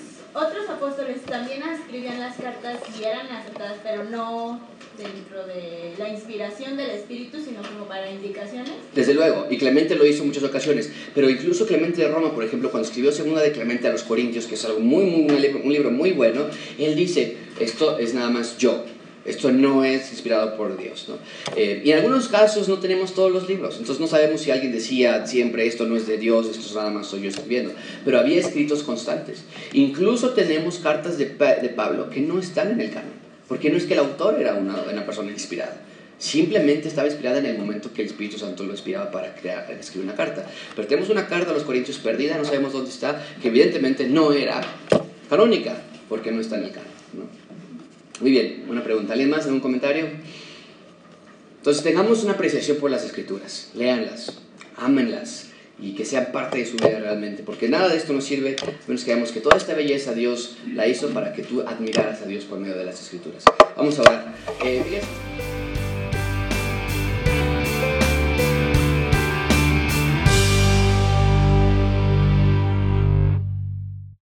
apóstoles 0.84 1.22
también 1.22 1.64
escribían 1.64 2.20
las 2.20 2.36
cartas 2.36 2.78
y 3.00 3.04
eran 3.06 3.28
aceptadas, 3.28 3.78
pero 3.84 4.04
no 4.04 4.60
dentro 4.98 5.48
de 5.48 5.94
la 5.98 6.10
inspiración 6.10 6.76
del 6.76 6.90
Espíritu, 6.90 7.38
sino 7.40 7.62
como 7.62 7.88
para 7.88 8.12
indicaciones. 8.12 8.74
Desde 8.94 9.14
luego, 9.14 9.48
y 9.50 9.58
Clemente 9.58 9.96
lo 9.96 10.06
hizo 10.06 10.24
en 10.24 10.28
muchas 10.28 10.44
ocasiones, 10.44 10.92
pero 11.16 11.30
incluso 11.30 11.66
Clemente 11.66 12.02
de 12.02 12.10
Roma, 12.10 12.34
por 12.34 12.44
ejemplo, 12.44 12.70
cuando 12.70 12.86
escribió 12.86 13.14
Segunda 13.14 13.42
de 13.42 13.54
Clemente 13.54 13.88
a 13.88 13.94
los 13.94 14.04
Corintios, 14.04 14.46
que 14.46 14.56
es 14.56 14.66
algo 14.66 14.82
muy, 14.82 15.06
muy, 15.06 15.40
libro, 15.40 15.62
un 15.64 15.72
libro 15.72 15.90
muy 15.90 16.12
bueno, 16.12 16.48
él 16.78 16.96
dice, 16.96 17.38
esto 17.62 17.98
es 17.98 18.14
nada 18.14 18.30
más 18.30 18.58
yo, 18.58 18.84
esto 19.26 19.52
no 19.52 19.84
es 19.84 20.12
inspirado 20.12 20.58
por 20.58 20.78
Dios. 20.78 21.06
¿no? 21.08 21.18
Eh, 21.56 21.82
y 21.84 21.92
en 21.92 21.98
algunos 22.00 22.28
casos 22.28 22.68
no 22.68 22.80
tenemos 22.80 23.14
todos 23.14 23.32
los 23.32 23.48
libros, 23.48 23.78
entonces 23.78 24.00
no 24.00 24.08
sabemos 24.08 24.42
si 24.42 24.52
alguien 24.52 24.72
decía 24.72 25.26
siempre 25.26 25.66
esto 25.66 25.86
no 25.86 25.96
es 25.96 26.08
de 26.08 26.18
Dios, 26.18 26.48
esto 26.48 26.66
es 26.66 26.76
nada 26.76 26.90
más 26.90 27.08
soy 27.08 27.22
yo 27.22 27.30
escribiendo. 27.30 27.74
Pero 28.04 28.20
había 28.20 28.40
escritos 28.40 28.84
constantes. 28.84 29.44
Incluso 29.74 30.32
tenemos 30.32 30.80
cartas 30.80 31.18
de, 31.18 31.26
de 31.26 31.70
Pablo 31.70 32.10
que 32.10 32.22
no 32.22 32.40
están 32.40 32.72
en 32.72 32.82
el 32.82 32.92
canon, 32.92 33.14
porque 33.48 33.70
no 33.70 33.78
es 33.78 33.86
que 33.86 33.94
el 33.94 34.00
autor 34.00 34.40
era 34.40 34.56
una, 34.56 34.84
una 34.92 35.06
persona 35.06 35.32
inspirada. 35.32 35.82
Simplemente 36.18 36.88
estaba 36.88 37.08
inspirada 37.08 37.40
en 37.40 37.46
el 37.48 37.58
momento 37.58 37.92
que 37.94 38.02
el 38.02 38.08
Espíritu 38.08 38.38
Santo 38.38 38.64
lo 38.64 38.72
inspiraba 38.72 39.12
para 39.12 39.36
crear, 39.36 39.70
escribir 39.72 40.06
una 40.06 40.16
carta. 40.16 40.50
Pero 40.76 40.88
tenemos 40.88 41.10
una 41.10 41.28
carta 41.28 41.52
a 41.52 41.54
los 41.54 41.64
Corintios 41.64 41.98
perdida, 41.98 42.38
no 42.38 42.46
sabemos 42.46 42.72
dónde 42.72 42.92
está, 42.92 43.22
que 43.42 43.50
evidentemente 43.50 44.08
no 44.08 44.32
era 44.32 44.62
canónica, 45.30 45.76
porque 46.08 46.32
no 46.32 46.40
está 46.40 46.58
en 46.58 46.64
el 46.64 46.72
canon. 46.72 46.88
¿no? 47.14 47.43
Muy 48.20 48.32
bien, 48.32 48.66
una 48.70 48.84
pregunta. 48.84 49.14
¿Alguien 49.14 49.30
más? 49.30 49.46
¿Algún 49.46 49.60
comentario? 49.60 50.08
Entonces 51.58 51.84
tengamos 51.84 52.24
una 52.24 52.34
apreciación 52.34 52.78
por 52.78 52.92
las 52.92 53.04
escrituras. 53.06 53.72
Léanlas, 53.74 54.34
ámenlas 54.78 55.50
y 55.80 55.94
que 55.94 56.06
sean 56.06 56.32
parte 56.32 56.60
de 56.60 56.66
su 56.66 56.78
vida 56.78 57.00
realmente. 57.00 57.44
Porque 57.44 57.70
nada 57.70 57.90
de 57.90 57.98
esto 57.98 58.14
nos 58.14 58.26
sirve, 58.26 58.56
menos 58.88 59.04
que 59.04 59.14
veamos 59.14 59.32
que 59.32 59.40
toda 59.40 59.58
esta 59.58 59.74
belleza 59.74 60.14
Dios 60.14 60.58
la 60.74 60.88
hizo 60.88 61.10
para 61.10 61.34
que 61.34 61.44
tú 61.44 61.62
admiraras 61.62 62.22
a 62.22 62.26
Dios 62.26 62.46
por 62.46 62.60
medio 62.60 62.78
de 62.78 62.86
las 62.86 63.02
escrituras. 63.02 63.44
Vamos 63.76 63.98
a 64.00 64.02
orar. 64.02 64.36
Eh. 64.64 65.63